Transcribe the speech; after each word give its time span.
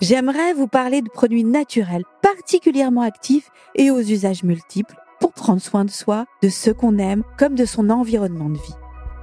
j'aimerais 0.00 0.52
vous 0.52 0.68
parler 0.68 1.02
de 1.02 1.08
produits 1.08 1.44
naturels 1.44 2.04
particulièrement 2.22 3.02
actifs 3.02 3.50
et 3.74 3.90
aux 3.90 4.00
usages 4.00 4.42
multiples 4.42 4.96
pour 5.20 5.32
prendre 5.32 5.60
soin 5.60 5.84
de 5.84 5.90
soi, 5.90 6.26
de 6.42 6.48
ceux 6.48 6.74
qu'on 6.74 6.98
aime, 6.98 7.22
comme 7.38 7.54
de 7.54 7.64
son 7.64 7.90
environnement 7.90 8.50
de 8.50 8.58
vie. 8.58 8.74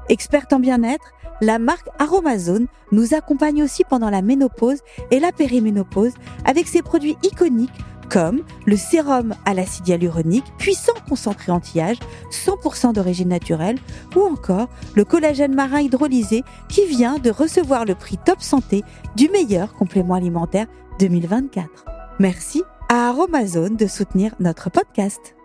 Experte 0.10 0.52
en 0.54 0.60
bien-être, 0.60 1.12
la 1.42 1.60
marque 1.60 1.88
Aromazone 2.00 2.68
nous 2.92 3.14
accompagne 3.14 3.64
aussi 3.64 3.84
pendant 3.84 4.10
la 4.10 4.22
ménopause 4.22 4.80
et 5.12 5.20
la 5.20 5.32
périménopause 5.32 6.14
avec 6.46 6.68
ses 6.68 6.82
produits 6.82 7.18
iconiques 7.24 7.72
comme 8.10 8.42
le 8.66 8.78
sérum 8.78 9.34
à 9.46 9.54
l'acide 9.54 9.88
hyaluronique, 9.88 10.46
puissant 10.58 10.94
concentré 11.08 11.52
anti-âge, 11.52 11.98
100% 12.32 12.94
d'origine 12.94 13.30
naturelle, 13.30 13.80
ou 14.16 14.22
encore 14.22 14.68
le 14.96 15.06
collagène 15.06 15.56
marin 15.56 15.82
hydrolysé 15.82 16.44
qui 16.70 16.86
vient 16.86 17.18
de 17.18 17.30
recevoir 17.30 17.86
le 17.86 17.96
prix 17.96 18.18
Top 18.18 18.42
Santé 18.42 18.84
du 19.16 19.30
meilleur 19.30 19.74
complément 19.74 20.16
alimentaire 20.16 20.68
2024. 21.00 21.86
Merci 22.20 22.64
à 22.90 23.10
Aromazone 23.10 23.76
de 23.76 23.88
soutenir 23.88 24.34
notre 24.40 24.70
podcast. 24.70 25.36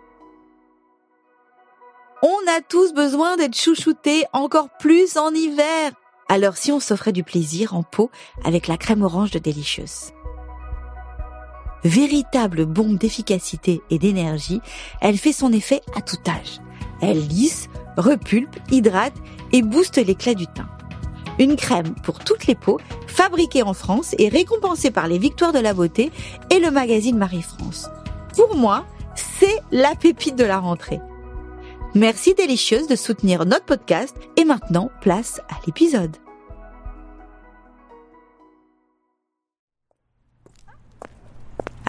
On 2.21 2.37
a 2.49 2.61
tous 2.61 2.93
besoin 2.93 3.37
d'être 3.37 3.55
chouchoutés 3.55 4.25
encore 4.33 4.69
plus 4.77 5.17
en 5.17 5.33
hiver. 5.33 5.91
Alors 6.27 6.57
si 6.57 6.71
on 6.71 6.79
s'offrait 6.79 7.13
du 7.13 7.23
plaisir 7.23 7.73
en 7.73 7.83
pot 7.83 8.11
avec 8.43 8.67
la 8.67 8.77
crème 8.77 9.03
orange 9.03 9.31
de 9.31 9.39
Delicious. 9.39 10.11
Véritable 11.83 12.65
bombe 12.65 12.97
d'efficacité 12.97 13.81
et 13.89 13.99
d'énergie, 13.99 14.61
elle 15.01 15.17
fait 15.17 15.31
son 15.31 15.53
effet 15.53 15.81
à 15.95 16.01
tout 16.01 16.17
âge. 16.27 16.59
Elle 17.01 17.27
lisse, 17.27 17.69
repulpe, 17.97 18.57
hydrate 18.71 19.13
et 19.51 19.61
booste 19.61 19.97
l'éclat 19.97 20.33
du 20.33 20.47
teint. 20.47 20.69
Une 21.39 21.55
crème 21.55 21.95
pour 22.03 22.19
toutes 22.19 22.47
les 22.47 22.55
peaux, 22.55 22.79
fabriquée 23.07 23.63
en 23.63 23.73
France 23.73 24.13
et 24.17 24.27
récompensée 24.27 24.91
par 24.91 25.07
les 25.07 25.17
Victoires 25.17 25.53
de 25.53 25.59
la 25.59 25.73
Beauté 25.73 26.11
et 26.49 26.59
le 26.59 26.69
magazine 26.69 27.17
Marie-France. 27.17 27.89
Pour 28.35 28.57
moi, 28.57 28.85
c'est 29.15 29.59
la 29.71 29.95
pépite 29.95 30.35
de 30.35 30.43
la 30.43 30.59
rentrée. 30.59 30.99
Merci 31.95 32.35
Délicieuse 32.35 32.87
de 32.87 32.95
soutenir 32.95 33.45
notre 33.45 33.65
podcast 33.65 34.15
et 34.37 34.45
maintenant, 34.45 34.91
place 35.01 35.41
à 35.49 35.55
l'épisode. 35.65 36.15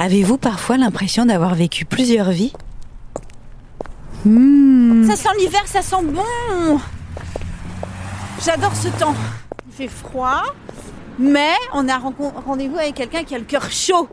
Avez-vous 0.00 0.38
parfois 0.38 0.78
l'impression 0.78 1.26
d'avoir 1.26 1.54
vécu 1.54 1.84
plusieurs 1.84 2.30
vies 2.30 2.54
Hmm. 4.24 5.06
Ça 5.06 5.16
sent 5.16 5.28
l'hiver, 5.38 5.62
ça 5.66 5.82
sent 5.82 6.02
bon. 6.04 6.78
J'adore 8.42 8.74
ce 8.74 8.88
temps. 8.88 9.14
Il 9.66 9.72
fait 9.74 9.88
froid, 9.88 10.42
mais 11.18 11.52
on 11.74 11.86
a 11.88 11.98
rendez-vous 11.98 12.76
avec 12.78 12.94
quelqu'un 12.94 13.24
qui 13.24 13.34
a 13.34 13.38
le 13.38 13.44
cœur 13.44 13.70
chaud. 13.70 14.08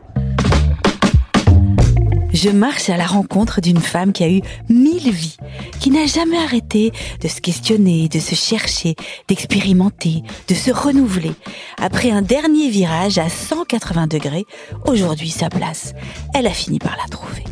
Je 2.32 2.50
marche 2.50 2.90
à 2.90 2.96
la 2.96 3.06
rencontre 3.06 3.60
d'une 3.60 3.80
femme 3.80 4.12
qui 4.12 4.22
a 4.22 4.28
eu 4.28 4.42
mille 4.68 5.10
vies, 5.10 5.36
qui 5.80 5.90
n'a 5.90 6.06
jamais 6.06 6.38
arrêté 6.38 6.92
de 7.20 7.28
se 7.28 7.40
questionner, 7.40 8.08
de 8.08 8.18
se 8.18 8.34
chercher, 8.34 8.96
d'expérimenter, 9.28 10.22
de 10.46 10.54
se 10.54 10.70
renouveler. 10.70 11.32
Après 11.80 12.10
un 12.10 12.22
dernier 12.22 12.68
virage 12.68 13.18
à 13.18 13.28
180 13.28 14.06
degrés, 14.08 14.44
aujourd'hui 14.86 15.30
sa 15.30 15.48
place, 15.48 15.94
elle 16.34 16.46
a 16.46 16.52
fini 16.52 16.78
par 16.78 16.96
la 16.96 17.08
trouver. 17.08 17.44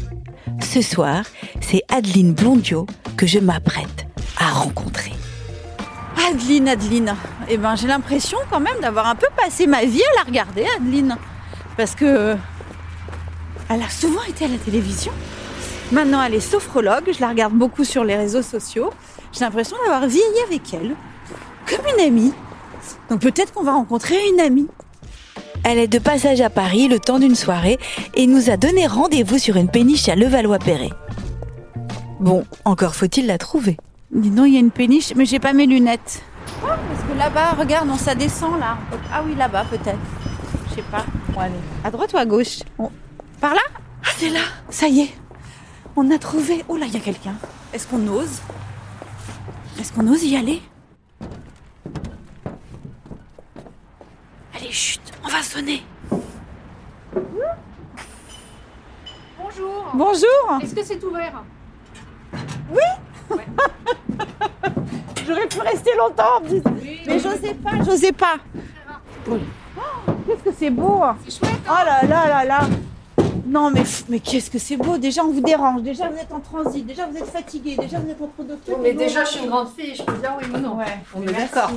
Ce 0.61 0.83
soir, 0.83 1.25
c'est 1.61 1.83
Adeline 1.89 2.35
Blondio 2.35 2.87
que 3.17 3.27
je 3.27 3.39
m'apprête 3.39 4.07
à 4.39 4.51
rencontrer. 4.51 5.13
Adeline, 6.29 6.69
Adeline. 6.69 7.17
Eh 7.49 7.57
ben, 7.57 7.77
j'ai 7.77 7.87
l'impression 7.87 8.39
quand 8.51 8.61
même 8.61 8.81
d'avoir 8.81 9.07
un 9.07 9.15
peu 9.15 9.29
passé 9.37 9.67
ma 9.67 9.85
vie 9.85 10.03
à 10.03 10.17
la 10.19 10.23
regarder, 10.25 10.67
Adeline. 10.77 11.17
Parce 11.77 11.95
que 11.95 12.37
elle 13.69 13.83
a 13.83 13.91
souvent 13.91 14.23
été 14.29 14.45
à 14.45 14.49
la 14.49 14.59
télévision. 14.59 15.13
Maintenant, 15.93 16.23
elle 16.23 16.35
est 16.35 16.41
sophrologue. 16.41 17.13
Je 17.13 17.21
la 17.21 17.29
regarde 17.29 17.53
beaucoup 17.53 17.85
sur 17.85 18.05
les 18.05 18.17
réseaux 18.17 18.43
sociaux. 18.43 18.91
J'ai 19.33 19.45
l'impression 19.45 19.77
d'avoir 19.85 20.07
vieilli 20.07 20.41
avec 20.47 20.73
elle, 20.75 20.95
comme 21.69 21.87
une 21.97 22.05
amie. 22.05 22.33
Donc 23.11 23.21
peut-être 23.21 23.53
qu'on 23.53 23.63
va 23.63 23.73
rencontrer 23.73 24.17
une 24.33 24.41
amie. 24.41 24.69
Elle 25.65 25.79
est 25.79 25.89
de 25.89 25.99
passage 25.99 26.41
à 26.41 26.51
Paris 26.51 26.89
le 26.89 27.01
temps 27.01 27.19
d'une 27.19 27.35
soirée 27.35 27.79
et 28.15 28.27
nous 28.27 28.51
a 28.51 28.57
donné 28.57 28.87
rendez-vous 28.87 29.39
sur 29.39 29.57
une 29.57 29.69
péniche 29.69 30.09
à 30.09 30.15
Levallois-Perret. 30.15 30.91
Bon, 32.21 32.45
encore 32.65 32.95
faut-il 32.95 33.27
la 33.27 33.39
trouver. 33.39 33.77
Dis 34.13 34.31
donc, 34.31 34.47
il 34.47 34.55
y 34.55 34.57
a 34.57 34.61
une 34.61 34.71
péniche, 34.71 35.13
mais 35.17 35.27
j'ai 35.27 35.41
pas 35.41 35.53
mes 35.53 35.67
lunettes. 35.67 36.23
Oh, 36.63 36.67
parce 36.69 37.13
que 37.13 37.19
là-bas, 37.19 37.57
regarde, 37.59 37.89
on 37.91 37.97
ça 37.97 38.15
descend 38.15 38.59
là. 38.61 38.79
Ah 39.13 39.23
oui, 39.27 39.35
là-bas 39.37 39.65
peut-être. 39.69 39.99
Je 40.71 40.77
sais 40.77 40.85
pas. 40.91 41.05
Bon, 41.31 41.41
allez. 41.41 41.55
À 41.85 41.91
droite 41.91 42.13
ou 42.15 42.17
à 42.17 42.25
gauche? 42.25 42.61
Par 43.41 43.55
là 43.55 43.61
Ah, 44.05 44.09
c'est 44.17 44.29
là. 44.31 44.41
Ça 44.71 44.89
y 44.89 45.01
est. 45.01 45.15
On 45.95 46.11
a 46.11 46.19
trouvé. 46.19 46.65
Oh 46.69 46.77
là, 46.77 46.87
il 46.87 46.93
y 46.93 46.97
a 46.97 47.01
quelqu'un. 47.01 47.35
Est-ce 47.73 47.87
qu'on 47.87 48.07
ose 48.09 48.41
Est-ce 49.79 49.93
qu'on 49.93 50.07
ose 50.09 50.23
y 50.25 50.37
aller 50.37 50.63
Allez, 54.55 54.71
chut, 54.73 55.01
on 55.25 55.29
va 55.29 55.43
sonner. 55.43 55.83
Bonjour. 59.39 59.91
Bonjour. 59.95 60.59
Est-ce 60.63 60.75
que 60.75 60.85
c'est 60.85 61.03
ouvert 61.05 61.43
Oui. 62.71 62.83
J'aurais 65.27 65.47
pu 65.49 65.61
rester 65.61 65.91
longtemps, 65.99 66.41
mais 67.07 67.19
j'osais 67.19 67.55
pas, 67.55 67.73
j'osais 67.85 68.13
pas. 68.13 68.37
Oh, 69.29 69.37
qu'est-ce 70.27 70.43
que 70.45 70.53
c'est 70.57 70.71
beau. 70.71 71.03
C'est 71.27 71.39
chouette. 71.39 71.61
Oh 71.69 71.85
là 71.85 72.03
là 72.07 72.29
là 72.29 72.45
là. 72.45 72.61
Non, 73.47 73.71
mais, 73.71 73.83
mais 74.09 74.19
qu'est-ce 74.19 74.51
que 74.51 74.59
c'est 74.59 74.77
beau. 74.77 74.99
Déjà, 74.99 75.25
on 75.25 75.31
vous 75.31 75.41
dérange. 75.41 75.83
Déjà, 75.83 76.09
vous 76.09 76.19
êtes 76.19 76.33
en 76.33 76.41
transit. 76.41 76.85
Déjà, 76.85 77.07
vous 77.07 77.17
êtes 77.17 77.27
fatigué. 77.27 77.77
Déjà, 77.77 77.99
vous 78.01 78.11
êtes 78.11 78.21
en 78.21 78.27
trucs. 78.27 78.77
mais 78.83 78.93
déjà, 78.93 79.25
je 79.25 79.31
suis 79.31 79.45
une 79.45 79.51
grande 79.51 79.69
fille. 79.69 79.95
Je 79.95 80.03
peux 80.03 80.19
dire 80.19 80.37
oui 80.41 80.49
ou 80.53 80.59
non. 80.59 80.77
Ouais, 80.77 80.85
on 81.15 81.23
est 81.23 81.33
d'accord. 81.33 81.71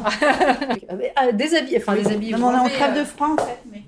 ah, 1.16 1.31
déshabillé. 1.31 1.78
Enfin, 1.78 1.96
déshabillé. 1.96 2.35
Non, 2.35 2.47
on 2.47 2.53
est 2.53 2.59
en 2.59 2.69
crève 2.69 2.97
de 2.97 3.03
froid, 3.03 3.28
en 3.38 3.38
fait. 3.44 3.59
Mais... 3.72 3.84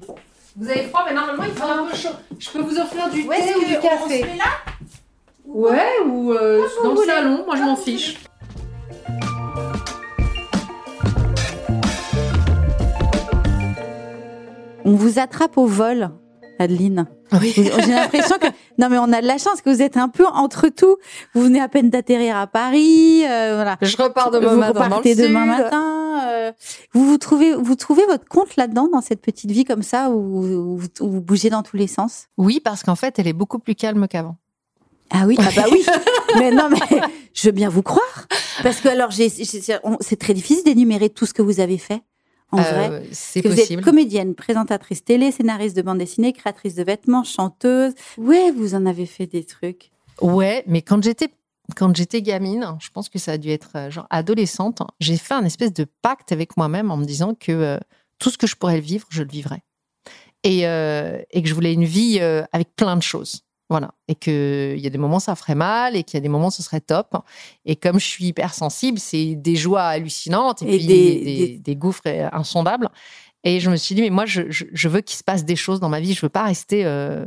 Vous 0.55 0.69
avez 0.69 0.83
froid, 0.83 1.03
mais 1.07 1.13
normalement, 1.15 1.43
il 1.43 1.53
fait 1.53 1.61
un 1.63 1.85
peu 1.85 1.95
chaud. 1.95 2.09
Je 2.37 2.49
peux 2.51 2.61
vous 2.61 2.77
offrir 2.77 3.09
du 3.09 3.23
Ouais, 3.27 3.41
thé 3.41 3.55
ou 3.55 3.65
du 3.65 3.79
café. 3.79 4.19
se 4.21 4.25
met 4.25 4.37
là 4.37 4.45
Ouais, 5.45 5.99
ou 6.05 6.33
euh, 6.33 6.61
dans 6.83 6.89
vous 6.89 6.95
le 6.95 6.95
voulez. 7.01 7.07
salon. 7.07 7.43
Moi, 7.45 7.55
je 7.55 7.61
m'en 7.63 7.75
fiche. 7.75 8.17
On 14.85 14.93
vous 14.93 15.19
attrape 15.19 15.57
au 15.57 15.65
vol, 15.65 16.09
Adeline. 16.59 17.07
Oui. 17.39 17.53
Vous- 17.55 17.81
J'ai 17.81 17.91
l'impression 17.93 18.37
que 18.37 18.47
non 18.77 18.89
mais 18.89 18.97
on 18.97 19.11
a 19.13 19.21
de 19.21 19.27
la 19.27 19.37
chance 19.37 19.61
que 19.61 19.69
vous 19.69 19.81
êtes 19.81 19.97
un 19.97 20.09
peu 20.09 20.25
entre 20.27 20.67
tout. 20.69 20.97
Vous 21.33 21.41
venez 21.43 21.61
à 21.61 21.67
peine 21.69 21.89
d'atterrir 21.89 22.35
à 22.37 22.47
Paris, 22.47 23.23
euh, 23.25 23.53
voilà. 23.55 23.77
Je 23.81 23.95
repars 23.97 24.31
demain 24.31 24.49
vous 24.53 24.57
matin. 24.59 24.73
dans 24.73 24.79
le 24.79 24.85
repartez 24.85 25.15
demain 25.15 25.55
sud. 25.55 25.63
matin. 25.63 25.97
euh, 26.29 26.51
vous 26.93 27.05
vous 27.05 27.17
trouvez 27.17 27.53
vous 27.55 27.75
trouvez 27.75 28.05
votre 28.05 28.25
compte 28.27 28.55
là-dedans 28.57 28.89
dans 28.91 29.01
cette 29.01 29.21
petite 29.21 29.51
vie 29.51 29.63
comme 29.63 29.83
ça 29.83 30.09
où, 30.09 30.43
où 30.43 30.77
vous- 30.77 30.87
où 30.99 31.09
vous 31.09 31.21
bougez 31.21 31.49
dans 31.49 31.63
tous 31.63 31.77
les 31.77 31.87
sens? 31.87 32.25
Oui, 32.37 32.59
parce 32.63 32.83
qu'en 32.83 32.95
fait, 32.95 33.17
elle 33.19 33.27
est 33.27 33.33
beaucoup 33.33 33.59
plus 33.59 33.75
calme 33.75 34.07
qu'avant. 34.07 34.35
Ah 35.13 35.23
oui, 35.27 35.35
ah 35.39 35.49
bah 35.55 35.65
oui. 35.71 35.85
mais 36.37 36.51
non, 36.51 36.69
mais 36.69 37.01
je 37.33 37.47
veux 37.47 37.51
bien 37.51 37.67
vous 37.69 37.81
croire. 37.83 38.27
Parce 38.63 38.79
que 38.79 38.87
alors, 38.87 39.11
j'ai, 39.11 39.29
j'ai- 39.29 39.77
on- 39.83 39.97
c'est 39.99 40.17
très 40.17 40.33
difficile 40.33 40.63
d'énumérer 40.63 41.09
tout 41.09 41.25
ce 41.25 41.33
que 41.33 41.41
vous 41.41 41.59
avez 41.59 41.77
fait, 41.77 42.01
en 42.51 42.59
Euh, 42.59 42.61
vrai. 42.87 43.03
c'est 43.11 43.41
possible. 43.41 43.65
Vous 43.65 43.73
êtes 43.79 43.81
comédienne, 43.85 44.35
présentatrice 44.35 45.03
télé, 45.03 45.31
scénariste 45.31 45.75
de 45.75 45.81
bande 45.81 45.97
dessinée, 45.99 46.33
créatrice 46.33 46.75
de 46.75 46.83
vêtements, 46.83 47.23
chanteuse. 47.23 47.93
Ouais, 48.17 48.51
vous 48.51 48.75
en 48.75 48.85
avez 48.85 49.05
fait 49.05 49.27
des 49.27 49.43
trucs. 49.43 49.91
Ouais, 50.21 50.63
mais 50.67 50.81
quand 50.81 51.03
j'étais 51.03 51.29
quand 51.77 51.95
j'étais 51.95 52.21
gamine, 52.21 52.75
je 52.81 52.89
pense 52.89 53.07
que 53.07 53.17
ça 53.17 53.33
a 53.33 53.37
dû 53.37 53.49
être 53.49 53.69
euh, 53.75 53.89
genre 53.89 54.05
adolescente, 54.09 54.81
j'ai 54.99 55.15
fait 55.15 55.35
un 55.35 55.45
espèce 55.45 55.71
de 55.71 55.85
pacte 56.01 56.33
avec 56.33 56.57
moi-même 56.57 56.91
en 56.91 56.97
me 56.97 57.05
disant 57.05 57.33
que 57.33 57.51
euh, 57.53 57.77
tout 58.19 58.29
ce 58.29 58.37
que 58.37 58.45
je 58.45 58.57
pourrais 58.57 58.81
vivre, 58.81 59.07
je 59.09 59.23
le 59.23 59.29
vivrais. 59.29 59.63
Et, 60.43 60.67
euh, 60.67 61.21
et 61.31 61.41
que 61.41 61.47
je 61.47 61.53
voulais 61.53 61.71
une 61.73 61.85
vie 61.85 62.19
avec 62.51 62.75
plein 62.75 62.97
de 62.97 63.03
choses. 63.03 63.43
Voilà. 63.71 63.91
Et 64.09 64.15
qu'il 64.15 64.77
y 64.79 64.85
a 64.85 64.89
des 64.89 64.97
moments, 64.97 65.19
ça 65.21 65.33
ferait 65.33 65.55
mal 65.55 65.95
et 65.95 66.03
qu'il 66.03 66.17
y 66.17 66.17
a 66.17 66.21
des 66.21 66.27
moments, 66.29 66.49
ce 66.49 66.61
serait 66.61 66.81
top. 66.81 67.15
Et 67.63 67.77
comme 67.77 67.99
je 68.01 68.05
suis 68.05 68.25
hypersensible, 68.25 68.99
c'est 68.99 69.35
des 69.35 69.55
joies 69.55 69.81
hallucinantes 69.83 70.61
et, 70.61 70.75
Et 70.75 70.77
puis 70.77 70.87
des- 70.87 71.15
des, 71.23 71.23
des- 71.47 71.59
des 71.59 71.75
gouffres 71.77 72.01
insondables. 72.33 72.89
Et 73.45 73.61
je 73.61 73.69
me 73.71 73.77
suis 73.77 73.95
dit, 73.95 74.01
mais 74.01 74.09
moi, 74.09 74.25
je, 74.25 74.41
je- 74.51 74.65
je 74.73 74.87
veux 74.89 74.99
qu'il 74.99 75.15
se 75.17 75.23
passe 75.23 75.45
des 75.45 75.55
choses 75.55 75.79
dans 75.79 75.87
ma 75.89 76.01
vie. 76.01 76.13
Je 76.13 76.19
veux 76.21 76.27
pas 76.29 76.43
rester 76.43 76.85
euh, 76.85 77.25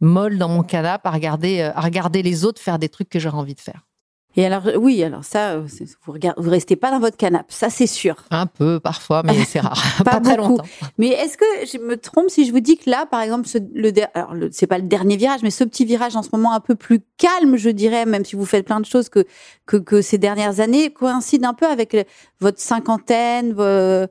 molle 0.00 0.38
dans 0.38 0.48
mon 0.48 0.64
canapé 0.64 1.08
à 1.08 1.12
regarder, 1.12 1.60
euh, 1.60 1.72
à 1.74 1.80
regarder 1.82 2.22
les 2.22 2.44
autres 2.44 2.60
faire 2.60 2.80
des 2.80 2.88
trucs 2.88 3.08
que 3.08 3.20
j'aurais 3.20 3.38
envie 3.38 3.54
de 3.54 3.60
faire. 3.60 3.86
Et 4.36 4.46
alors, 4.46 4.62
oui, 4.76 5.02
alors 5.02 5.24
ça, 5.24 5.50
euh, 5.54 5.66
vous 6.06 6.14
vous 6.36 6.50
restez 6.50 6.76
pas 6.76 6.90
dans 6.92 7.00
votre 7.00 7.16
canapé, 7.16 7.46
ça 7.48 7.68
c'est 7.68 7.88
sûr. 7.88 8.14
Un 8.30 8.46
peu 8.46 8.78
parfois, 8.78 9.22
mais 9.24 9.44
c'est 9.44 9.58
rare. 9.60 9.82
Pas 10.04 10.04
pas, 10.04 10.20
très 10.20 10.36
beaucoup. 10.36 10.50
longtemps. 10.50 10.64
Mais 10.98 11.08
est-ce 11.08 11.36
que 11.36 11.44
je 11.66 11.78
me 11.78 11.96
trompe 11.96 12.30
si 12.30 12.46
je 12.46 12.52
vous 12.52 12.60
dis 12.60 12.76
que 12.76 12.88
là, 12.88 13.06
par 13.06 13.20
exemple, 13.22 13.48
ce, 13.48 13.58
le, 13.74 13.92
alors 14.14 14.34
c'est 14.52 14.68
pas 14.68 14.78
le 14.78 14.84
dernier 14.84 15.16
virage, 15.16 15.40
mais 15.42 15.50
ce 15.50 15.64
petit 15.64 15.84
virage 15.84 16.14
en 16.14 16.22
ce 16.22 16.28
moment 16.32 16.52
un 16.52 16.60
peu 16.60 16.76
plus 16.76 17.00
calme, 17.18 17.56
je 17.56 17.70
dirais, 17.70 18.06
même 18.06 18.24
si 18.24 18.36
vous 18.36 18.44
faites 18.46 18.64
plein 18.66 18.78
de 18.80 18.86
choses 18.86 19.08
que 19.08 19.24
que, 19.66 19.76
que 19.76 20.00
ces 20.00 20.18
dernières 20.18 20.60
années, 20.60 20.92
coïncide 20.92 21.44
un 21.44 21.54
peu 21.54 21.66
avec 21.66 21.92
le- 21.92 22.04
votre 22.40 22.60
cinquantaine. 22.60 23.52
vo- 23.52 24.06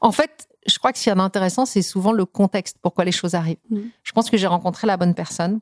En 0.00 0.12
fait, 0.12 0.48
je 0.66 0.78
crois 0.78 0.92
que 0.92 0.98
ce 0.98 1.04
qui 1.04 1.08
est 1.10 1.12
intéressant, 1.18 1.66
c'est 1.66 1.82
souvent 1.82 2.12
le 2.12 2.24
contexte, 2.24 2.76
pourquoi 2.82 3.04
les 3.04 3.12
choses 3.12 3.34
arrivent. 3.34 3.56
Mm. 3.70 3.78
Je 4.04 4.12
pense 4.12 4.30
que 4.30 4.36
j'ai 4.36 4.46
rencontré 4.46 4.86
la 4.86 4.96
bonne 4.96 5.14
personne. 5.14 5.60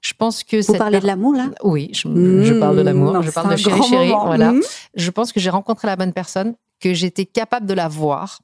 Je 0.00 0.12
pense 0.14 0.44
que 0.44 0.64
Vous 0.66 0.74
parlez 0.78 1.00
de 1.00 1.06
l'amour, 1.06 1.34
là? 1.34 1.50
Oui, 1.62 1.90
je, 1.92 2.02
je 2.44 2.54
parle 2.54 2.76
de 2.76 2.82
l'amour, 2.82 3.12
Mmh, 3.14 3.22
je 3.22 3.30
parle 3.30 3.50
de 3.52 3.56
chéri 3.56 3.82
chéri. 3.82 4.08
moment. 4.08 4.26
Voilà. 4.26 4.52
Mmh. 4.52 4.62
Je 4.94 5.10
pense 5.10 5.32
que 5.32 5.40
j'ai 5.40 5.50
rencontré 5.50 5.86
la 5.88 5.96
bonne 5.96 6.12
personne, 6.12 6.54
que 6.80 6.94
j'étais 6.94 7.26
capable 7.26 7.66
de 7.66 7.74
la 7.74 7.88
voir, 7.88 8.40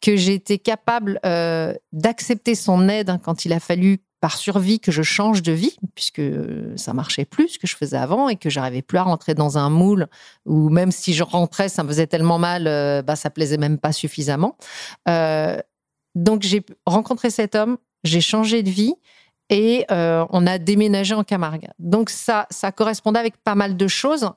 que 0.00 0.16
j'étais 0.16 0.58
capable 0.58 1.18
euh, 1.26 1.74
d'accepter 1.92 2.54
son 2.54 2.88
aide 2.88 3.10
hein, 3.10 3.18
quand 3.22 3.44
il 3.44 3.52
a 3.52 3.60
fallu, 3.60 3.98
par 4.20 4.36
survie, 4.36 4.80
que 4.80 4.90
je 4.90 5.02
change 5.02 5.42
de 5.42 5.52
vie, 5.52 5.76
puisque 5.94 6.18
euh, 6.18 6.72
ça 6.76 6.92
marchait 6.92 7.24
plus 7.24 7.50
ce 7.50 7.58
que 7.60 7.68
je 7.68 7.76
faisais 7.76 7.96
avant 7.96 8.28
et 8.28 8.34
que 8.34 8.50
j'arrivais 8.50 8.82
plus 8.82 8.98
à 8.98 9.04
rentrer 9.04 9.34
dans 9.34 9.58
un 9.58 9.70
moule 9.70 10.08
où 10.44 10.70
même 10.70 10.90
si 10.90 11.14
je 11.14 11.22
rentrais, 11.22 11.68
ça 11.68 11.84
me 11.84 11.88
faisait 11.88 12.08
tellement 12.08 12.38
mal, 12.38 12.66
euh, 12.66 13.00
bah, 13.00 13.14
ça 13.14 13.30
plaisait 13.30 13.58
même 13.58 13.78
pas 13.78 13.92
suffisamment. 13.92 14.56
Euh, 15.08 15.58
donc 16.16 16.42
j'ai 16.42 16.64
rencontré 16.84 17.30
cet 17.30 17.54
homme, 17.54 17.78
j'ai 18.02 18.20
changé 18.20 18.64
de 18.64 18.70
vie 18.70 18.94
et 19.50 19.84
euh, 19.90 20.26
on 20.30 20.46
a 20.46 20.58
déménagé 20.58 21.14
en 21.14 21.24
Camargue. 21.24 21.68
Donc 21.78 22.10
ça, 22.10 22.46
ça 22.50 22.72
correspondait 22.72 23.20
avec 23.20 23.36
pas 23.38 23.54
mal 23.54 23.76
de 23.76 23.88
choses. 23.88 24.30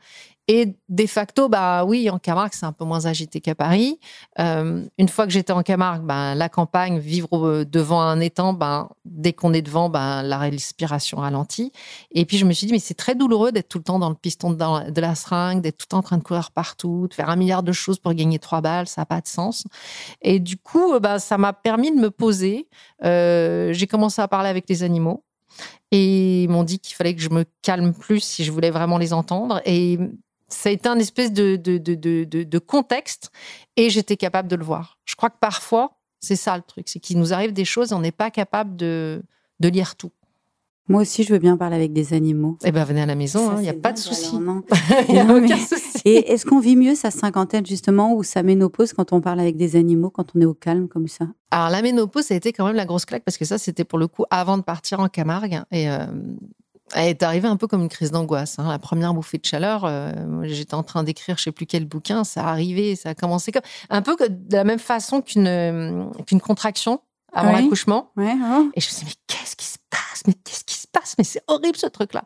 Et 0.53 0.75
de 0.89 1.05
facto, 1.05 1.47
bah 1.47 1.85
oui, 1.85 2.09
en 2.09 2.19
Camargue, 2.19 2.51
c'est 2.51 2.65
un 2.65 2.73
peu 2.73 2.83
moins 2.83 3.05
agité 3.05 3.39
qu'à 3.39 3.55
Paris. 3.55 4.01
Euh, 4.37 4.85
une 4.97 5.07
fois 5.07 5.25
que 5.25 5.31
j'étais 5.31 5.53
en 5.53 5.63
Camargue, 5.63 6.03
ben, 6.03 6.35
la 6.35 6.49
campagne, 6.49 6.99
vivre 6.99 7.31
au- 7.31 7.63
devant 7.63 8.01
un 8.01 8.19
étang, 8.19 8.51
ben, 8.51 8.89
dès 9.05 9.31
qu'on 9.31 9.53
est 9.53 9.61
devant, 9.61 9.87
ben, 9.87 10.23
la 10.23 10.37
respiration 10.37 11.19
ralentit. 11.19 11.71
Et 12.11 12.25
puis 12.25 12.37
je 12.37 12.43
me 12.43 12.51
suis 12.51 12.67
dit, 12.67 12.73
mais 12.73 12.79
c'est 12.79 12.95
très 12.95 13.15
douloureux 13.15 13.53
d'être 13.53 13.69
tout 13.69 13.77
le 13.77 13.85
temps 13.85 13.97
dans 13.97 14.09
le 14.09 14.15
piston 14.15 14.51
de 14.51 14.99
la, 14.99 15.15
seringue, 15.15 15.61
d'être 15.61 15.77
tout 15.77 15.85
le 15.87 15.91
temps 15.91 15.99
en 15.99 16.03
train 16.03 16.17
de 16.17 16.23
courir 16.23 16.51
partout, 16.51 17.07
de 17.07 17.13
faire 17.13 17.29
un 17.29 17.37
milliard 17.37 17.63
de 17.63 17.71
choses 17.71 17.97
pour 17.97 18.13
gagner 18.13 18.37
trois 18.37 18.59
balles, 18.59 18.89
ça 18.89 19.01
n'a 19.01 19.05
pas 19.05 19.21
de 19.21 19.27
sens. 19.27 19.63
Et 20.21 20.41
du 20.41 20.57
coup, 20.57 20.95
euh, 20.95 20.99
bah, 20.99 21.19
ça 21.19 21.37
m'a 21.37 21.53
permis 21.53 21.95
de 21.95 22.01
me 22.01 22.11
poser. 22.11 22.67
Euh, 23.05 23.71
j'ai 23.71 23.87
commencé 23.87 24.21
à 24.21 24.27
parler 24.27 24.49
avec 24.49 24.67
les 24.67 24.83
animaux. 24.83 25.23
Et 25.91 26.43
ils 26.43 26.49
m'ont 26.49 26.63
dit 26.63 26.79
qu'il 26.79 26.95
fallait 26.95 27.15
que 27.15 27.21
je 27.21 27.29
me 27.29 27.45
calme 27.61 27.93
plus 27.93 28.19
si 28.19 28.43
je 28.43 28.51
voulais 28.51 28.71
vraiment 28.71 28.97
les 28.97 29.13
entendre. 29.13 29.61
Et 29.65 29.97
ça 30.53 30.69
a 30.69 30.71
été 30.71 30.87
un 30.89 30.99
espèce 30.99 31.31
de, 31.31 31.55
de, 31.55 31.77
de, 31.77 31.95
de, 32.25 32.59
contexte 32.59 33.31
et 33.77 33.89
j'étais 33.89 34.17
capable 34.17 34.47
de 34.47 34.55
le 34.55 34.63
voir. 34.63 34.97
Je 35.05 35.15
crois 35.15 35.29
que 35.29 35.37
parfois, 35.39 35.97
c'est 36.19 36.35
ça 36.35 36.55
le 36.55 36.63
truc, 36.63 36.87
c'est 36.89 36.99
qu'il 36.99 37.17
nous 37.19 37.33
arrive 37.33 37.53
des 37.53 37.65
choses 37.65 37.91
et 37.91 37.95
on 37.95 37.99
n'est 38.01 38.11
pas 38.11 38.31
capable 38.31 38.75
de, 38.75 39.23
de 39.59 39.67
lire 39.69 39.95
tout. 39.95 40.11
Moi 40.87 41.03
aussi, 41.03 41.23
je 41.23 41.31
veux 41.31 41.39
bien 41.39 41.55
parler 41.57 41.75
avec 41.77 41.93
des 41.93 42.13
animaux. 42.13 42.57
Eh 42.65 42.71
ben, 42.71 42.83
venez 42.83 43.01
à 43.01 43.05
la 43.05 43.15
maison, 43.15 43.55
il 43.57 43.61
n'y 43.61 43.69
a 43.69 43.73
pas 43.73 43.93
de 43.93 43.97
souci. 43.97 44.35
Il 44.35 45.13
n'y 45.13 45.19
a 45.19 45.23
Non, 45.23 45.37
aucun 45.37 45.55
mais- 45.55 45.57
souci. 45.59 46.01
Et 46.03 46.31
est-ce 46.33 46.45
qu'on 46.45 46.59
vit 46.59 46.75
mieux 46.75 46.95
sa 46.95 47.11
cinquantaine, 47.11 47.65
justement, 47.65 48.13
ou 48.15 48.23
sa 48.23 48.43
ménopause 48.43 48.91
quand 48.91 49.13
on 49.13 49.21
parle 49.21 49.39
avec 49.39 49.55
des 49.55 49.75
animaux, 49.77 50.09
quand 50.09 50.35
on 50.35 50.41
est 50.41 50.45
au 50.45 50.55
calme 50.55 50.89
comme 50.89 51.07
ça? 51.07 51.27
Alors, 51.51 51.69
la 51.69 51.81
ménopause, 51.81 52.25
ça 52.25 52.33
a 52.33 52.37
été 52.37 52.51
quand 52.51 52.65
même 52.65 52.75
la 52.75 52.85
grosse 52.85 53.05
claque 53.05 53.23
parce 53.23 53.37
que 53.37 53.45
ça, 53.45 53.57
c'était 53.57 53.85
pour 53.85 53.99
le 53.99 54.07
coup 54.07 54.25
avant 54.31 54.57
de 54.57 54.63
partir 54.63 54.99
en 54.99 55.07
Camargue. 55.07 55.61
Et 55.71 55.89
euh, 55.89 56.07
elle 56.93 57.09
est 57.09 57.23
arrivée 57.23 57.47
un 57.47 57.57
peu 57.57 57.67
comme 57.67 57.81
une 57.81 57.89
crise 57.89 58.11
d'angoisse. 58.11 58.59
hein. 58.59 58.69
La 58.69 58.79
première 58.79 59.13
bouffée 59.13 59.37
de 59.37 59.45
chaleur, 59.45 59.85
euh, 59.85 60.11
j'étais 60.43 60.73
en 60.75 60.83
train 60.83 61.03
d'écrire 61.03 61.37
je 61.37 61.43
sais 61.43 61.51
plus 61.51 61.65
quel 61.65 61.85
bouquin, 61.85 62.23
ça 62.23 62.45
arrivait, 62.47 62.95
ça 62.95 63.09
a 63.09 63.15
commencé 63.15 63.51
comme 63.51 63.61
un 63.89 64.01
peu 64.01 64.15
de 64.29 64.55
la 64.55 64.63
même 64.63 64.79
façon 64.79 65.21
qu'une 65.21 65.47
euh, 65.47 66.05
qu'une 66.27 66.41
contraction 66.41 67.01
avant 67.33 67.53
Oui. 67.55 67.61
l'accouchement. 67.63 68.11
Oh. 68.17 68.21
Et 68.75 68.81
je 68.81 68.87
me 68.87 68.91
suis 68.91 69.05
dit, 69.05 69.05
mais 69.05 69.13
qu'est-ce 69.27 69.55
qui 69.55 69.65
se 69.65 69.77
passe? 69.89 70.23
Mais 70.27 70.33
qu'est-ce 70.33 70.65
qui 70.65 70.75
se 70.75 70.87
passe? 70.87 71.15
Mais 71.17 71.23
c'est 71.23 71.41
horrible 71.47 71.77
ce 71.77 71.87
truc-là. 71.87 72.23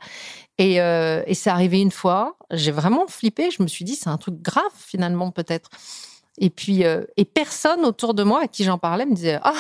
Et, 0.58 0.82
euh, 0.82 1.22
et 1.28 1.36
c'est 1.36 1.52
arrivé 1.52 1.80
une 1.80 1.92
fois. 1.92 2.36
J'ai 2.52 2.72
vraiment 2.72 3.06
flippé. 3.08 3.52
Je 3.52 3.62
me 3.62 3.68
suis 3.68 3.86
dit, 3.86 3.96
c'est 3.96 4.10
un 4.10 4.18
truc 4.18 4.42
grave 4.42 4.64
finalement 4.76 5.30
peut-être. 5.32 5.70
Et 6.40 6.50
puis, 6.50 6.84
euh, 6.86 7.04
et 7.18 7.26
personne 7.26 7.86
autour 7.86 8.14
de 8.16 8.24
moi 8.24 8.42
à 8.44 8.48
qui 8.48 8.64
j'en 8.64 8.78
parlais 8.80 9.06
me 9.06 9.14
disait, 9.14 9.40
ah, 9.44 9.54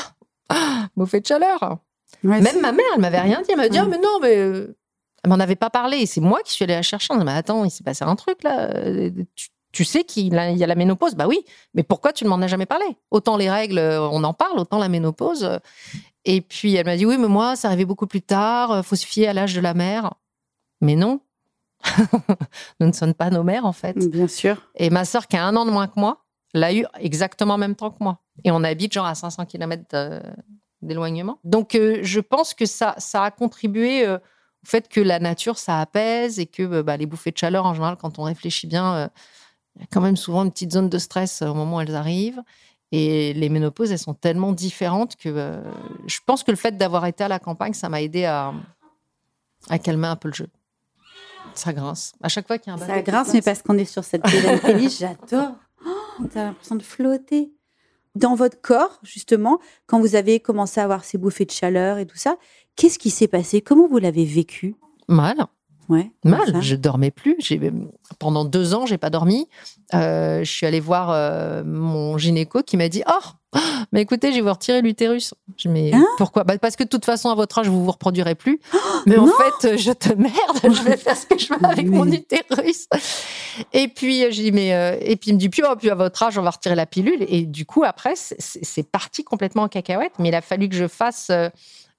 ah 0.49 0.87
bouffée 0.97 1.19
de 1.21 1.27
chaleur. 1.27 1.77
Ouais, 2.23 2.41
Même 2.41 2.61
ma 2.61 2.71
mère, 2.71 2.85
elle 2.95 3.01
m'avait 3.01 3.19
rien 3.21 3.41
dit. 3.41 3.49
Elle 3.51 3.57
m'a 3.57 3.69
dit, 3.69 3.77
Ouais. 3.79 3.85
ah, 3.85 3.89
mais 3.89 3.99
non, 3.99 4.19
mais 4.21 4.67
elle 5.25 5.29
m'en 5.29 5.39
avait 5.39 5.55
pas 5.55 5.71
parlé. 5.71 5.97
Et 5.97 6.05
c'est 6.05 6.21
moi 6.21 6.39
qui 6.43 6.51
suis 6.53 6.63
allée 6.63 6.75
la 6.75 6.83
chercher. 6.83 7.07
On 7.11 7.15
m'a 7.15 7.21
dit, 7.21 7.25
mais 7.25 7.31
attends, 7.33 7.65
il 7.65 7.71
s'est 7.71 7.83
passé 7.83 8.03
un 8.05 8.15
truc 8.15 8.43
là. 8.43 8.69
Euh, 8.75 9.09
Tu, 9.35 9.49
tu 9.71 9.83
sais 9.83 10.03
qu'il 10.03 10.27
y 10.33 10.63
a 10.63 10.67
la 10.67 10.75
ménopause? 10.75 11.15
Bah 11.15 11.27
oui. 11.27 11.43
Mais 11.73 11.81
pourquoi 11.83 12.13
tu 12.13 12.23
ne 12.25 12.29
m'en 12.29 12.37
as 12.41 12.47
jamais 12.47 12.67
parlé? 12.67 12.85
Autant 13.11 13.35
les 13.35 13.49
règles, 13.49 13.79
euh, 13.79 13.99
on 14.07 14.23
en 14.23 14.33
parle, 14.33 14.59
autant 14.59 14.77
la 14.77 14.87
ménopause. 14.87 15.43
euh. 15.43 15.57
Et 16.25 16.41
puis 16.41 16.75
elle 16.75 16.85
m'a 16.85 16.95
dit, 16.95 17.05
oui, 17.07 17.17
mais 17.17 17.27
moi, 17.27 17.55
ça 17.55 17.67
arrivait 17.69 17.85
beaucoup 17.85 18.07
plus 18.07 18.21
tard. 18.21 18.71
euh, 18.71 18.81
Faut 18.83 18.95
se 18.95 19.05
fier 19.05 19.27
à 19.27 19.33
l'âge 19.33 19.53
de 19.55 19.61
la 19.61 19.73
mère. 19.73 20.13
Mais 20.81 20.95
non. 20.95 21.19
Nous 22.79 22.87
ne 22.87 22.91
sommes 22.93 23.13
pas 23.15 23.29
nos 23.31 23.43
mères 23.43 23.65
en 23.65 23.73
fait. 23.73 23.97
Bien 24.09 24.27
sûr. 24.27 24.57
Et 24.75 24.89
ma 24.91 25.05
sœur, 25.05 25.27
qui 25.27 25.37
a 25.37 25.45
un 25.45 25.55
an 25.55 25.65
de 25.65 25.71
moins 25.71 25.87
que 25.87 25.99
moi, 25.99 26.23
l'a 26.53 26.73
eu 26.73 26.85
exactement 26.99 27.55
en 27.55 27.57
même 27.57 27.75
temps 27.75 27.89
que 27.91 28.01
moi. 28.03 28.19
Et 28.43 28.51
on 28.51 28.63
habite 28.63 28.93
genre 28.93 29.05
à 29.07 29.15
500 29.15 29.45
km 29.45 29.83
d'éloignement. 30.81 31.39
Donc, 31.43 31.75
euh, 31.75 31.99
je 32.01 32.19
pense 32.19 32.53
que 32.53 32.65
ça, 32.65 32.95
ça 32.97 33.23
a 33.23 33.31
contribué 33.31 34.05
euh, 34.07 34.17
au 34.65 34.67
fait 34.67 34.87
que 34.89 34.99
la 34.99 35.19
nature, 35.19 35.59
ça 35.59 35.79
apaise 35.79 36.39
et 36.39 36.47
que 36.47 36.63
euh, 36.63 36.83
bah, 36.83 36.97
les 36.97 37.05
bouffées 37.05 37.31
de 37.31 37.37
chaleur, 37.37 37.65
en 37.65 37.75
général, 37.75 37.97
quand 37.97 38.17
on 38.17 38.23
réfléchit 38.23 38.65
bien, 38.65 38.95
euh, 38.95 39.07
il 39.75 39.81
y 39.81 39.83
a 39.83 39.87
quand 39.91 40.01
même 40.01 40.17
souvent 40.17 40.43
une 40.43 40.51
petite 40.51 40.71
zone 40.71 40.89
de 40.89 40.97
stress 40.97 41.41
euh, 41.41 41.47
au 41.47 41.53
moment 41.53 41.77
où 41.77 41.81
elles 41.81 41.95
arrivent. 41.95 42.41
Et 42.91 43.33
les 43.33 43.49
ménopauses, 43.49 43.91
elles 43.91 43.99
sont 43.99 44.13
tellement 44.13 44.53
différentes 44.53 45.15
que 45.17 45.29
euh, 45.29 45.61
je 46.07 46.19
pense 46.25 46.43
que 46.43 46.51
le 46.51 46.57
fait 46.57 46.77
d'avoir 46.77 47.05
été 47.05 47.23
à 47.23 47.27
la 47.27 47.39
campagne, 47.39 47.73
ça 47.73 47.89
m'a 47.89 48.01
aidé 48.01 48.25
à, 48.25 48.53
à 49.69 49.77
calmer 49.77 50.07
un 50.07 50.15
peu 50.15 50.29
le 50.29 50.33
jeu. 50.33 50.47
Ça 51.53 51.73
grince. 51.73 52.13
À 52.23 52.29
chaque 52.29 52.47
fois 52.47 52.57
qu'il 52.57 52.73
y 52.73 52.75
a 52.75 52.81
un 52.81 52.85
Ça 52.87 53.01
grince, 53.01 53.33
mais 53.33 53.41
parce 53.41 53.61
qu'on 53.61 53.77
est 53.77 53.85
sur 53.85 54.03
cette 54.03 54.23
pédale 54.23 54.89
j'adore. 54.89 55.51
Oh, 56.17 56.23
T'as 56.33 56.45
l'impression 56.45 56.75
de 56.75 56.81
flotter. 56.81 57.51
Dans 58.15 58.35
votre 58.35 58.61
corps, 58.61 58.99
justement, 59.03 59.59
quand 59.87 59.99
vous 59.99 60.15
avez 60.15 60.39
commencé 60.39 60.79
à 60.79 60.85
avoir 60.85 61.03
ces 61.03 61.17
bouffées 61.17 61.45
de 61.45 61.51
chaleur 61.51 61.97
et 61.97 62.05
tout 62.05 62.17
ça, 62.17 62.37
qu'est-ce 62.75 62.97
qui 62.97 63.09
s'est 63.09 63.27
passé? 63.27 63.61
Comment 63.61 63.87
vous 63.87 63.97
l'avez 63.97 64.25
vécu? 64.25 64.75
Mal. 65.07 65.45
Ouais. 65.89 66.11
Mal, 66.23 66.61
je 66.61 66.75
dormais 66.75 67.11
plus. 67.11 67.35
J'ai 67.39 67.59
pendant 68.19 68.45
deux 68.45 68.73
ans, 68.73 68.85
j'ai 68.85 68.97
pas 68.97 69.09
dormi. 69.09 69.47
Euh, 69.93 70.43
je 70.43 70.51
suis 70.51 70.65
allée 70.65 70.79
voir 70.79 71.11
euh, 71.11 71.63
mon 71.63 72.17
gynéco 72.17 72.63
qui 72.63 72.75
m'a 72.77 72.89
dit 72.89 73.03
"Oh, 73.07 73.59
mais 73.91 74.01
écoutez, 74.01 74.31
je 74.31 74.37
vais 74.37 74.41
vous 74.41 74.51
retirer 74.51 74.81
l'utérus." 74.81 75.33
Je 75.57 75.69
mais 75.69 75.93
Hein? 75.93 76.05
pourquoi? 76.17 76.43
Bah, 76.43 76.57
Parce 76.57 76.75
que 76.75 76.83
de 76.83 76.89
toute 76.89 77.05
façon, 77.05 77.29
à 77.29 77.35
votre 77.35 77.59
âge, 77.59 77.67
vous 77.67 77.85
vous 77.85 77.91
reproduirez 77.91 78.33
plus. 78.35 78.59
mais 79.05 79.17
en 79.17 79.27
fait, 79.27 79.73
euh, 79.73 79.77
je 79.77 79.91
te 79.91 80.13
merde. 80.13 80.33
Je 80.63 80.81
vais 80.81 80.97
faire 80.97 81.15
ce 81.15 81.27
que 81.27 81.37
je 81.37 81.53
veux 81.53 81.63
avec 81.65 81.87
mon 81.87 82.11
utérus. 82.11 82.87
Et 83.73 83.87
puis 83.87 84.21
je 84.31 84.41
dis 84.41 84.51
mais 84.51 84.73
euh, 84.73 84.97
et 85.01 85.15
puis 85.15 85.29
il 85.31 85.33
me 85.35 85.39
dit 85.39 85.49
puis, 85.49 85.61
oh, 85.69 85.75
puis 85.77 85.89
à 85.91 85.95
votre 85.95 86.21
âge, 86.23 86.37
on 86.37 86.41
va 86.41 86.49
retirer 86.49 86.75
la 86.75 86.85
pilule. 86.87 87.23
Et 87.29 87.45
du 87.45 87.65
coup, 87.65 87.83
après, 87.83 88.13
c'est- 88.15 88.89
parti 88.91 89.23
complètement 89.23 89.63
en 89.63 89.67
cacahuète. 89.67 90.13
Mais 90.19 90.29
il 90.29 90.35
a 90.35 90.41
fallu 90.41 90.67
que 90.69 90.75
je 90.75 90.87
fasse 90.87 91.31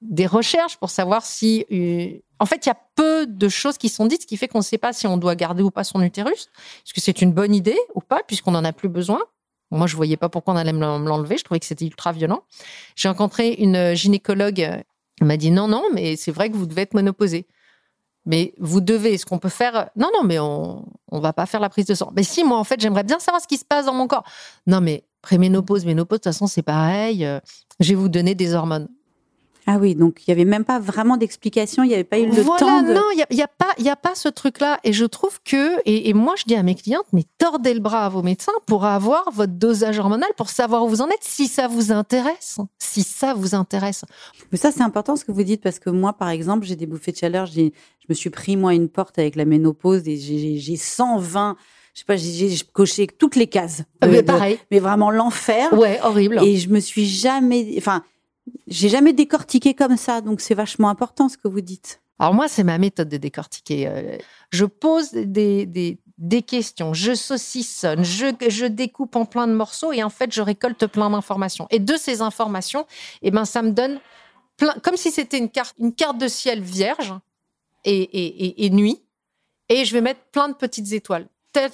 des 0.02 0.26
recherches 0.26 0.76
pour 0.76 0.90
savoir 0.90 1.24
si. 1.24 1.64
euh, 1.72 2.18
En 2.38 2.46
fait, 2.46 2.66
il 2.66 2.68
y 2.68 2.72
a 2.72 2.78
peu 2.94 3.26
de 3.26 3.48
choses 3.48 3.78
qui 3.78 3.88
sont 3.88 4.06
dites, 4.06 4.22
ce 4.22 4.26
qui 4.26 4.36
fait 4.36 4.48
qu'on 4.48 4.58
ne 4.58 4.62
sait 4.64 4.78
pas 4.78 4.92
si 4.92 5.06
on 5.06 5.16
doit 5.16 5.34
garder 5.34 5.62
ou 5.62 5.70
pas 5.70 5.84
son 5.84 6.02
utérus. 6.02 6.48
Est-ce 6.84 6.92
que 6.94 7.00
c'est 7.00 7.22
une 7.22 7.32
bonne 7.32 7.54
idée 7.54 7.78
ou 7.94 8.00
pas, 8.00 8.22
puisqu'on 8.26 8.50
n'en 8.52 8.64
a 8.64 8.72
plus 8.72 8.88
besoin? 8.88 9.20
Moi, 9.70 9.86
je 9.86 9.96
voyais 9.96 10.16
pas 10.16 10.28
pourquoi 10.28 10.54
on 10.54 10.56
allait 10.56 10.72
me 10.72 10.80
l'en- 10.80 10.98
me 10.98 11.08
l'enlever. 11.08 11.38
Je 11.38 11.44
trouvais 11.44 11.58
que 11.60 11.66
c'était 11.66 11.86
ultra 11.86 12.12
violent. 12.12 12.42
J'ai 12.94 13.08
rencontré 13.08 13.52
une 13.54 13.94
gynécologue. 13.94 14.60
euh, 14.60 14.80
Elle 15.20 15.26
m'a 15.26 15.36
dit 15.36 15.50
non, 15.50 15.66
non, 15.66 15.82
mais 15.94 16.16
c'est 16.16 16.30
vrai 16.30 16.50
que 16.50 16.56
vous 16.56 16.66
devez 16.66 16.82
être 16.82 16.94
monoposée. 16.94 17.46
Mais 18.26 18.54
vous 18.58 18.80
devez, 18.80 19.14
est-ce 19.14 19.24
qu'on 19.24 19.38
peut 19.38 19.48
faire 19.48 19.88
Non, 19.96 20.10
non, 20.12 20.24
mais 20.24 20.38
on 20.38 20.84
on 21.12 21.20
va 21.20 21.32
pas 21.32 21.46
faire 21.46 21.60
la 21.60 21.68
prise 21.68 21.86
de 21.86 21.94
sang. 21.94 22.12
Mais 22.14 22.22
si, 22.24 22.42
moi, 22.44 22.58
en 22.58 22.64
fait, 22.64 22.80
j'aimerais 22.80 23.04
bien 23.04 23.18
savoir 23.20 23.40
ce 23.40 23.46
qui 23.46 23.56
se 23.56 23.64
passe 23.64 23.86
dans 23.86 23.94
mon 23.94 24.08
corps. 24.08 24.24
Non, 24.66 24.80
mais 24.80 25.04
préménopause, 25.22 25.84
ménopause, 25.86 26.18
de 26.18 26.24
toute 26.24 26.32
façon, 26.32 26.46
c'est 26.46 26.62
pareil. 26.62 27.24
Euh, 27.24 27.40
Je 27.80 27.88
vais 27.90 27.94
vous 27.94 28.08
donner 28.08 28.34
des 28.34 28.52
hormones. 28.54 28.88
Ah 29.68 29.78
oui, 29.80 29.94
donc 29.96 30.20
il 30.26 30.30
n'y 30.30 30.32
avait 30.40 30.48
même 30.48 30.64
pas 30.64 30.78
vraiment 30.78 31.16
d'explication, 31.16 31.82
il 31.82 31.88
n'y 31.88 31.94
avait 31.94 32.04
pas 32.04 32.18
eu 32.20 32.26
le 32.26 32.42
voilà, 32.42 32.58
temps 32.60 32.82
de... 32.82 32.92
non, 32.94 33.02
il 33.12 33.16
n'y 33.16 33.22
a, 33.22 33.26
y 33.34 33.42
a 33.42 33.48
pas, 33.48 33.70
y 33.78 33.88
a 33.88 33.96
pas 33.96 34.14
ce 34.14 34.28
truc-là. 34.28 34.78
Et 34.84 34.92
je 34.92 35.04
trouve 35.04 35.40
que, 35.44 35.80
et, 35.84 36.08
et 36.08 36.14
moi 36.14 36.34
je 36.38 36.44
dis 36.44 36.54
à 36.54 36.62
mes 36.62 36.76
clientes, 36.76 37.06
mais 37.12 37.24
tordez 37.38 37.74
le 37.74 37.80
bras 37.80 38.06
à 38.06 38.08
vos 38.08 38.22
médecins 38.22 38.52
pour 38.66 38.84
avoir 38.84 39.30
votre 39.32 39.54
dosage 39.54 39.98
hormonal, 39.98 40.28
pour 40.36 40.50
savoir 40.50 40.84
où 40.84 40.88
vous 40.88 41.00
en 41.02 41.08
êtes, 41.08 41.18
si 41.22 41.48
ça 41.48 41.66
vous 41.66 41.90
intéresse. 41.90 42.58
Si 42.78 43.02
ça 43.02 43.34
vous 43.34 43.54
intéresse. 43.56 44.04
Mais 44.52 44.58
ça, 44.58 44.70
c'est 44.70 44.82
important 44.82 45.16
ce 45.16 45.24
que 45.24 45.32
vous 45.32 45.42
dites, 45.42 45.62
parce 45.62 45.80
que 45.80 45.90
moi, 45.90 46.12
par 46.12 46.28
exemple, 46.28 46.64
j'ai 46.64 46.76
des 46.76 46.86
bouffées 46.86 47.10
de 47.12 47.16
chaleur, 47.16 47.46
je 47.46 47.62
me 48.08 48.14
suis 48.14 48.30
pris, 48.30 48.56
moi, 48.56 48.72
une 48.72 48.88
porte 48.88 49.18
avec 49.18 49.34
la 49.34 49.44
ménopause, 49.44 50.06
et 50.06 50.16
j'ai- 50.16 50.38
j'ai 50.38 50.56
j'ai 50.58 50.76
120, 50.76 51.56
je 51.94 52.00
sais 52.00 52.04
pas, 52.06 52.16
j'ai 52.16 52.56
coché 52.72 53.06
toutes 53.08 53.34
les 53.36 53.46
cases. 53.48 53.82
De- 54.00 54.08
mais 54.08 54.22
de- 54.22 54.26
pareil. 54.26 54.58
mais 54.70 54.78
vraiment 54.78 55.10
l'enfer. 55.10 55.72
Ouais, 55.72 55.98
horrible. 56.04 56.40
Et 56.44 56.56
je 56.56 56.68
me 56.68 56.78
suis 56.78 57.04
jamais, 57.06 57.74
enfin, 57.78 58.02
j'ai 58.66 58.88
jamais 58.88 59.12
décortiqué 59.12 59.74
comme 59.74 59.96
ça, 59.96 60.20
donc 60.20 60.40
c'est 60.40 60.54
vachement 60.54 60.88
important 60.88 61.28
ce 61.28 61.36
que 61.36 61.48
vous 61.48 61.60
dites. 61.60 62.00
Alors 62.18 62.34
moi, 62.34 62.48
c'est 62.48 62.64
ma 62.64 62.78
méthode 62.78 63.08
de 63.08 63.16
décortiquer. 63.18 63.86
Euh, 63.88 64.16
Je 64.50 64.64
pose 64.64 65.10
des, 65.12 65.66
des, 65.66 65.98
des 66.16 66.42
questions, 66.42 66.94
je 66.94 67.14
saucissonne, 67.14 68.04
je, 68.04 68.26
je 68.48 68.66
découpe 68.66 69.16
en 69.16 69.26
plein 69.26 69.46
de 69.46 69.52
morceaux 69.52 69.92
et 69.92 70.02
en 70.02 70.10
fait, 70.10 70.32
je 70.32 70.40
récolte 70.40 70.86
plein 70.86 71.10
d'informations. 71.10 71.66
Et 71.70 71.78
de 71.78 71.96
ces 71.96 72.22
informations, 72.22 72.86
eh 73.22 73.30
ben, 73.30 73.44
ça 73.44 73.60
me 73.62 73.70
donne 73.70 74.00
plein, 74.56 74.74
comme 74.82 74.96
si 74.96 75.10
c'était 75.10 75.38
une 75.38 75.50
carte, 75.50 75.74
une 75.78 75.92
carte 75.94 76.18
de 76.18 76.28
ciel 76.28 76.62
vierge 76.62 77.12
et, 77.84 78.00
et, 78.00 78.46
et, 78.46 78.66
et 78.66 78.70
nuit. 78.70 79.02
Et 79.68 79.84
je 79.84 79.92
vais 79.92 80.00
mettre 80.00 80.20
plein 80.32 80.48
de 80.48 80.54
petites 80.54 80.92
étoiles. 80.92 81.28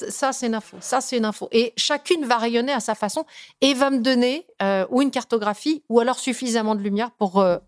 Ça 0.08 0.32
c'est 0.32 0.46
une 0.46 0.54
info, 0.54 0.76
ça 0.80 1.00
c'est 1.00 1.16
une 1.16 1.24
info. 1.24 1.48
Et 1.52 1.72
chacune 1.76 2.24
va 2.24 2.36
rayonner 2.36 2.72
à 2.72 2.80
sa 2.80 2.94
façon 2.94 3.24
et 3.60 3.74
va 3.74 3.90
me 3.90 3.98
donner 3.98 4.46
euh, 4.62 4.86
ou 4.90 5.02
une 5.02 5.10
cartographie 5.10 5.82
ou 5.88 6.00
alors 6.00 6.18
suffisamment 6.18 6.74
de 6.74 6.82
lumière 6.82 7.10
pour 7.12 7.40
euh, 7.40 7.58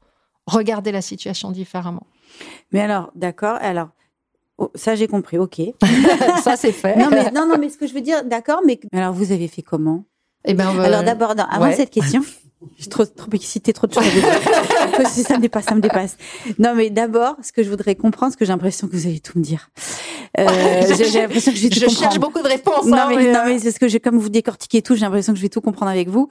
regarder 0.47 0.93
la 0.93 1.03
situation 1.03 1.51
différemment. 1.51 2.07
Mais 2.73 2.81
alors, 2.81 3.11
d'accord. 3.15 3.59
Alors, 3.61 3.89
oh, 4.59 4.71
ça, 4.75 4.95
j'ai 4.95 5.07
compris. 5.07 5.39
OK. 5.39 5.61
ça 6.43 6.57
c'est 6.57 6.73
fait. 6.73 6.97
non, 6.97 7.09
mais, 7.11 7.31
non, 7.31 7.47
non, 7.47 7.57
mais 7.59 7.69
ce 7.69 7.79
que 7.79 7.87
je 7.87 7.95
veux 7.95 8.01
dire, 8.01 8.25
d'accord, 8.25 8.61
mais 8.67 8.81
alors, 8.93 9.13
vous 9.13 9.33
avez 9.33 9.49
fait 9.49 9.63
comment? 9.63 10.05
Eh 10.45 10.55
ben, 10.55 10.77
euh, 10.77 10.83
Alors, 10.83 11.03
d'abord, 11.03 11.35
avant 11.39 11.67
ouais. 11.67 11.77
cette 11.77 11.91
question, 11.91 12.23
je 12.77 12.83
suis 12.83 12.91
trop, 12.91 13.05
trop 13.05 13.31
excitée, 13.33 13.73
trop 13.73 13.87
de 13.87 13.95
choses 13.95 14.05
à 14.05 14.11
vous 14.11 14.21
dire. 14.21 14.41
Parce 14.97 15.17
que 15.17 15.23
ça 15.23 15.37
me 15.37 15.43
dépasse, 15.43 15.65
ça 15.65 15.75
me 15.75 15.81
dépasse. 15.81 16.17
Non, 16.59 16.75
mais 16.75 16.91
d'abord, 16.91 17.37
ce 17.43 17.53
que 17.53 17.63
je 17.63 17.71
voudrais 17.71 17.95
comprendre, 17.95 18.31
parce 18.31 18.37
que 18.37 18.45
j'ai 18.45 18.53
l'impression 18.53 18.87
que 18.87 18.95
vous 18.95 19.07
allez 19.07 19.21
tout 19.21 19.39
me 19.39 19.43
dire. 19.43 19.71
Euh, 20.39 20.47
j'ai 20.97 21.05
j'ai 21.05 21.21
l'impression 21.23 21.53
que 21.53 21.59
je 21.59 21.63
vais 21.65 21.69
tout 21.71 21.81
je 21.81 21.87
comprendre. 21.87 22.13
cherche 22.13 22.21
beaucoup 22.21 22.43
de 22.43 22.49
réponses. 22.49 22.87
Non, 22.87 22.97
hein, 22.97 23.07
mais, 23.09 23.17
mais, 23.17 23.33
non, 23.33 23.41
euh, 23.41 23.47
mais 23.47 23.59
c'est 23.59 23.73
ce 23.73 23.81
que 23.81 23.89
j'ai, 23.89 24.01
comme 24.01 24.19
vous 24.19 24.29
décortiquez 24.29 24.83
tout, 24.83 24.95
j'ai 24.95 25.03
l'impression 25.03 25.33
que 25.33 25.39
je 25.39 25.43
vais 25.43 25.49
tout 25.49 25.61
comprendre 25.61 25.91
avec 25.91 26.09
vous. 26.09 26.29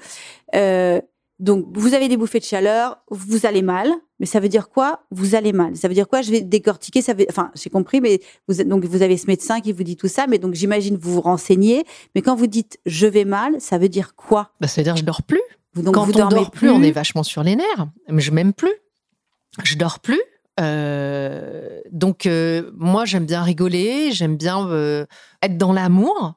Euh, 0.56 1.02
donc, 1.40 1.66
vous 1.74 1.94
avez 1.94 2.08
des 2.08 2.16
bouffées 2.16 2.40
de 2.40 2.46
chaleur, 2.46 3.00
vous 3.10 3.46
allez 3.46 3.64
mal, 3.64 3.92
mais 4.20 4.26
ça 4.26 4.40
veut 4.40 4.50
dire 4.50 4.70
quoi? 4.70 5.02
Vous 5.12 5.36
allez 5.36 5.52
mal. 5.52 5.76
Ça 5.76 5.88
veut 5.88 5.94
dire 5.94 6.08
quoi? 6.08 6.22
Je 6.22 6.32
vais 6.32 6.42
décortiquer. 6.42 7.02
Ça 7.02 7.14
veut, 7.14 7.26
enfin, 7.30 7.52
j'ai 7.56 7.70
compris, 7.70 8.00
mais 8.00 8.22
vous, 8.48 8.64
donc 8.64 8.86
vous 8.86 9.02
avez 9.02 9.18
ce 9.18 9.28
médecin 9.28 9.60
qui 9.60 9.74
vous 9.74 9.84
dit 9.84 9.98
tout 9.98 10.08
ça, 10.08 10.28
mais 10.28 10.38
donc 10.38 10.54
j'imagine 10.54 10.96
vous 10.96 11.16
vous 11.16 11.22
renseignez. 11.22 11.84
Mais 12.16 12.22
quand 12.22 12.36
vous 12.36 12.48
dites 12.48 12.80
je 12.86 13.08
vais 13.08 13.26
mal, 13.26 13.60
ça 13.60 13.78
veut 13.78 13.90
dire 13.90 14.16
quoi? 14.16 14.52
Bah, 14.62 14.68
ça 14.68 14.80
veut 14.82 14.86
dire 14.86 14.96
je 14.96 15.04
dors 15.04 15.24
plus. 15.24 15.42
Donc 15.76 15.96
Quand 15.96 16.04
vous 16.06 16.12
on 16.12 16.18
dormez 16.20 16.36
dort 16.36 16.52
plus, 16.52 16.70
on 16.70 16.84
est 16.84 16.92
vachement 16.92 17.24
sur 17.24 17.44
les 17.44 17.56
nerfs. 17.56 17.88
Je 18.10 18.32
m'aime 18.32 18.54
plus. 18.54 18.74
Je 19.64 19.76
dors 19.76 20.00
plus. 20.00 20.22
Euh, 20.60 21.80
donc 21.92 22.26
euh, 22.28 22.70
moi 22.76 23.06
j'aime 23.06 23.26
bien 23.26 23.42
rigoler, 23.42 24.12
j'aime 24.12 24.38
bien 24.38 24.68
euh, 24.70 25.06
être 25.42 25.58
dans 25.58 25.74
l'amour. 25.74 26.36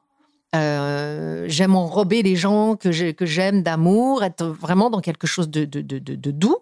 J'aime 0.53 1.75
enrober 1.75 2.23
les 2.23 2.35
gens 2.35 2.75
que 2.75 2.91
j'ai- 2.91 3.13
que 3.13 3.27
j'aime 3.27 3.61
d'amour, 3.61 4.23
être 4.23 4.43
vraiment 4.45 4.89
dans 4.89 5.01
quelque 5.01 5.27
chose 5.27 5.49
de, 5.49 5.65
de, 5.65 5.81
de, 5.81 5.99
de- 5.99 6.15
de 6.15 6.31
doux. 6.31 6.57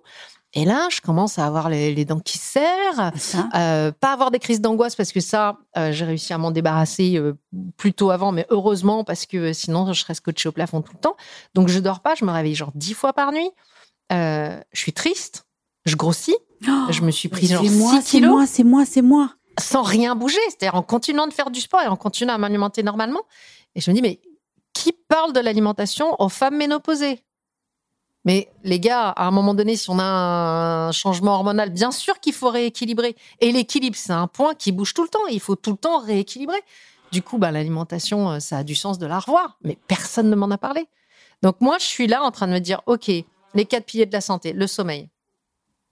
Et 0.57 0.63
là, 0.63 0.87
je 0.89 1.01
commence 1.01 1.37
à 1.37 1.45
avoir 1.45 1.67
les, 1.69 1.93
les 1.93 2.05
dents 2.05 2.19
qui 2.21 2.37
serrent, 2.37 3.11
euh, 3.55 3.91
pas 3.91 4.13
avoir 4.13 4.31
des 4.31 4.39
crises 4.39 4.61
d'angoisse 4.61 4.95
parce 4.95 5.11
que 5.11 5.19
ça, 5.19 5.57
euh, 5.77 5.91
j'ai 5.91 6.05
réussi 6.05 6.31
à 6.33 6.37
m'en 6.37 6.49
débarrasser 6.51 7.17
euh, 7.17 7.33
plus 7.75 7.93
tôt 7.93 8.09
avant, 8.09 8.31
mais 8.31 8.47
heureusement 8.49 9.03
parce 9.03 9.25
que 9.25 9.51
sinon 9.51 9.91
je 9.91 9.99
serais 9.99 10.13
scotché 10.13 10.47
au 10.47 10.53
plafond 10.53 10.81
tout 10.81 10.93
le 10.93 10.99
temps. 10.99 11.17
Donc 11.53 11.67
je 11.67 11.77
dors 11.79 11.99
pas, 11.99 12.15
je 12.15 12.23
me 12.23 12.31
réveille 12.31 12.55
genre 12.55 12.71
dix 12.73 12.93
fois 12.93 13.11
par 13.11 13.33
nuit. 13.33 13.49
Euh, 14.13 14.57
je 14.71 14.79
suis 14.79 14.93
triste, 14.93 15.45
je 15.85 15.95
grossis, 15.97 16.35
Oh, 16.67 16.71
je 16.89 17.01
me 17.01 17.11
suis 17.11 17.27
pris 17.27 17.47
c'est 17.47 17.53
genre 17.53 17.63
moi, 17.63 17.91
6 17.91 18.01
c'est 18.01 18.09
kilos 18.17 18.31
moi, 18.31 18.45
c'est 18.47 18.63
moi, 18.63 18.85
c'est 18.85 19.01
moi. 19.01 19.29
sans 19.59 19.83
rien 19.83 20.15
bouger, 20.15 20.39
c'est-à-dire 20.47 20.75
en 20.75 20.83
continuant 20.83 21.27
de 21.27 21.33
faire 21.33 21.51
du 21.51 21.59
sport 21.59 21.81
et 21.81 21.87
en 21.87 21.97
continuant 21.97 22.33
à 22.33 22.37
m'alimenter 22.37 22.81
normalement. 22.81 23.21
Et 23.75 23.81
je 23.81 23.91
me 23.91 23.95
dis, 23.95 24.01
mais 24.01 24.19
qui 24.73 24.93
parle 24.93 25.33
de 25.33 25.39
l'alimentation 25.41 26.15
aux 26.19 26.29
femmes 26.29 26.55
ménopausées? 26.57 27.23
Mais 28.25 28.49
les 28.63 28.79
gars, 28.79 29.09
à 29.09 29.27
un 29.27 29.31
moment 29.31 29.53
donné, 29.53 29.75
si 29.75 29.89
on 29.89 29.99
a 29.99 30.03
un 30.03 30.91
changement 30.91 31.35
hormonal, 31.35 31.69
bien 31.69 31.91
sûr 31.91 32.19
qu'il 32.19 32.33
faut 32.33 32.49
rééquilibrer. 32.49 33.15
Et 33.39 33.51
l'équilibre, 33.51 33.95
c'est 33.95 34.13
un 34.13 34.27
point 34.27 34.55
qui 34.55 34.71
bouge 34.71 34.95
tout 34.95 35.03
le 35.03 35.09
temps. 35.09 35.27
Il 35.29 35.39
faut 35.39 35.55
tout 35.55 35.71
le 35.71 35.77
temps 35.77 35.99
rééquilibrer. 35.99 36.59
Du 37.11 37.21
coup, 37.21 37.37
bah, 37.37 37.51
l'alimentation, 37.51 38.31
euh, 38.31 38.39
ça 38.39 38.57
a 38.57 38.63
du 38.63 38.73
sens 38.73 38.97
de 38.97 39.05
la 39.05 39.19
revoir. 39.19 39.57
Mais 39.63 39.77
personne 39.87 40.29
ne 40.29 40.35
m'en 40.35 40.49
a 40.49 40.57
parlé. 40.57 40.87
Donc 41.43 41.61
moi, 41.61 41.77
je 41.79 41.85
suis 41.85 42.07
là 42.07 42.23
en 42.23 42.31
train 42.31 42.47
de 42.47 42.53
me 42.53 42.59
dire, 42.59 42.81
OK, 42.87 43.11
les 43.53 43.65
quatre 43.65 43.85
piliers 43.85 44.07
de 44.07 44.13
la 44.13 44.21
santé, 44.21 44.53
le 44.53 44.65
sommeil, 44.65 45.09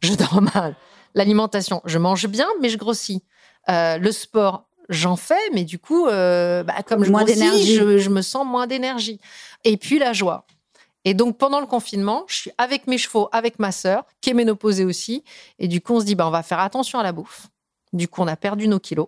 je 0.02 0.16
dors 0.16 0.42
mal. 0.56 0.76
L'alimentation, 1.14 1.82
je 1.86 2.00
mange 2.00 2.28
bien, 2.28 2.48
mais 2.62 2.70
je 2.70 2.78
grossis. 2.80 3.24
Euh, 3.70 4.00
le 4.00 4.12
sport, 4.12 4.68
j'en 4.90 5.16
fais, 5.16 5.50
mais 5.54 5.66
du 5.66 5.78
coup, 5.78 6.08
euh, 6.08 6.64
bah, 6.64 6.82
comme 6.84 7.04
je 7.04 7.12
Moins 7.12 7.26
grossis, 7.26 7.76
je 7.76 8.10
me 8.10 8.24
sens 8.24 8.44
moins 8.46 8.66
d'énergie. 8.66 9.20
Et 9.64 9.78
puis 9.78 10.00
la 10.00 10.14
joie. 10.14 10.48
Et 11.06 11.14
donc 11.14 11.38
pendant 11.38 11.60
le 11.60 11.66
confinement, 11.66 12.24
je 12.28 12.36
suis 12.36 12.52
avec 12.58 12.88
mes 12.88 12.98
chevaux, 12.98 13.30
avec 13.32 13.60
ma 13.60 13.72
sœur, 13.72 14.06
qui 14.22 14.30
est 14.30 14.34
ménopausée 14.34 14.86
aussi. 14.86 15.24
Et 15.60 15.68
du 15.68 15.82
coup, 15.82 15.96
on 15.96 16.00
se 16.00 16.06
dit, 16.06 16.16
bah, 16.16 16.28
on 16.28 16.32
va 16.32 16.44
faire 16.44 16.60
attention 16.60 17.00
à 17.00 17.04
la 17.04 17.12
bouffe. 17.12 17.48
Du 17.92 18.08
coup, 18.08 18.22
on 18.22 18.28
a 18.28 18.36
perdu 18.36 18.68
nos 18.68 18.80
kilos. 18.80 19.08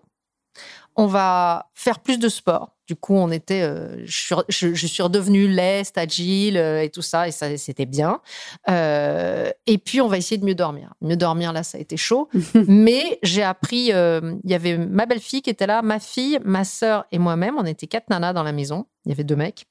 On 0.95 1.07
va 1.07 1.69
faire 1.73 1.99
plus 1.99 2.19
de 2.19 2.29
sport. 2.29 2.74
Du 2.87 2.95
coup, 2.95 3.15
on 3.15 3.31
était, 3.31 3.63
euh, 3.63 4.05
je, 4.05 4.15
suis, 4.15 4.35
je, 4.47 4.73
je 4.75 4.87
suis 4.87 5.01
redevenue 5.01 5.47
leste, 5.47 5.97
agile 5.97 6.57
euh, 6.57 6.83
et 6.83 6.89
tout 6.89 7.01
ça, 7.01 7.27
et 7.27 7.31
ça, 7.31 7.57
c'était 7.57 7.87
bien. 7.87 8.21
Euh, 8.69 9.49
et 9.65 9.79
puis, 9.79 10.01
on 10.01 10.07
va 10.07 10.17
essayer 10.17 10.37
de 10.37 10.45
mieux 10.45 10.55
dormir. 10.55 10.93
Mieux 11.01 11.17
dormir, 11.17 11.51
là, 11.51 11.63
ça 11.63 11.79
a 11.79 11.81
été 11.81 11.97
chaud. 11.97 12.29
Mais 12.67 13.17
j'ai 13.23 13.41
appris, 13.41 13.87
il 13.87 14.39
y 14.43 14.53
avait 14.53 14.77
ma 14.77 15.07
belle-fille 15.07 15.41
qui 15.41 15.49
était 15.49 15.67
là, 15.67 15.81
ma 15.81 15.99
fille, 15.99 16.39
ma 16.43 16.63
sœur 16.63 17.05
et 17.11 17.17
moi-même. 17.17 17.55
On 17.57 17.65
était 17.65 17.87
quatre 17.87 18.09
nanas 18.09 18.33
dans 18.33 18.43
la 18.43 18.51
maison. 18.51 18.85
Il 19.05 19.09
y 19.09 19.11
avait 19.11 19.23
deux 19.23 19.35
mecs. 19.35 19.67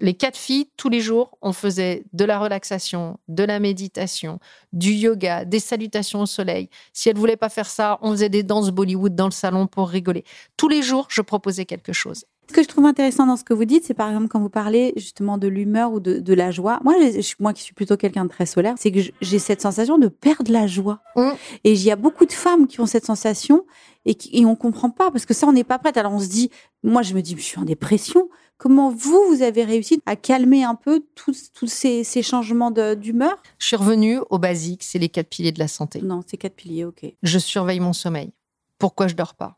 Les 0.00 0.14
quatre 0.14 0.36
filles, 0.36 0.68
tous 0.76 0.88
les 0.88 1.00
jours, 1.00 1.36
on 1.42 1.52
faisait 1.52 2.04
de 2.12 2.24
la 2.24 2.38
relaxation, 2.38 3.18
de 3.26 3.42
la 3.42 3.58
méditation, 3.58 4.38
du 4.72 4.92
yoga, 4.92 5.44
des 5.44 5.58
salutations 5.58 6.20
au 6.22 6.26
soleil. 6.26 6.70
Si 6.92 7.08
elles 7.08 7.16
voulaient 7.16 7.36
pas 7.36 7.48
faire 7.48 7.68
ça, 7.68 7.98
on 8.02 8.12
faisait 8.12 8.28
des 8.28 8.44
danses 8.44 8.70
Bollywood 8.70 9.16
dans 9.16 9.26
le 9.26 9.32
salon 9.32 9.66
pour 9.66 9.88
rigoler. 9.88 10.24
Tous 10.56 10.68
les 10.68 10.82
jours, 10.82 11.06
je 11.10 11.22
proposais 11.22 11.66
quelque 11.66 11.92
chose. 11.92 12.24
Ce 12.48 12.54
que 12.54 12.62
je 12.62 12.68
trouve 12.68 12.86
intéressant 12.86 13.26
dans 13.26 13.36
ce 13.36 13.44
que 13.44 13.52
vous 13.52 13.66
dites, 13.66 13.84
c'est 13.84 13.92
par 13.92 14.08
exemple 14.08 14.28
quand 14.28 14.40
vous 14.40 14.48
parlez 14.48 14.94
justement 14.96 15.36
de 15.36 15.48
l'humeur 15.48 15.92
ou 15.92 16.00
de, 16.00 16.18
de 16.18 16.34
la 16.34 16.50
joie. 16.50 16.80
Moi, 16.82 16.94
je, 16.98 17.34
moi 17.40 17.52
qui 17.52 17.62
suis 17.62 17.74
plutôt 17.74 17.98
quelqu'un 17.98 18.24
de 18.24 18.30
très 18.30 18.46
solaire, 18.46 18.74
c'est 18.78 18.90
que 18.90 19.00
j'ai 19.20 19.38
cette 19.38 19.60
sensation 19.60 19.98
de 19.98 20.08
perdre 20.08 20.50
la 20.50 20.66
joie. 20.66 21.00
Mm. 21.14 21.28
Et 21.64 21.72
il 21.72 21.82
y 21.82 21.90
a 21.90 21.96
beaucoup 21.96 22.24
de 22.24 22.32
femmes 22.32 22.66
qui 22.66 22.80
ont 22.80 22.86
cette 22.86 23.04
sensation 23.04 23.66
et, 24.06 24.14
qui, 24.14 24.30
et 24.32 24.46
on 24.46 24.56
comprend 24.56 24.88
pas 24.88 25.10
parce 25.10 25.26
que 25.26 25.34
ça, 25.34 25.46
on 25.46 25.52
n'est 25.52 25.62
pas 25.62 25.78
prête. 25.78 25.98
Alors 25.98 26.14
on 26.14 26.20
se 26.20 26.28
dit, 26.28 26.50
moi, 26.82 27.02
je 27.02 27.12
me 27.12 27.20
dis, 27.20 27.34
je 27.36 27.42
suis 27.42 27.58
en 27.58 27.64
dépression. 27.64 28.30
Comment 28.56 28.90
vous, 28.90 29.22
vous 29.28 29.42
avez 29.42 29.62
réussi 29.62 30.00
à 30.06 30.16
calmer 30.16 30.64
un 30.64 30.74
peu 30.74 31.04
tous, 31.14 31.52
tous 31.52 31.66
ces, 31.66 32.02
ces 32.02 32.22
changements 32.22 32.70
d'humeur? 32.70 33.36
Je 33.58 33.66
suis 33.66 33.76
revenue 33.76 34.20
au 34.30 34.38
basique, 34.38 34.82
c'est 34.82 34.98
les 34.98 35.10
quatre 35.10 35.28
piliers 35.28 35.52
de 35.52 35.58
la 35.58 35.68
santé. 35.68 36.00
Non, 36.00 36.22
c'est 36.26 36.38
quatre 36.38 36.56
piliers, 36.56 36.86
ok. 36.86 37.04
Je 37.22 37.38
surveille 37.38 37.80
mon 37.80 37.92
sommeil. 37.92 38.32
Pourquoi 38.78 39.06
je 39.06 39.14
dors 39.14 39.34
pas? 39.34 39.57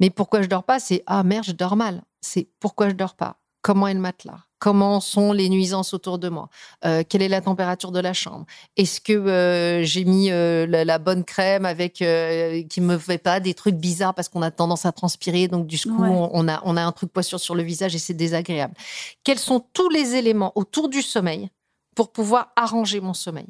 Mais 0.00 0.10
pourquoi 0.10 0.42
je 0.42 0.48
dors 0.48 0.64
pas 0.64 0.78
C'est 0.80 1.02
ah 1.06 1.22
merde, 1.22 1.44
je 1.44 1.52
dors 1.52 1.76
mal. 1.76 2.02
C'est 2.20 2.48
pourquoi 2.60 2.88
je 2.88 2.94
dors 2.94 3.14
pas? 3.14 3.36
Comment 3.62 3.88
est 3.88 3.94
le 3.94 4.00
matelas? 4.00 4.40
Comment 4.58 5.00
sont 5.00 5.32
les 5.32 5.48
nuisances 5.50 5.92
autour 5.94 6.18
de 6.18 6.28
moi? 6.30 6.48
Euh, 6.86 7.02
Quelle 7.06 7.20
est 7.22 7.28
la 7.28 7.40
température 7.42 7.92
de 7.92 8.00
la 8.00 8.12
chambre? 8.14 8.46
Est-ce 8.76 9.00
que 9.00 9.12
euh, 9.12 9.82
j'ai 9.84 10.04
mis 10.04 10.30
euh, 10.30 10.66
la, 10.66 10.84
la 10.86 10.98
bonne 10.98 11.22
crème 11.24 11.64
avec 11.66 11.94
qui 11.94 12.80
me 12.80 12.98
fait 12.98 13.18
pas 13.18 13.40
des 13.40 13.52
trucs 13.54 13.76
bizarres 13.76 14.14
parce 14.14 14.28
qu'on 14.30 14.42
a 14.42 14.50
tendance 14.50 14.86
à 14.86 14.92
transpirer 14.92 15.48
donc 15.48 15.66
du 15.66 15.78
coup 15.80 16.02
Ouais. 16.02 16.08
on, 16.08 16.30
on 16.32 16.48
a 16.48 16.60
on 16.64 16.76
a 16.78 16.82
un 16.82 16.92
truc 16.92 17.12
poissure 17.12 17.40
sur 17.40 17.54
le 17.54 17.62
visage 17.62 17.94
et 17.94 17.98
c'est 17.98 18.14
désagréable. 18.14 18.74
Quels 19.22 19.38
sont 19.38 19.60
tous 19.72 19.88
les 19.90 20.14
éléments 20.14 20.52
autour 20.56 20.88
du 20.88 21.02
sommeil 21.02 21.50
pour 21.94 22.10
pouvoir 22.12 22.52
arranger 22.56 23.00
mon 23.00 23.14
sommeil? 23.14 23.46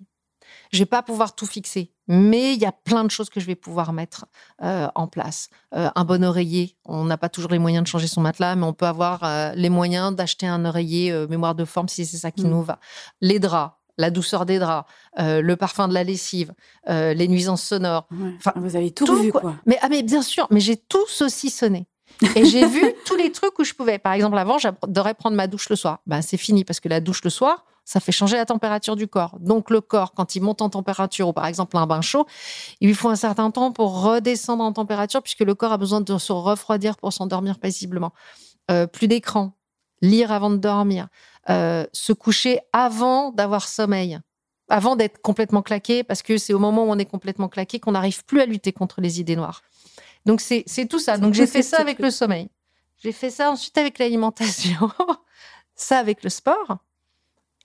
Je 0.74 0.80
vais 0.80 0.86
pas 0.86 1.02
pouvoir 1.02 1.34
tout 1.34 1.46
fixer, 1.46 1.92
mais 2.08 2.54
il 2.54 2.60
y 2.60 2.66
a 2.66 2.72
plein 2.72 3.04
de 3.04 3.10
choses 3.10 3.30
que 3.30 3.40
je 3.40 3.46
vais 3.46 3.54
pouvoir 3.54 3.92
mettre 3.92 4.26
euh, 4.62 4.88
en 4.94 5.06
place. 5.06 5.48
Euh, 5.74 5.88
un 5.94 6.04
bon 6.04 6.24
oreiller, 6.24 6.76
on 6.84 7.04
n'a 7.04 7.16
pas 7.16 7.28
toujours 7.28 7.50
les 7.50 7.58
moyens 7.58 7.84
de 7.84 7.88
changer 7.88 8.06
son 8.08 8.20
matelas, 8.20 8.56
mais 8.56 8.64
on 8.66 8.72
peut 8.72 8.86
avoir 8.86 9.24
euh, 9.24 9.52
les 9.54 9.70
moyens 9.70 10.14
d'acheter 10.14 10.46
un 10.46 10.64
oreiller 10.64 11.26
mémoire 11.28 11.54
de 11.54 11.64
forme 11.64 11.88
si 11.88 12.04
c'est 12.04 12.16
ça 12.18 12.30
qui 12.30 12.44
Mm. 12.44 12.50
nous 12.50 12.62
va. 12.62 12.78
Les 13.20 13.38
draps, 13.38 13.74
la 13.96 14.10
douceur 14.10 14.44
des 14.46 14.58
draps, 14.58 14.90
euh, 15.20 15.40
le 15.40 15.56
parfum 15.56 15.86
de 15.88 15.94
la 15.94 16.02
lessive, 16.04 16.52
euh, 16.88 17.14
les 17.14 17.28
nuisances 17.28 17.62
sonores. 17.62 18.06
Ouais. 18.10 18.32
Enfin, 18.36 18.52
vous 18.56 18.74
avez 18.76 18.90
tout, 18.90 19.04
tout, 19.06 19.16
vu, 19.16 19.30
quoi. 19.30 19.40
quoi. 19.40 19.54
Mais, 19.66 19.78
ah, 19.82 19.88
mais 19.88 20.02
bien 20.02 20.22
sûr, 20.22 20.46
mais 20.50 20.60
j'ai 20.60 20.76
tout 20.76 21.06
saucissonné. 21.06 21.86
Et 22.36 22.44
j'ai 22.44 22.66
vu 22.66 22.82
tous 23.06 23.16
les 23.16 23.32
trucs 23.32 23.58
où 23.58 23.64
je 23.64 23.72
pouvais. 23.74 23.98
Par 23.98 24.12
exemple, 24.12 24.36
avant, 24.38 24.58
j'adorais 24.58 25.14
prendre 25.14 25.36
ma 25.36 25.46
douche 25.46 25.68
le 25.68 25.76
soir. 25.76 25.98
Ben, 26.06 26.22
c'est 26.22 26.36
fini 26.36 26.64
parce 26.64 26.78
que 26.80 26.88
la 26.88 27.00
douche 27.00 27.24
le 27.24 27.30
soir, 27.30 27.64
ça 27.84 28.00
fait 28.00 28.12
changer 28.12 28.36
la 28.36 28.46
température 28.46 28.96
du 28.96 29.06
corps. 29.08 29.38
Donc, 29.40 29.70
le 29.70 29.80
corps, 29.80 30.12
quand 30.14 30.36
il 30.36 30.42
monte 30.42 30.62
en 30.62 30.70
température, 30.70 31.28
ou 31.28 31.32
par 31.32 31.46
exemple 31.46 31.76
un 31.76 31.86
bain 31.86 32.00
chaud, 32.00 32.26
il 32.80 32.88
lui 32.88 32.94
faut 32.94 33.10
un 33.10 33.16
certain 33.16 33.50
temps 33.50 33.72
pour 33.72 34.02
redescendre 34.02 34.64
en 34.64 34.72
température 34.72 35.22
puisque 35.22 35.40
le 35.40 35.54
corps 35.54 35.72
a 35.72 35.78
besoin 35.78 36.00
de 36.00 36.18
se 36.18 36.32
refroidir 36.32 36.96
pour 36.96 37.12
s'endormir 37.12 37.58
paisiblement. 37.58 38.12
Euh, 38.70 38.86
plus 38.86 39.08
d'écran, 39.08 39.52
lire 40.00 40.32
avant 40.32 40.50
de 40.50 40.56
dormir, 40.56 41.08
euh, 41.50 41.84
se 41.92 42.12
coucher 42.12 42.60
avant 42.72 43.30
d'avoir 43.30 43.68
sommeil. 43.68 44.18
Avant 44.70 44.96
d'être 44.96 45.20
complètement 45.20 45.60
claqué, 45.60 46.02
parce 46.02 46.22
que 46.22 46.38
c'est 46.38 46.54
au 46.54 46.58
moment 46.58 46.84
où 46.84 46.90
on 46.90 46.98
est 46.98 47.04
complètement 47.04 47.48
claqué 47.48 47.80
qu'on 47.80 47.92
n'arrive 47.92 48.24
plus 48.24 48.40
à 48.40 48.46
lutter 48.46 48.72
contre 48.72 49.02
les 49.02 49.20
idées 49.20 49.36
noires. 49.36 49.60
Donc 50.24 50.40
c'est 50.40 50.64
tout 50.88 50.98
ça. 50.98 51.18
Donc 51.18 51.34
j'ai 51.34 51.46
fait 51.46 51.62
ça 51.62 51.78
avec 51.78 51.96
truc. 51.96 52.06
le 52.06 52.10
sommeil. 52.10 52.48
J'ai 52.96 53.12
fait 53.12 53.30
ça 53.30 53.50
ensuite 53.50 53.76
avec 53.76 53.98
l'alimentation, 53.98 54.90
ça 55.74 55.98
avec 55.98 56.22
le 56.22 56.30
sport. 56.30 56.78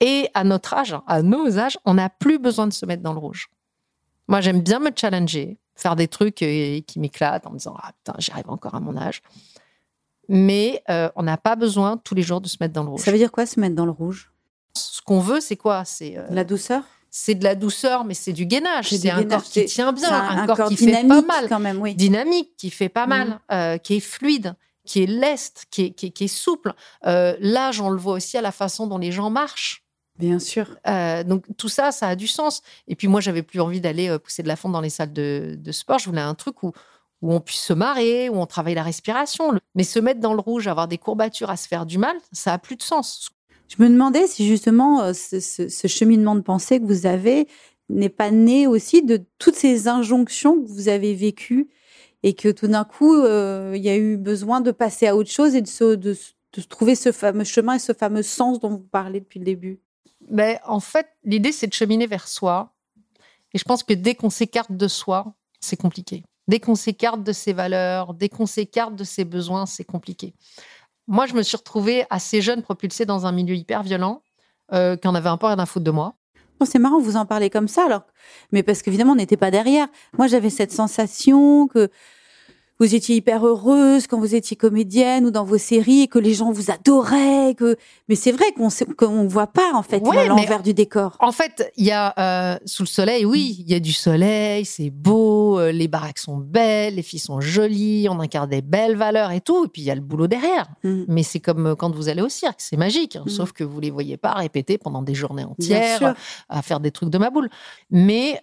Et 0.00 0.28
à 0.34 0.44
notre 0.44 0.74
âge, 0.74 0.96
à 1.06 1.22
nos 1.22 1.58
âges, 1.58 1.78
on 1.84 1.94
n'a 1.94 2.08
plus 2.08 2.38
besoin 2.38 2.66
de 2.66 2.72
se 2.72 2.86
mettre 2.86 3.02
dans 3.02 3.12
le 3.12 3.18
rouge. 3.18 3.48
Moi, 4.28 4.40
j'aime 4.40 4.60
bien 4.62 4.78
me 4.78 4.90
challenger, 4.94 5.58
faire 5.74 5.96
des 5.96 6.08
trucs 6.08 6.42
euh, 6.42 6.80
qui 6.86 6.98
m'éclatent 7.00 7.46
en 7.46 7.50
me 7.50 7.58
disant 7.58 7.74
ah 7.82 7.92
putain, 7.92 8.14
j'y 8.18 8.30
arrive 8.30 8.48
encore 8.48 8.74
à 8.74 8.80
mon 8.80 8.96
âge. 8.96 9.22
Mais 10.28 10.82
euh, 10.88 11.10
on 11.16 11.22
n'a 11.24 11.36
pas 11.36 11.56
besoin 11.56 11.96
tous 11.96 12.14
les 12.14 12.22
jours 12.22 12.40
de 12.40 12.48
se 12.48 12.56
mettre 12.60 12.72
dans 12.72 12.84
le 12.84 12.90
rouge. 12.90 13.00
Ça 13.00 13.10
veut 13.10 13.18
dire 13.18 13.32
quoi 13.32 13.46
se 13.46 13.58
mettre 13.58 13.74
dans 13.74 13.84
le 13.86 13.90
rouge? 13.90 14.32
Ce 14.74 15.00
qu'on 15.02 15.18
veut, 15.20 15.40
c'est 15.40 15.56
quoi? 15.56 15.84
C'est 15.84 16.16
euh, 16.16 16.26
La 16.30 16.44
douceur? 16.44 16.84
c'est 17.12 17.34
de 17.34 17.42
la 17.42 17.56
douceur, 17.56 18.04
mais 18.04 18.14
c'est 18.14 18.32
du 18.32 18.46
gainage. 18.46 18.90
C'est 18.90 19.10
un 19.10 19.24
corps 19.24 19.42
qui 19.42 19.64
tient 19.64 19.92
bien, 19.92 20.06
C'est 20.08 20.14
un, 20.14 20.46
corps, 20.46 20.68
qui 20.68 20.76
fait 20.76 21.04
pas 21.08 21.22
mal, 21.22 21.48
quand 21.48 21.58
même, 21.58 21.80
oui. 21.82 21.96
dynamique, 21.96 22.52
qui 22.56 22.70
fait 22.70 22.88
pas 22.88 23.02
Mhm. 23.02 23.08
mal, 23.08 23.40
euh, 23.50 23.78
qui 23.78 23.96
est 23.96 24.00
fluide, 24.00 24.54
qui 24.84 25.02
est 25.02 25.06
leste, 25.06 25.66
qui 25.72 25.86
est, 25.86 25.90
qui 25.92 26.24
est, 26.24 26.28
souple. 26.28 26.72
Euh, 27.06 27.34
l'âge, 27.40 27.80
on 27.80 27.90
le 27.90 27.98
voit 27.98 28.12
aussi 28.12 28.38
à 28.38 28.42
la 28.42 28.52
façon 28.52 28.86
dont 28.86 28.98
les 28.98 29.10
gens 29.10 29.28
marchent. 29.28 29.82
Bien 30.20 30.38
sûr. 30.38 30.76
Euh, 30.86 31.24
donc 31.24 31.44
tout 31.56 31.68
ça, 31.68 31.90
ça 31.92 32.08
a 32.08 32.16
du 32.16 32.26
sens. 32.26 32.62
Et 32.86 32.94
puis 32.94 33.08
moi, 33.08 33.20
j'avais 33.20 33.42
plus 33.42 33.60
envie 33.60 33.80
d'aller 33.80 34.16
pousser 34.18 34.42
de 34.42 34.48
la 34.48 34.56
fonte 34.56 34.72
dans 34.72 34.80
les 34.80 34.90
salles 34.90 35.12
de, 35.12 35.56
de 35.58 35.72
sport. 35.72 35.98
Je 35.98 36.06
voulais 36.06 36.20
un 36.20 36.34
truc 36.34 36.62
où, 36.62 36.72
où 37.22 37.32
on 37.32 37.40
puisse 37.40 37.60
se 37.60 37.72
marrer, 37.72 38.28
où 38.28 38.36
on 38.36 38.46
travaille 38.46 38.74
la 38.74 38.82
respiration. 38.82 39.52
Mais 39.74 39.84
se 39.84 39.98
mettre 39.98 40.20
dans 40.20 40.34
le 40.34 40.40
rouge, 40.40 40.68
avoir 40.68 40.88
des 40.88 40.98
courbatures, 40.98 41.50
à 41.50 41.56
se 41.56 41.68
faire 41.68 41.86
du 41.86 41.98
mal, 41.98 42.16
ça 42.32 42.52
a 42.52 42.58
plus 42.58 42.76
de 42.76 42.82
sens. 42.82 43.30
Je 43.68 43.82
me 43.82 43.88
demandais 43.88 44.26
si 44.26 44.46
justement 44.46 45.12
ce 45.14 45.86
cheminement 45.88 46.34
de 46.34 46.40
pensée 46.40 46.80
que 46.80 46.86
vous 46.86 47.06
avez 47.06 47.46
n'est 47.88 48.08
pas 48.08 48.30
né 48.30 48.66
aussi 48.66 49.02
de 49.02 49.24
toutes 49.38 49.54
ces 49.54 49.88
injonctions 49.88 50.60
que 50.60 50.68
vous 50.68 50.88
avez 50.88 51.14
vécues 51.14 51.68
et 52.22 52.34
que 52.34 52.48
tout 52.48 52.68
d'un 52.68 52.84
coup, 52.84 53.14
euh, 53.14 53.72
il 53.76 53.82
y 53.82 53.88
a 53.88 53.96
eu 53.96 54.16
besoin 54.16 54.60
de 54.60 54.70
passer 54.70 55.06
à 55.06 55.16
autre 55.16 55.30
chose 55.30 55.54
et 55.54 55.62
de, 55.62 55.68
se, 55.68 55.94
de, 55.94 56.16
trouver 56.68 56.94
ce 56.94 57.12
fameux 57.12 57.44
chemin 57.44 57.74
et 57.74 57.78
ce 57.78 57.92
fameux 57.92 58.22
sens 58.22 58.60
dont 58.60 58.70
vous 58.70 58.78
parlez 58.78 59.20
depuis 59.20 59.38
le 59.38 59.44
début? 59.44 59.80
Ben, 60.30 60.58
En 60.66 60.80
fait, 60.80 61.08
l'idée, 61.24 61.52
c'est 61.52 61.66
de 61.66 61.74
cheminer 61.74 62.06
vers 62.06 62.28
soi. 62.28 62.72
Et 63.52 63.58
je 63.58 63.64
pense 63.64 63.82
que 63.82 63.94
dès 63.94 64.14
qu'on 64.14 64.30
s'écarte 64.30 64.72
de 64.72 64.88
soi, 64.88 65.34
c'est 65.60 65.76
compliqué. 65.76 66.24
Dès 66.48 66.60
qu'on 66.60 66.74
s'écarte 66.74 67.22
de 67.22 67.32
ses 67.32 67.52
valeurs, 67.52 68.14
dès 68.14 68.28
qu'on 68.28 68.46
s'écarte 68.46 68.94
de 68.96 69.04
ses 69.04 69.24
besoins, 69.24 69.66
c'est 69.66 69.84
compliqué. 69.84 70.34
Moi, 71.06 71.26
je 71.26 71.34
me 71.34 71.42
suis 71.42 71.56
retrouvée 71.56 72.06
assez 72.10 72.40
jeune, 72.40 72.62
propulsée 72.62 73.04
dans 73.04 73.26
un 73.26 73.32
milieu 73.32 73.54
hyper 73.54 73.82
violent, 73.82 74.22
euh, 74.72 74.96
qui 74.96 75.08
en 75.08 75.14
avait 75.14 75.28
un 75.28 75.36
peu 75.36 75.46
rien 75.46 75.58
à 75.58 75.66
foutre 75.66 75.84
de 75.84 75.90
moi 75.90 76.14
c'est 76.66 76.78
marrant, 76.78 77.00
vous 77.00 77.16
en 77.16 77.26
parlez 77.26 77.50
comme 77.50 77.68
ça, 77.68 77.84
alors, 77.84 78.02
mais 78.52 78.62
parce 78.62 78.82
qu'évidemment, 78.82 79.12
on 79.12 79.16
n'était 79.16 79.36
pas 79.36 79.50
derrière. 79.50 79.88
Moi, 80.16 80.26
j'avais 80.26 80.50
cette 80.50 80.72
sensation 80.72 81.68
que 81.68 81.90
vous 82.80 82.94
étiez 82.94 83.16
hyper 83.16 83.46
heureuse 83.46 84.06
quand 84.06 84.18
vous 84.18 84.34
étiez 84.34 84.56
comédienne 84.56 85.26
ou 85.26 85.30
dans 85.30 85.44
vos 85.44 85.58
séries 85.58 86.02
et 86.02 86.08
que 86.08 86.18
les 86.18 86.32
gens 86.32 86.50
vous 86.50 86.70
adoraient. 86.70 87.54
Que... 87.54 87.76
Mais 88.08 88.14
c'est 88.14 88.32
vrai 88.32 88.46
qu'on 88.52 89.22
ne 89.22 89.28
voit 89.28 89.48
pas, 89.48 89.72
en 89.74 89.82
fait, 89.82 90.00
l'envers 90.00 90.62
du 90.62 90.72
décor. 90.72 91.16
En 91.20 91.30
fait, 91.30 91.70
il 91.76 91.84
y 91.84 91.90
a 91.90 92.14
euh, 92.18 92.58
sous 92.64 92.84
le 92.84 92.88
soleil, 92.88 93.26
oui, 93.26 93.56
il 93.60 93.70
y 93.70 93.74
a 93.74 93.80
du 93.80 93.92
soleil, 93.92 94.64
c'est 94.64 94.88
beau, 94.88 95.60
euh, 95.60 95.72
les 95.72 95.88
baraques 95.88 96.18
sont 96.18 96.38
belles, 96.38 96.94
les 96.94 97.02
filles 97.02 97.18
sont 97.20 97.40
jolies, 97.40 98.08
on 98.08 98.18
incarne 98.18 98.48
des 98.48 98.62
belles 98.62 98.96
valeurs 98.96 99.30
et 99.30 99.42
tout. 99.42 99.66
Et 99.66 99.68
puis, 99.68 99.82
il 99.82 99.84
y 99.84 99.90
a 99.90 99.94
le 99.94 100.00
boulot 100.00 100.26
derrière. 100.26 100.66
Mm. 100.82 101.02
Mais 101.08 101.22
c'est 101.22 101.40
comme 101.40 101.66
euh, 101.66 101.74
quand 101.74 101.94
vous 101.94 102.08
allez 102.08 102.22
au 102.22 102.30
cirque, 102.30 102.60
c'est 102.62 102.78
magique. 102.78 103.16
Hein, 103.16 103.24
mm. 103.26 103.30
Sauf 103.30 103.52
que 103.52 103.62
vous 103.62 103.76
ne 103.76 103.82
les 103.82 103.90
voyez 103.90 104.16
pas 104.16 104.32
répéter 104.32 104.78
pendant 104.78 105.02
des 105.02 105.14
journées 105.14 105.44
entières 105.44 106.14
à 106.48 106.62
faire 106.62 106.80
des 106.80 106.92
trucs 106.92 107.10
de 107.10 107.18
ma 107.18 107.28
boule. 107.28 107.50
Mais 107.90 108.40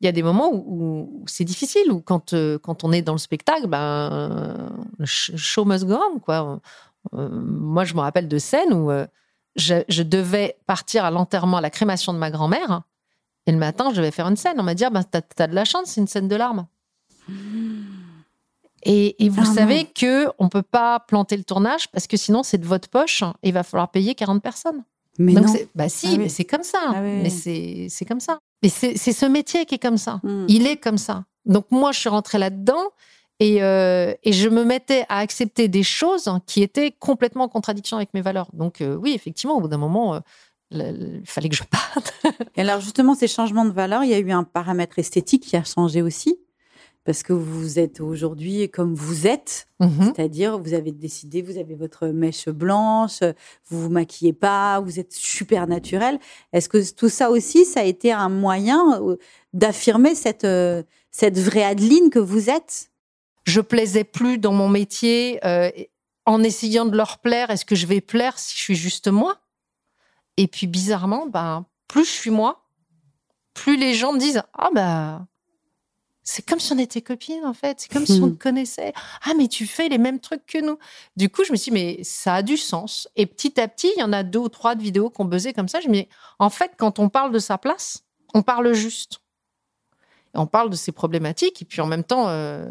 il 0.00 0.06
y 0.06 0.08
a 0.08 0.12
des 0.12 0.22
moments 0.22 0.50
où, 0.52 1.24
c'est 1.26 1.44
difficile, 1.44 1.90
où 1.90 2.00
quand, 2.00 2.34
euh, 2.34 2.58
quand 2.58 2.84
on 2.84 2.92
est 2.92 3.02
dans 3.02 3.12
le 3.12 3.18
spectacle, 3.18 3.66
ben, 3.66 4.70
le 4.98 5.06
show 5.06 5.64
must 5.64 5.86
go 5.86 5.98
on, 6.14 6.18
quoi. 6.18 6.60
Euh, 7.14 7.28
moi, 7.30 7.84
je 7.84 7.94
me 7.94 8.00
rappelle 8.00 8.28
de 8.28 8.38
scènes 8.38 8.72
où 8.72 8.90
euh, 8.90 9.06
je, 9.56 10.02
devais 10.02 10.56
partir 10.66 11.04
à 11.04 11.10
l'enterrement, 11.10 11.58
à 11.58 11.60
la 11.60 11.70
crémation 11.70 12.12
de 12.12 12.18
ma 12.18 12.30
grand-mère, 12.30 12.82
et 13.46 13.52
le 13.52 13.58
matin, 13.58 13.90
je 13.90 13.96
devais 13.96 14.10
faire 14.10 14.26
une 14.26 14.36
scène. 14.36 14.56
On 14.58 14.62
m'a 14.62 14.74
dit, 14.74 14.84
ah, 14.84 14.90
ben, 14.90 15.04
t'as 15.04 15.20
as 15.38 15.46
de 15.46 15.54
la 15.54 15.64
chance, 15.64 15.90
c'est 15.90 16.00
une 16.00 16.06
scène 16.06 16.28
de 16.28 16.36
larmes. 16.36 16.66
Et, 18.86 19.30
vous 19.30 19.40
ah 19.40 19.54
savez 19.54 19.86
que 19.86 20.28
on 20.38 20.50
peut 20.50 20.60
pas 20.60 21.00
planter 21.00 21.38
le 21.38 21.44
tournage 21.44 21.90
parce 21.90 22.06
que 22.06 22.18
sinon, 22.18 22.42
c'est 22.42 22.58
de 22.58 22.66
votre 22.66 22.90
poche 22.90 23.22
et 23.42 23.48
il 23.48 23.54
va 23.54 23.62
falloir 23.62 23.90
payer 23.90 24.14
40 24.14 24.42
personnes. 24.42 24.84
Mais 25.18 25.32
non. 25.32 25.42
Bah 25.74 25.88
si, 25.88 26.14
ah 26.14 26.18
mais 26.18 26.28
c'est 26.28 26.44
comme 26.44 26.62
ça. 26.62 26.78
Ah 26.86 27.00
mais 27.00 27.30
c'est 27.30 28.04
comme 28.06 28.20
ça. 28.20 28.38
Mais 28.62 28.68
c'est 28.68 28.96
ce 28.96 29.26
métier 29.26 29.66
qui 29.66 29.76
est 29.76 29.82
comme 29.82 29.98
ça. 29.98 30.20
Hmm. 30.22 30.46
Il 30.48 30.66
est 30.66 30.76
comme 30.76 30.98
ça. 30.98 31.24
Donc 31.44 31.66
moi, 31.70 31.92
je 31.92 32.00
suis 32.00 32.08
rentrée 32.08 32.38
là-dedans 32.38 32.90
et, 33.40 33.62
euh, 33.62 34.14
et, 34.22 34.32
je 34.32 34.48
me 34.48 34.64
mettais 34.64 35.04
à 35.08 35.18
accepter 35.18 35.68
des 35.68 35.82
choses 35.82 36.30
qui 36.46 36.62
étaient 36.62 36.92
complètement 36.92 37.44
en 37.44 37.48
contradiction 37.48 37.96
avec 37.96 38.14
mes 38.14 38.22
valeurs. 38.22 38.48
Donc 38.52 38.80
euh, 38.80 38.94
oui, 38.94 39.12
effectivement, 39.14 39.56
au 39.56 39.60
bout 39.60 39.68
d'un 39.68 39.76
moment, 39.76 40.14
euh, 40.14 40.20
il 40.70 41.26
fallait 41.26 41.48
que 41.48 41.56
je 41.56 41.64
parte. 41.64 42.14
et 42.56 42.60
alors 42.60 42.80
justement, 42.80 43.14
ces 43.14 43.28
changements 43.28 43.64
de 43.64 43.72
valeurs, 43.72 44.04
il 44.04 44.10
y 44.10 44.14
a 44.14 44.18
eu 44.18 44.30
un 44.30 44.44
paramètre 44.44 44.98
esthétique 44.98 45.42
qui 45.42 45.56
a 45.56 45.64
changé 45.64 46.00
aussi 46.00 46.38
parce 47.04 47.22
que 47.22 47.34
vous 47.34 47.78
êtes 47.78 48.00
aujourd'hui 48.00 48.70
comme 48.70 48.94
vous 48.94 49.26
êtes, 49.26 49.68
mhm. 49.78 50.12
c'est-à-dire 50.14 50.58
vous 50.58 50.72
avez 50.72 50.90
décidé, 50.90 51.42
vous 51.42 51.58
avez 51.58 51.74
votre 51.74 52.08
mèche 52.08 52.48
blanche, 52.48 53.20
vous 53.68 53.82
vous 53.82 53.90
maquillez 53.90 54.32
pas, 54.32 54.80
vous 54.80 54.98
êtes 54.98 55.12
super 55.12 55.66
naturel. 55.66 56.18
Est-ce 56.52 56.68
que 56.68 56.92
tout 56.94 57.10
ça 57.10 57.30
aussi, 57.30 57.66
ça 57.66 57.80
a 57.80 57.84
été 57.84 58.10
un 58.10 58.30
moyen 58.30 59.02
euh, 59.02 59.16
d'affirmer 59.52 60.14
cette, 60.14 60.44
euh, 60.44 60.82
cette 61.10 61.38
vraie 61.38 61.64
Adeline 61.64 62.08
que 62.08 62.18
vous 62.18 62.48
êtes? 62.48 62.90
Je 63.44 63.60
plaisais 63.60 64.04
plus 64.04 64.38
dans 64.38 64.54
mon 64.54 64.70
métier 64.70 65.44
euh, 65.44 65.70
en 66.24 66.42
essayant 66.42 66.86
de 66.86 66.96
leur 66.96 67.18
plaire. 67.18 67.50
Est-ce 67.50 67.66
que 67.66 67.74
je 67.74 67.86
vais 67.86 68.00
plaire 68.00 68.38
si 68.38 68.56
je 68.56 68.62
suis 68.62 68.76
juste 68.76 69.08
moi? 69.08 69.36
Et 70.38 70.48
puis 70.48 70.66
bizarrement, 70.66 71.26
ben, 71.26 71.66
plus 71.86 72.06
je 72.06 72.10
suis 72.10 72.30
moi, 72.30 72.64
plus 73.52 73.76
les 73.76 73.92
gens 73.92 74.14
me 74.14 74.18
disent 74.18 74.42
Ah 74.54 74.70
ben 74.74 75.28
c'est 76.24 76.44
comme 76.44 76.58
si 76.58 76.72
on 76.72 76.78
était 76.78 77.02
copines 77.02 77.44
en 77.44 77.52
fait. 77.52 77.80
C'est 77.80 77.92
comme 77.92 78.06
si 78.06 78.20
on 78.22 78.30
te 78.32 78.42
connaissait. 78.42 78.94
Ah 79.24 79.32
mais 79.36 79.46
tu 79.46 79.66
fais 79.66 79.88
les 79.90 79.98
mêmes 79.98 80.18
trucs 80.18 80.46
que 80.46 80.58
nous. 80.58 80.78
Du 81.16 81.28
coup, 81.28 81.44
je 81.44 81.52
me 81.52 81.56
suis 81.56 81.70
dit 81.70 81.74
mais 81.74 82.02
ça 82.02 82.36
a 82.36 82.42
du 82.42 82.56
sens. 82.56 83.08
Et 83.14 83.26
petit 83.26 83.60
à 83.60 83.68
petit, 83.68 83.92
il 83.96 84.00
y 84.00 84.02
en 84.02 84.12
a 84.12 84.22
deux 84.22 84.38
ou 84.38 84.48
trois 84.48 84.74
de 84.74 84.82
vidéos 84.82 85.10
qu'on 85.10 85.26
buzzé 85.26 85.52
comme 85.52 85.68
ça. 85.68 85.80
Je 85.80 85.88
me 85.88 85.94
dis 85.94 86.08
en 86.38 86.48
fait 86.48 86.72
quand 86.78 86.98
on 86.98 87.10
parle 87.10 87.30
de 87.30 87.38
sa 87.38 87.58
place, 87.58 88.04
on 88.32 88.42
parle 88.42 88.72
juste. 88.72 89.20
on 90.34 90.46
parle 90.46 90.70
de 90.70 90.76
ses 90.76 90.92
problématiques 90.92 91.60
et 91.60 91.66
puis 91.66 91.82
en 91.82 91.86
même 91.86 92.04
temps, 92.04 92.28
euh, 92.28 92.66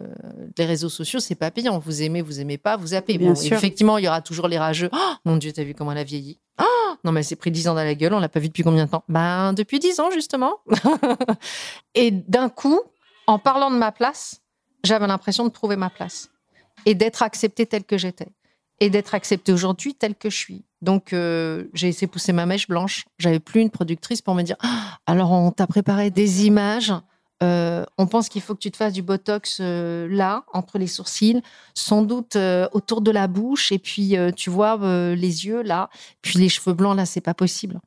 les 0.57 0.65
réseaux 0.65 0.89
sociaux 0.89 1.19
c'est 1.19 1.35
pas 1.35 1.51
payant. 1.51 1.77
Vous 1.77 2.01
aimez, 2.01 2.23
vous 2.23 2.41
aimez 2.41 2.57
pas, 2.57 2.75
vous 2.75 2.95
appelez. 2.95 3.23
Effectivement, 3.45 3.99
il 3.99 4.05
y 4.05 4.07
aura 4.07 4.21
toujours 4.21 4.47
les 4.47 4.57
rageux. 4.57 4.89
Oh, 4.91 5.13
mon 5.25 5.37
Dieu, 5.37 5.53
t'as 5.53 5.63
vu 5.63 5.75
comment 5.75 5.91
elle 5.91 5.99
a 5.99 6.03
vieilli. 6.03 6.39
Oh, 6.59 6.95
non 7.03 7.11
mais 7.11 7.19
elle 7.19 7.25
s'est 7.25 7.35
pris 7.35 7.51
dix 7.51 7.67
ans 7.67 7.75
dans 7.75 7.83
la 7.83 7.93
gueule. 7.93 8.15
On 8.15 8.19
l'a 8.19 8.29
pas 8.29 8.39
vu 8.39 8.47
depuis 8.47 8.63
combien 8.63 8.85
de 8.85 8.89
temps? 8.91 9.03
Ben 9.09 9.53
depuis 9.53 9.77
dix 9.77 9.99
ans 9.99 10.09
justement. 10.09 10.55
et 11.93 12.09
d'un 12.09 12.49
coup 12.49 12.81
en 13.27 13.39
parlant 13.39 13.71
de 13.71 13.77
ma 13.77 13.91
place, 13.91 14.41
j'avais 14.83 15.07
l'impression 15.07 15.45
de 15.45 15.49
trouver 15.49 15.75
ma 15.75 15.89
place 15.89 16.29
et 16.85 16.95
d'être 16.95 17.23
acceptée 17.23 17.65
telle 17.65 17.83
que 17.83 17.97
j'étais 17.97 18.29
et 18.79 18.89
d'être 18.89 19.15
acceptée 19.15 19.53
aujourd'hui 19.53 19.95
telle 19.95 20.15
que 20.15 20.29
je 20.29 20.37
suis. 20.37 20.65
Donc, 20.81 21.13
euh, 21.13 21.65
j'ai 21.73 21.87
essayé 21.87 22.07
de 22.07 22.11
pousser 22.11 22.33
ma 22.33 22.45
mèche 22.45 22.67
blanche. 22.67 23.05
J'avais 23.17 23.39
plus 23.39 23.61
une 23.61 23.69
productrice 23.69 24.21
pour 24.21 24.35
me 24.35 24.43
dire 24.43 24.57
ah, 24.61 24.99
alors, 25.05 25.31
on 25.31 25.51
t'a 25.51 25.67
préparé 25.67 26.09
des 26.09 26.45
images. 26.45 26.93
Euh, 27.41 27.85
on 27.97 28.07
pense 28.07 28.29
qu'il 28.29 28.41
faut 28.41 28.53
que 28.55 28.59
tu 28.59 28.71
te 28.71 28.77
fasses 28.77 28.93
du 28.93 29.01
botox 29.01 29.59
euh, 29.61 30.07
là, 30.09 30.43
entre 30.53 30.77
les 30.77 30.87
sourcils, 30.87 31.41
sans 31.73 32.01
doute 32.01 32.37
autour 32.73 33.01
de 33.01 33.11
la 33.11 33.27
bouche, 33.27 33.71
et 33.71 33.79
puis 33.79 34.15
tu 34.35 34.49
vois 34.49 34.77
les 35.15 35.45
yeux 35.45 35.61
là, 35.61 35.89
puis 36.21 36.39
les 36.39 36.49
cheveux 36.49 36.73
blancs 36.73 36.97
là, 36.97 37.05
c'est 37.05 37.21
pas 37.21 37.33
possible. 37.33 37.79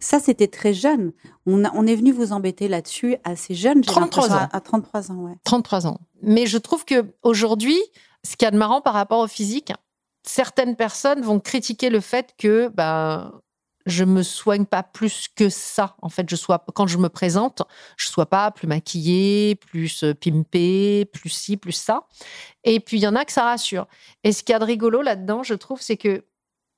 Ça, 0.00 0.20
c'était 0.20 0.48
très 0.48 0.74
jeune. 0.74 1.12
On, 1.46 1.64
on, 1.64 1.86
est 1.86 1.96
venu 1.96 2.12
vous 2.12 2.32
embêter 2.32 2.68
là-dessus 2.68 3.16
assez 3.24 3.54
jeune. 3.54 3.82
33 3.82 4.32
ans. 4.32 4.48
À, 4.52 4.60
33 4.60 5.10
ans, 5.10 5.16
ouais. 5.16 5.34
33 5.44 5.86
ans. 5.86 5.98
Mais 6.22 6.46
je 6.46 6.58
trouve 6.58 6.84
que 6.84 7.04
aujourd'hui, 7.22 7.78
ce 8.24 8.36
qu'il 8.36 8.46
y 8.46 8.48
a 8.48 8.52
de 8.52 8.58
marrant 8.58 8.80
par 8.80 8.94
rapport 8.94 9.20
au 9.20 9.26
physique, 9.26 9.72
certaines 10.22 10.76
personnes 10.76 11.22
vont 11.22 11.40
critiquer 11.40 11.90
le 11.90 12.00
fait 12.00 12.34
que 12.38 12.68
ben, 12.68 13.32
je 13.86 14.04
me 14.04 14.22
soigne 14.22 14.66
pas 14.66 14.82
plus 14.82 15.28
que 15.34 15.48
ça. 15.48 15.96
En 16.02 16.08
fait, 16.08 16.28
je 16.28 16.36
sois 16.36 16.64
quand 16.74 16.86
je 16.86 16.98
me 16.98 17.08
présente, 17.08 17.62
je 17.96 18.08
sois 18.08 18.26
pas 18.26 18.50
plus 18.50 18.66
maquillée, 18.66 19.54
plus 19.56 20.04
euh, 20.04 20.14
pimpée, 20.14 21.06
plus 21.12 21.30
ci, 21.30 21.56
plus 21.56 21.72
ça. 21.72 22.06
Et 22.64 22.80
puis 22.80 22.98
il 22.98 23.02
y 23.02 23.08
en 23.08 23.16
a 23.16 23.24
que 23.24 23.32
ça 23.32 23.44
rassure. 23.44 23.86
Et 24.24 24.32
ce 24.32 24.42
qu'il 24.42 24.52
y 24.52 24.56
a 24.56 24.58
de 24.58 24.64
rigolo 24.64 25.02
là-dedans, 25.02 25.42
je 25.42 25.54
trouve, 25.54 25.80
c'est 25.80 25.96
que 25.96 26.24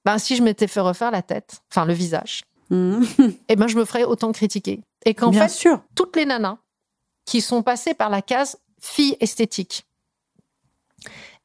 ben, 0.04 0.18
si 0.18 0.36
je 0.36 0.42
m'étais 0.42 0.66
fait 0.66 0.80
refaire 0.80 1.10
la 1.10 1.22
tête, 1.22 1.62
enfin 1.70 1.84
le 1.84 1.92
visage, 1.92 2.42
et 2.70 3.40
eh 3.48 3.56
ben, 3.56 3.66
je 3.66 3.76
me 3.76 3.84
ferais 3.84 4.04
autant 4.04 4.32
critiquer. 4.32 4.80
Et 5.04 5.14
qu'en 5.14 5.32
fait, 5.32 5.48
sûr. 5.48 5.82
toutes 5.94 6.16
les 6.16 6.24
nanas 6.24 6.58
qui 7.24 7.40
sont 7.40 7.62
passées 7.62 7.94
par 7.94 8.10
la 8.10 8.22
case 8.22 8.58
fille 8.80 9.16
esthétique, 9.20 9.86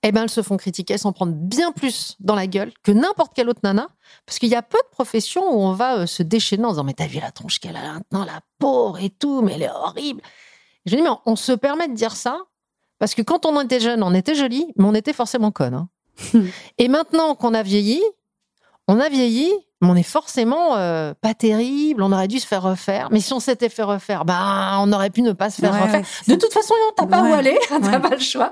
eh 0.04 0.12
ben, 0.12 0.24
elles 0.24 0.30
se 0.30 0.44
font 0.44 0.58
critiquer, 0.58 0.94
elles 0.94 1.00
s'en 1.00 1.14
prennent 1.14 1.34
bien 1.34 1.72
plus 1.72 2.16
dans 2.20 2.36
la 2.36 2.46
gueule 2.46 2.72
que 2.84 2.92
n'importe 2.92 3.34
quelle 3.34 3.50
autre 3.50 3.62
nana. 3.64 3.90
Parce 4.26 4.38
qu'il 4.38 4.50
y 4.50 4.56
a 4.56 4.62
peu 4.62 4.78
de 4.78 4.90
professions 4.92 5.50
où 5.52 5.62
on 5.62 5.74
va 5.74 5.98
euh, 5.98 6.06
se 6.06 6.22
déchaîner 6.22 6.66
en 6.66 6.72
disant 6.72 6.84
Mais 6.84 6.94
t'as 6.94 7.08
vu 7.08 7.20
la 7.20 7.32
tronche 7.32 7.60
qu'elle 7.60 7.76
a 7.76 7.94
maintenant, 7.94 8.24
la 8.24 8.42
peau 8.60 8.96
et 8.98 9.10
tout, 9.10 9.42
mais 9.42 9.54
elle 9.54 9.64
est 9.64 9.72
horrible. 9.72 10.22
Je 10.86 10.96
dis 10.96 11.02
Mais 11.02 11.10
on 11.26 11.36
se 11.36 11.54
permet 11.54 11.88
de 11.88 11.96
dire 11.96 12.16
ça 12.16 12.40
parce 13.00 13.16
que 13.16 13.22
quand 13.22 13.46
on 13.46 13.60
était 13.62 13.80
jeune, 13.80 14.04
on 14.04 14.14
était 14.14 14.36
jolie, 14.36 14.72
mais 14.78 14.86
on 14.86 14.94
était 14.94 15.14
forcément 15.14 15.52
conne. 15.52 15.74
Hein. 15.74 15.90
et 16.78 16.88
maintenant 16.88 17.36
qu'on 17.36 17.54
a 17.54 17.64
vieilli, 17.64 18.02
on 18.88 19.00
a 19.00 19.10
vieilli, 19.10 19.52
mais 19.82 19.90
on 19.90 19.96
est 19.96 20.04
forcément 20.04 20.78
euh, 20.78 21.14
pas 21.20 21.34
terrible, 21.34 22.02
on 22.02 22.12
aurait 22.12 22.28
dû 22.28 22.40
se 22.40 22.48
faire 22.48 22.62
refaire. 22.62 23.10
Mais 23.12 23.20
si 23.20 23.34
on 23.34 23.40
s'était 23.40 23.70
fait 23.70 23.84
refaire, 23.84 24.26
ben, 24.26 24.78
on 24.82 24.92
aurait 24.94 25.10
pu 25.10 25.22
ne 25.22 25.34
pas 25.34 25.50
se 25.50 25.62
faire 25.62 25.74
refaire. 25.74 26.04
de 26.28 26.36
toute 26.36 26.54
façon, 26.54 26.74
t'as 26.96 27.08
pas 27.08 27.22
où 27.22 27.34
aller, 27.34 27.58
t'as 27.70 28.00
pas 28.00 28.16
le 28.16 28.20
choix. 28.20 28.52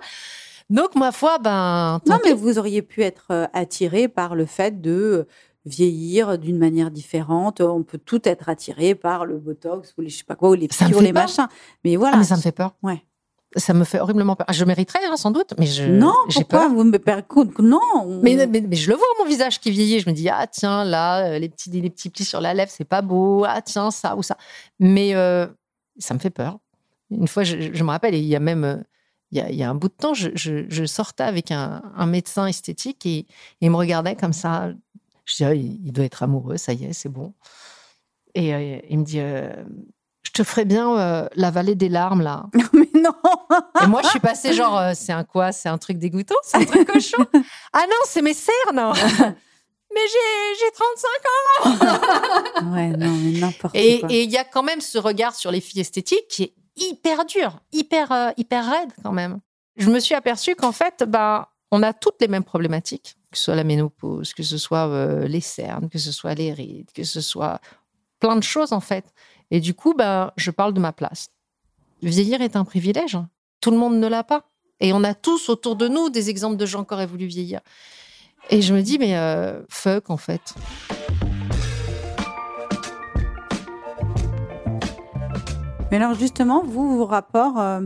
Donc, 0.69 0.95
ma 0.95 1.11
foi, 1.11 1.37
ben. 1.39 1.99
Non, 2.07 2.17
mais 2.23 2.33
vous 2.33 2.57
auriez 2.57 2.81
pu 2.81 3.03
être 3.03 3.27
euh, 3.31 3.47
attiré 3.53 4.07
par 4.07 4.33
le 4.33 4.45
fait 4.45 4.81
de 4.81 4.91
euh, 4.91 5.27
vieillir 5.65 6.37
d'une 6.37 6.57
manière 6.57 6.89
différente. 6.89 7.61
On 7.61 7.83
peut 7.83 7.99
tout 7.99 8.27
être 8.27 8.49
attiré 8.49 8.95
par 8.95 9.25
le 9.25 9.37
botox 9.37 9.93
ou 9.97 10.01
les 10.01 10.09
je 10.09 10.17
sais 10.17 10.23
pas 10.23 10.35
quoi 10.35 10.49
ou 10.49 10.53
les 10.53 10.67
piqûres, 10.67 11.01
les 11.01 11.11
machins. 11.11 11.47
Mais 11.83 11.95
voilà. 11.95 12.15
Ah, 12.15 12.19
mais 12.19 12.25
ça 12.25 12.37
me 12.37 12.41
fait 12.41 12.51
peur. 12.51 12.73
Ouais. 12.81 13.03
Ça 13.55 13.73
me 13.73 13.83
fait 13.83 13.99
horriblement 13.99 14.35
peur. 14.35 14.47
Je 14.51 14.65
mériterais, 14.65 15.05
hein, 15.05 15.15
sans 15.17 15.31
doute, 15.31 15.53
mais 15.59 15.65
je. 15.67 15.83
Non, 15.83 16.13
j'ai 16.27 16.39
pourquoi 16.41 16.61
peur. 16.61 16.69
vous 16.73 16.83
me 16.83 16.97
percutez 16.97 17.51
Non. 17.61 17.79
on- 17.95 18.21
Mais, 18.23 18.35
mais, 18.47 18.61
mais 18.61 18.75
je 18.75 18.89
le 18.89 18.95
vois, 18.97 19.05
mon 19.19 19.25
visage 19.25 19.59
qui 19.59 19.69
vieillit. 19.71 19.99
Je 19.99 20.09
me 20.09 20.13
dis, 20.15 20.27
ah 20.29 20.47
tiens, 20.47 20.83
là, 20.83 21.25
euh, 21.33 21.39
les 21.39 21.49
petits, 21.49 21.69
les 21.69 21.89
petits 21.89 22.09
plis 22.09 22.25
sur 22.25 22.41
la 22.41 22.53
lèvre, 22.53 22.71
c'est 22.71 22.83
pas 22.85 23.01
beau. 23.01 23.43
Ah 23.47 23.61
tiens, 23.61 23.91
ça 23.91 24.15
ou 24.15 24.23
ça. 24.23 24.37
Mais 24.79 25.13
euh, 25.15 25.45
ça 25.99 26.13
me 26.13 26.19
fait 26.19 26.29
peur. 26.31 26.57
Une 27.11 27.27
fois, 27.27 27.43
je, 27.43 27.71
je 27.73 27.83
me 27.83 27.89
rappelle, 27.89 28.15
il 28.15 28.23
y 28.25 28.35
a 28.35 28.39
même, 28.39 28.63
euh, 28.63 28.77
il 29.31 29.37
y 29.37 29.41
a, 29.41 29.49
il 29.51 29.55
y 29.55 29.61
a 29.63 29.69
un 29.69 29.75
bout 29.75 29.87
de 29.89 29.93
temps, 29.93 30.13
je, 30.15 30.29
je- 30.33 30.65
je 30.67 30.85
sortais 30.85 31.23
avec 31.23 31.51
un, 31.51 31.81
un 31.95 32.05
médecin 32.07 32.47
esthétique 32.47 33.05
et, 33.05 33.17
et 33.19 33.27
il 33.61 33.69
me 33.69 33.75
regardait 33.75 34.15
comme 34.15 34.33
ça. 34.33 34.71
Je 35.25 35.35
dis, 35.35 35.43
ah, 35.43 35.53
il, 35.53 35.79
il 35.85 35.91
doit 35.91 36.05
être 36.05 36.23
amoureux, 36.23 36.57
ça 36.57 36.73
y 36.73 36.85
est, 36.85 36.93
c'est 36.93 37.09
bon. 37.09 37.33
Et 38.35 38.53
euh, 38.55 38.79
il 38.89 38.97
me 38.99 39.03
dit, 39.03 39.19
euh, 39.19 39.51
je 40.23 40.31
te 40.31 40.43
ferais 40.43 40.65
bien 40.65 40.97
euh, 40.97 41.27
la 41.35 41.51
vallée 41.51 41.75
des 41.75 41.89
larmes, 41.89 42.21
là. 42.21 42.45
mais 42.73 42.89
non. 42.95 43.13
Et 43.83 43.87
moi, 43.87 44.01
je 44.03 44.07
suis 44.07 44.19
passée 44.19 44.53
genre, 44.53 44.77
euh, 44.77 44.91
c'est 44.95 45.11
un 45.11 45.23
quoi? 45.23 45.51
C'est 45.51 45.69
un 45.69 45.77
truc 45.77 45.97
dégoûtant 45.99 46.35
C'est 46.43 46.57
un 46.57 46.65
truc 46.65 46.87
cochon? 46.87 47.25
Ah 47.73 47.83
non, 47.87 47.97
c'est 48.05 48.21
mes 48.21 48.33
cernes 48.33 48.93
Mais 49.95 50.01
j'ai 50.11 50.59
j'ai 50.59 50.71
35 51.75 52.63
ans 52.63 52.73
ouais, 52.73 52.87
non, 52.97 53.11
mais 53.11 53.39
n'importe 53.39 53.75
Et 53.75 53.99
quoi. 53.99 54.09
et 54.11 54.23
il 54.23 54.31
y 54.31 54.37
a 54.37 54.43
quand 54.43 54.63
même 54.63 54.81
ce 54.81 54.97
regard 54.97 55.35
sur 55.35 55.51
les 55.51 55.61
filles 55.61 55.81
esthétiques 55.81 56.27
qui 56.29 56.43
est 56.43 56.53
hyper 56.75 57.25
dur, 57.25 57.59
hyper, 57.71 58.11
euh, 58.11 58.31
hyper 58.35 58.65
raide 58.67 58.89
quand 59.03 59.11
même. 59.11 59.39
Je 59.75 59.91
me 59.91 59.99
suis 59.99 60.15
aperçue 60.15 60.55
qu'en 60.55 60.71
fait, 60.71 61.03
bah, 61.07 61.49
on 61.69 61.83
a 61.83 61.93
toutes 61.93 62.15
les 62.21 62.27
mêmes 62.27 62.43
problématiques, 62.43 63.17
que 63.31 63.37
ce 63.37 63.43
soit 63.43 63.55
la 63.55 63.63
ménopause, 63.63 64.33
que 64.33 64.41
ce 64.41 64.57
soit 64.57 64.87
les 65.27 65.41
cernes, 65.41 65.89
que 65.89 65.99
ce 65.99 66.11
soit 66.11 66.33
les 66.33 66.53
rides, 66.53 66.91
que 66.91 67.03
ce 67.03 67.21
soit 67.21 67.59
plein 68.19 68.35
de 68.35 68.43
choses 68.43 68.73
en 68.73 68.79
fait. 68.79 69.05
Et 69.53 69.59
du 69.59 69.75
coup, 69.75 69.93
bah, 69.93 70.33
je 70.35 70.49
parle 70.49 70.73
de 70.73 70.79
ma 70.79 70.91
place. 70.93 71.29
Vieillir 72.01 72.41
est 72.41 72.55
un 72.55 72.65
privilège. 72.65 73.19
Tout 73.61 73.69
le 73.69 73.77
monde 73.77 73.97
ne 73.99 74.07
l'a 74.07 74.23
pas. 74.23 74.49
Et 74.79 74.93
on 74.93 75.03
a 75.03 75.13
tous 75.13 75.47
autour 75.47 75.75
de 75.75 75.87
nous 75.87 76.09
des 76.09 76.31
exemples 76.31 76.57
de 76.57 76.65
gens 76.65 76.83
qui 76.83 76.91
auraient 76.95 77.05
voulu 77.05 77.27
vieillir. 77.27 77.61
Et 78.49 78.63
je 78.63 78.73
me 78.73 78.81
dis, 78.81 78.97
mais 78.97 79.15
euh, 79.15 79.61
fuck 79.69 80.09
en 80.09 80.17
fait. 80.17 80.55
Mais 85.91 85.97
alors 85.97 86.15
justement, 86.15 86.63
vous, 86.65 86.97
vos 86.97 87.05
rapports 87.05 87.59
euh, 87.59 87.81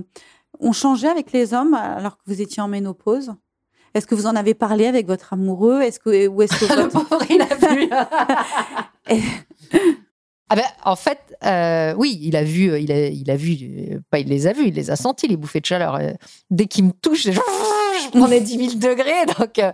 ont 0.60 0.72
changé 0.72 1.08
avec 1.08 1.32
les 1.34 1.54
hommes 1.54 1.74
alors 1.74 2.16
que 2.18 2.24
vous 2.28 2.42
étiez 2.42 2.62
en 2.64 2.68
ménopause? 2.70 3.34
Est-ce 3.94 4.08
que 4.08 4.16
vous 4.16 4.28
en 4.28 4.36
avez 4.36 4.54
parlé 4.54 4.86
avec 4.88 5.08
votre 5.08 5.34
amoureux? 5.34 5.82
Est-ce 5.82 6.00
que 6.00 6.28
ou 6.28 6.42
est-ce 6.42 6.58
que 6.60 6.66
Le 6.76 6.84
votre- 6.84 7.08
pauvre, 7.10 7.26
il 7.30 7.42
a 7.42 7.56
vu. 9.14 9.20
ah 10.50 10.56
ben, 10.56 10.64
en 10.86 10.96
fait, 10.96 11.20
euh, 11.44 11.94
oui, 11.98 12.20
il 12.22 12.36
a 12.38 12.44
vu, 12.44 12.72
euh, 12.72 12.80
il 12.80 12.92
a, 12.92 13.08
il 13.08 13.30
a 13.30 13.36
vu, 13.36 13.58
euh, 13.62 14.00
pas 14.10 14.20
il 14.20 14.28
les 14.30 14.48
a 14.48 14.54
vus, 14.54 14.68
il 14.68 14.74
les 14.74 14.90
a 14.90 14.96
sentis, 14.96 15.28
les 15.28 15.36
bouffées 15.36 15.60
de 15.60 15.66
chaleur. 15.66 16.00
Dès 16.50 16.68
qu'il 16.68 16.86
me 16.86 16.92
touche, 16.94 17.24
je, 17.24 17.32
je 17.32 18.10
prenais 18.18 18.40
10 18.40 18.70
000 18.70 18.80
degrés. 18.80 19.26
Donc, 19.38 19.60
euh, 19.60 19.72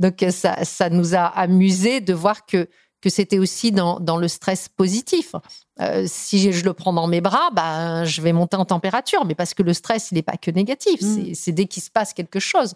donc 0.00 0.24
ça, 0.30 0.64
ça 0.64 0.90
nous 0.90 1.14
a 1.14 1.26
amusé 1.26 2.00
de 2.00 2.12
voir 2.12 2.44
que, 2.44 2.68
que 3.00 3.08
c'était 3.08 3.38
aussi 3.38 3.70
dans, 3.70 4.00
dans 4.00 4.16
le 4.16 4.26
stress 4.26 4.68
positif. 4.68 5.36
Euh, 5.80 6.06
si 6.08 6.50
je, 6.52 6.64
le 6.64 6.72
prends 6.72 6.92
dans 6.92 7.06
mes 7.06 7.20
bras, 7.20 7.50
ben, 7.52 8.04
je 8.04 8.20
vais 8.20 8.32
monter 8.32 8.56
en 8.56 8.64
température, 8.64 9.24
mais 9.24 9.36
parce 9.36 9.54
que 9.54 9.62
le 9.62 9.74
stress, 9.74 10.08
il 10.10 10.16
n'est 10.16 10.22
pas 10.22 10.36
que 10.36 10.50
négatif. 10.50 11.02
Mm. 11.02 11.34
C'est- 11.34 11.52
dès 11.52 11.66
qu'il 11.66 11.84
se 11.84 11.90
passe 11.90 12.12
quelque 12.12 12.40
chose. 12.40 12.74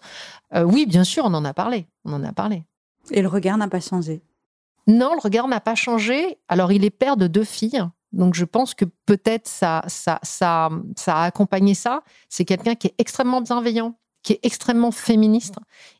Oui, 0.55 0.85
bien 0.85 1.03
sûr, 1.03 1.25
on 1.25 1.33
en 1.33 1.43
a 1.43 1.53
parlé. 1.53 1.85
On 2.05 2.13
en 2.13 2.23
a 2.23 2.31
parlé. 2.31 2.63
Et 3.09 3.21
le 3.21 3.27
regard 3.27 3.57
n'a 3.57 3.67
pas 3.67 3.81
changé. 3.81 4.21
Non, 4.87 5.13
le 5.13 5.19
regard 5.19 5.47
n'a 5.47 5.59
pas 5.61 5.75
changé. 5.75 6.39
Alors, 6.47 6.71
il 6.71 6.83
est 6.85 6.89
père 6.89 7.17
de 7.17 7.27
deux 7.27 7.43
filles. 7.43 7.83
Donc, 8.11 8.33
je 8.33 8.43
pense 8.45 8.73
que 8.73 8.85
peut-être 9.05 9.47
ça, 9.47 9.83
ça, 9.87 10.19
ça, 10.23 10.69
ça 10.97 11.17
a 11.17 11.23
accompagné 11.25 11.73
ça. 11.75 12.01
C'est 12.29 12.45
quelqu'un 12.45 12.75
qui 12.75 12.87
est 12.87 12.95
extrêmement 12.97 13.41
bienveillant, 13.41 13.95
qui 14.23 14.33
est 14.33 14.39
extrêmement 14.43 14.91
féministe 14.91 15.55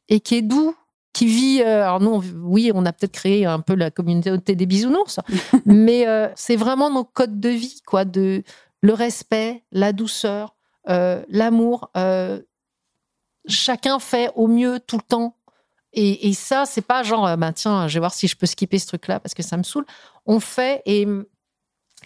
et 0.10 0.20
qui 0.20 0.36
est 0.36 0.42
doux, 0.42 0.76
qui 1.14 1.26
vit. 1.28 1.62
euh, 1.62 1.84
alors, 1.84 2.00
nous, 2.02 2.10
on- 2.12 2.24
oui, 2.44 2.72
on 2.74 2.86
a 2.86 2.92
peut-être 2.92 3.14
créé 3.14 3.46
un 3.46 3.60
peu 3.62 3.76
la 3.76 3.92
communauté 3.92 4.56
des 4.56 4.66
bisounours, 4.66 5.20
mais 5.66 6.08
euh, 6.08 6.28
c'est 6.36 6.56
vraiment 6.58 6.90
nos 6.90 7.04
codes 7.06 7.40
de 7.40 7.50
vie, 7.50 7.82
quoi, 7.86 8.04
de 8.04 8.44
le 8.82 8.94
respect, 8.94 9.64
la 9.72 9.94
douceur, 9.94 10.56
euh, 10.90 11.24
l'amour. 11.30 11.92
chacun 13.48 14.00
fait 14.00 14.32
au 14.36 14.48
mieux 14.48 14.80
tout 14.80 14.98
le 14.98 15.04
temps. 15.04 15.36
Et, 15.94 16.30
et 16.30 16.34
ça, 16.34 16.66
c'est 16.66 16.82
pas 16.82 17.04
genre, 17.04 17.28
euh, 17.28 17.36
ben 17.36 17.52
tiens, 17.54 17.88
je 17.88 17.96
vais 17.96 18.00
voir 18.00 18.14
si 18.14 18.28
je 18.28 18.36
peux 18.36 18.46
skipper 18.46 18.80
ce 18.80 18.88
truc-là 18.88 19.20
parce 19.20 19.34
que 19.34 19.44
ça 19.44 19.58
me 19.58 19.64
saoule. 19.64 19.86
On 20.26 20.40
fait 20.40 20.82
et, 20.86 21.06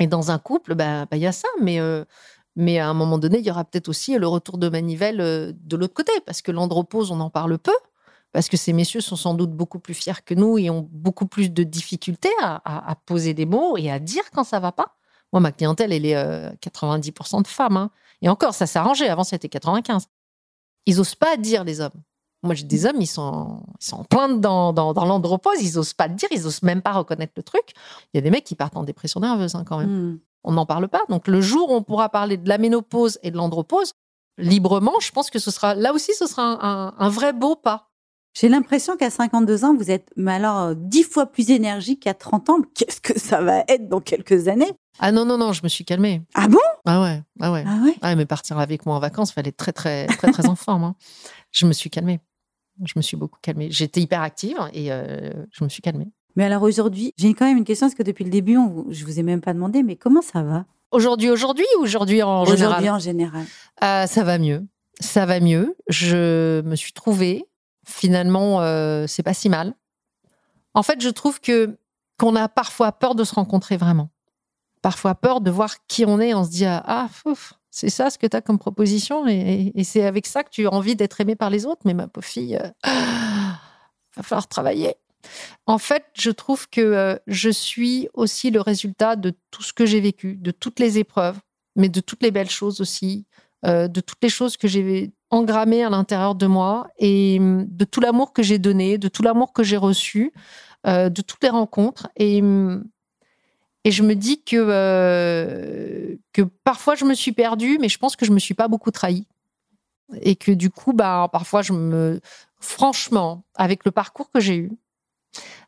dans 0.08 0.32
un 0.32 0.40
couple, 0.40 0.76
ben, 0.76 1.08
ben, 1.10 1.18
il 1.18 1.24
y 1.24 1.28
a 1.28 1.32
ça, 1.32 1.48
mais, 1.62 1.80
euh, 1.80 2.04
mais 2.56 2.80
à 2.80 2.90
un 2.90 2.94
moment 2.94 3.18
donné, 3.18 3.40
il 3.40 3.46
y 3.46 3.52
aura 3.52 3.64
peut-être 3.66 3.90
aussi 3.90 4.18
le 4.18 4.28
retour 4.28 4.58
de 4.58 4.70
manivelle 4.70 5.22
euh, 5.22 5.54
de 5.56 5.78
l'autre 5.78 5.94
côté 5.94 6.12
parce 6.26 6.42
que 6.42 6.52
l'andropause, 6.52 7.12
on 7.12 7.20
en 7.20 7.30
parle 7.30 7.58
peu. 7.58 7.74
Parce 8.32 8.50
que 8.50 8.58
ces 8.58 8.74
messieurs 8.74 9.00
sont 9.00 9.16
sans 9.16 9.34
doute 9.34 9.52
beaucoup 9.52 9.80
plus 9.80 9.94
fiers 9.94 10.22
que 10.26 10.34
nous 10.34 10.58
et 10.58 10.70
ont 10.70 10.86
beaucoup 10.92 11.26
plus 11.26 11.50
de 11.50 11.64
difficultés 11.64 12.34
à, 12.42 12.96
poser 13.06 13.34
des 13.34 13.46
mots 13.46 13.78
et 13.78 13.90
à 13.90 13.98
dire 13.98 14.24
quand 14.34 14.44
ça 14.44 14.60
va 14.60 14.74
pas. 14.74 14.98
Moi, 15.32 15.40
ma 15.40 15.54
clientèle, 15.54 15.94
elle 15.94 16.06
est 16.06 16.18
euh, 16.18 16.52
90% 16.62 17.44
de 17.44 17.48
femmes. 17.48 17.78
hein. 17.78 17.92
Et 18.22 18.28
encore, 18.28 18.54
ça 18.54 18.68
s'est 18.68 18.78
arrangé. 18.78 19.08
Avant, 19.08 19.24
c'était 19.24 19.48
95. 19.48 20.08
Ils 20.86 21.00
osent 21.00 21.16
pas 21.16 21.38
dire, 21.38 21.64
les 21.64 21.80
hommes. 21.80 22.04
Moi, 22.46 22.56
j'ai 22.56 22.64
des 22.66 22.86
hommes, 22.86 23.02
ils 23.02 23.08
sont, 23.08 23.62
ils 23.82 23.86
sont 23.86 23.98
en 23.98 24.04
plein 24.04 24.30
dans, 24.30 24.72
dans, 24.74 24.94
dans 24.94 25.06
l'andropause, 25.06 25.62
ils 25.62 25.78
osent 25.78 25.94
pas 25.94 26.08
le 26.08 26.16
dire, 26.16 26.30
ils 26.32 26.46
osent 26.48 26.64
même 26.64 26.82
pas 26.82 26.94
reconnaître 26.94 27.34
le 27.36 27.44
truc. 27.44 27.74
Il 28.14 28.18
y 28.18 28.20
a 28.20 28.22
des 28.22 28.30
mecs 28.32 28.44
qui 28.46 28.56
partent 28.56 28.78
en 28.78 28.84
dépression 28.84 29.20
nerveuse 29.20 29.56
hein, 29.56 29.64
quand 29.66 29.78
même. 29.80 29.90
Hmm. 30.14 30.20
On 30.44 30.52
n'en 30.54 30.66
parle 30.66 30.88
pas. 30.88 31.02
Donc, 31.10 31.28
le 31.28 31.42
jour 31.42 31.72
où 31.72 31.74
on 31.74 31.82
pourra 31.84 32.10
parler 32.10 32.38
de 32.38 32.48
la 32.48 32.58
ménopause 32.58 33.18
et 33.24 33.32
de 33.32 33.38
l'andropause 33.38 33.94
librement, 34.38 34.94
je 35.02 35.12
pense 35.12 35.30
que 35.30 35.40
ce 35.40 35.50
sera, 35.52 35.76
là 35.76 35.94
aussi, 35.94 36.14
ce 36.14 36.28
sera 36.28 36.44
un, 36.44 36.60
un- 36.62 36.94
un 36.98 37.10
vrai 37.10 37.34
beau 37.34 37.56
pas. 37.56 37.90
J'ai 38.38 38.50
l'impression 38.50 38.98
qu'à 38.98 39.10
52 39.10 39.64
ans, 39.64 39.74
vous 39.76 39.90
êtes, 39.92 40.12
mais 40.18 40.34
alors, 40.34 40.58
euh, 40.60 40.74
dix 40.76 41.04
fois 41.04 41.26
plus 41.26 41.50
énergique 41.52 42.02
qu'à 42.04 42.14
30 42.14 42.50
ans. 42.50 42.58
Qu'est-ce 42.76 43.00
que 43.00 43.18
ça 43.18 43.42
va 43.42 43.64
être 43.70 43.88
dans 43.88 44.02
quelques 44.02 44.50
années? 44.50 44.74
Ah 45.00 45.14
non, 45.14 45.24
non, 45.26 45.38
non, 45.38 45.54
je 45.54 45.64
me 45.64 45.70
suis 45.70 45.86
calmée. 45.86 46.22
Ah 46.36 46.50
bon? 46.50 46.60
Ah 46.86 47.02
ouais, 47.02 47.24
ah 47.40 47.52
ouais. 47.54 47.64
Ah 47.66 47.80
ouais? 47.84 47.96
Ah, 48.02 48.14
mais 48.16 48.26
partir 48.26 48.60
avec 48.60 48.86
moi 48.86 48.96
en 48.98 49.00
vacances, 49.00 49.32
fallait 49.32 49.50
être 49.50 49.58
très, 49.58 49.72
très, 49.72 50.08
très, 50.08 50.32
très 50.34 50.48
en 50.50 50.56
forme. 50.56 50.84
hein. 50.84 50.96
Je 51.52 51.66
me 51.66 51.72
suis 51.72 51.90
calmée. 51.90 52.20
Je 52.84 52.94
me 52.96 53.02
suis 53.02 53.18
beaucoup 53.18 53.40
calmée. 53.42 53.70
J'étais 53.72 54.02
hyper 54.02 54.22
active 54.22 54.58
et 54.74 54.92
euh, 54.92 55.32
je 55.52 55.64
me 55.64 55.70
suis 55.70 55.82
calmée. 55.82 56.08
Mais 56.36 56.44
alors 56.44 56.64
aujourd'hui, 56.64 57.14
j'ai 57.18 57.34
quand 57.34 57.46
même 57.46 57.58
une 57.58 57.64
question, 57.64 57.88
parce 57.88 57.96
que 57.96 58.04
depuis 58.04 58.26
le 58.26 58.30
début, 58.30 58.58
on 58.58 58.86
je 58.90 59.06
vous 59.06 59.20
ai 59.20 59.24
même 59.24 59.42
pas 59.42 59.54
demandé, 59.54 59.84
mais 59.84 59.96
comment 59.96 60.22
ça 60.22 60.44
va? 60.44 60.66
Aujourd'hui, 60.92 61.30
aujourd'hui 61.30 61.66
ou 61.78 61.84
aujourd'hui 61.84 62.22
en 62.24 62.46
général? 62.46 62.68
Aujourd'hui 62.68 62.90
en 62.90 63.00
général. 63.00 63.46
Euh, 63.84 64.06
ça 64.06 64.24
va 64.24 64.38
mieux. 64.38 64.66
Ça 65.00 65.26
va 65.26 65.40
mieux. 65.40 65.76
Je 65.88 66.62
me 66.62 66.76
suis 66.76 66.94
trouvée. 66.94 67.46
Finalement, 67.88 68.62
euh, 68.62 69.06
c'est 69.08 69.24
pas 69.24 69.34
si 69.34 69.50
mal. 69.50 69.74
En 70.74 70.84
fait, 70.84 71.02
je 71.02 71.10
trouve 71.10 71.40
que 71.40 71.78
qu'on 72.18 72.36
a 72.36 72.48
parfois 72.48 72.92
peur 72.92 73.16
de 73.16 73.24
se 73.24 73.36
rencontrer 73.36 73.78
vraiment. 73.78 74.10
Parfois 74.82 75.16
peur 75.16 75.42
de 75.42 75.52
voir 75.52 75.86
qui 75.88 76.06
on 76.06 76.20
est. 76.20 76.34
On 76.34 76.44
se 76.44 76.50
dit 76.50 76.66
ah, 76.66 76.84
ah, 76.86 77.08
fouf, 77.12 77.54
c'est 77.76 77.90
ça 77.90 78.10
ce 78.10 78.18
que 78.18 78.26
tu 78.26 78.38
as 78.38 78.42
comme 78.42 78.58
proposition 78.58 79.28
et, 79.28 79.74
c'est 79.84 80.06
avec 80.06 80.28
ça 80.28 80.46
que 80.46 80.50
tu 80.50 80.66
as 80.66 80.74
envie 80.74 80.96
d'être 80.96 81.20
aimé 81.20 81.36
par 81.36 81.50
les 81.50 81.66
autres. 81.66 81.82
Mais 81.84 81.94
ma 81.94 82.08
pauvre 82.08 82.26
fille, 82.26 82.56
euh, 82.56 82.70
va 84.16 84.24
falloir 84.24 84.48
travailler. 84.48 84.96
En 85.66 85.78
fait, 85.78 86.06
je 86.14 86.32
trouve 86.32 86.70
que 86.70 86.80
euh, 86.80 87.18
je 87.28 87.50
suis 87.50 88.08
aussi 88.14 88.50
le 88.50 88.62
résultat 88.62 89.18
de 89.18 89.34
tout 89.52 89.62
ce 89.62 89.74
que 89.74 89.86
j'ai 89.86 90.00
vécu, 90.00 90.38
de 90.38 90.52
toutes 90.52 90.80
les 90.80 91.00
épreuves, 91.00 91.38
mais 91.76 91.90
de 91.90 92.00
toutes 92.00 92.24
les 92.24 92.32
belles 92.32 92.50
choses 92.50 92.80
aussi, 92.80 93.26
euh, 93.66 93.90
de 93.90 94.00
toutes 94.00 94.24
les 94.24 94.30
choses 94.30 94.56
que 94.56 94.70
j'ai 94.70 95.12
engrammées 95.30 95.84
à 95.84 95.90
l'intérieur 95.90 96.36
de 96.36 96.48
moi 96.48 96.88
et 96.98 97.40
hum, 97.42 97.66
de 97.68 97.84
tout 97.84 98.00
l'amour 98.00 98.32
que 98.32 98.42
j'ai 98.42 98.58
donné, 98.58 98.98
de 98.98 99.10
tout 99.10 99.22
l'amour 99.22 99.52
que 99.52 99.64
j'ai 99.64 99.78
reçu, 99.78 100.32
de 100.86 101.22
toutes 101.22 101.44
les 101.44 101.50
rencontres. 101.50 102.08
Et, 102.16 102.42
hum, 102.42 102.86
et 103.86 103.92
je 103.92 104.02
me 104.04 104.16
dis 104.16 104.44
que, 104.44 104.58
euh, 104.58 106.16
que 106.34 106.42
parfois 106.42 106.96
je 106.96 107.06
me 107.06 107.14
suis 107.14 107.32
perdue, 107.32 107.78
mais 107.80 107.88
je 107.88 108.00
pense 108.00 108.16
que 108.16 108.26
je 108.26 108.32
me 108.32 108.40
suis 108.40 108.56
pas 108.56 108.68
beaucoup 108.68 108.92
trahie. 108.92 109.28
Et 110.22 110.36
que 110.36 110.52
du 110.52 110.70
coup, 110.70 110.92
bah, 110.92 111.30
parfois, 111.32 111.62
je 111.62 111.72
me. 111.74 112.20
Franchement, 112.60 113.44
avec 113.56 113.86
le 113.86 113.92
parcours 113.92 114.30
que 114.32 114.40
j'ai 114.40 114.58
eu, 114.58 114.72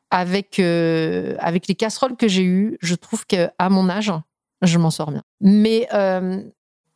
avec, 0.10 0.60
euh, 0.60 1.36
avec 1.40 1.68
les 1.68 1.76
casseroles 1.76 2.16
que 2.18 2.28
j'ai 2.28 2.44
eues, 2.44 2.78
je 2.82 2.96
trouve 2.96 3.26
qu'à 3.26 3.52
mon 3.70 3.90
âge, 3.90 4.12
je 4.62 4.78
m'en 4.78 4.92
sors 4.92 5.12
bien. 5.12 5.24
Mais. 5.40 5.88
euh, 5.94 6.44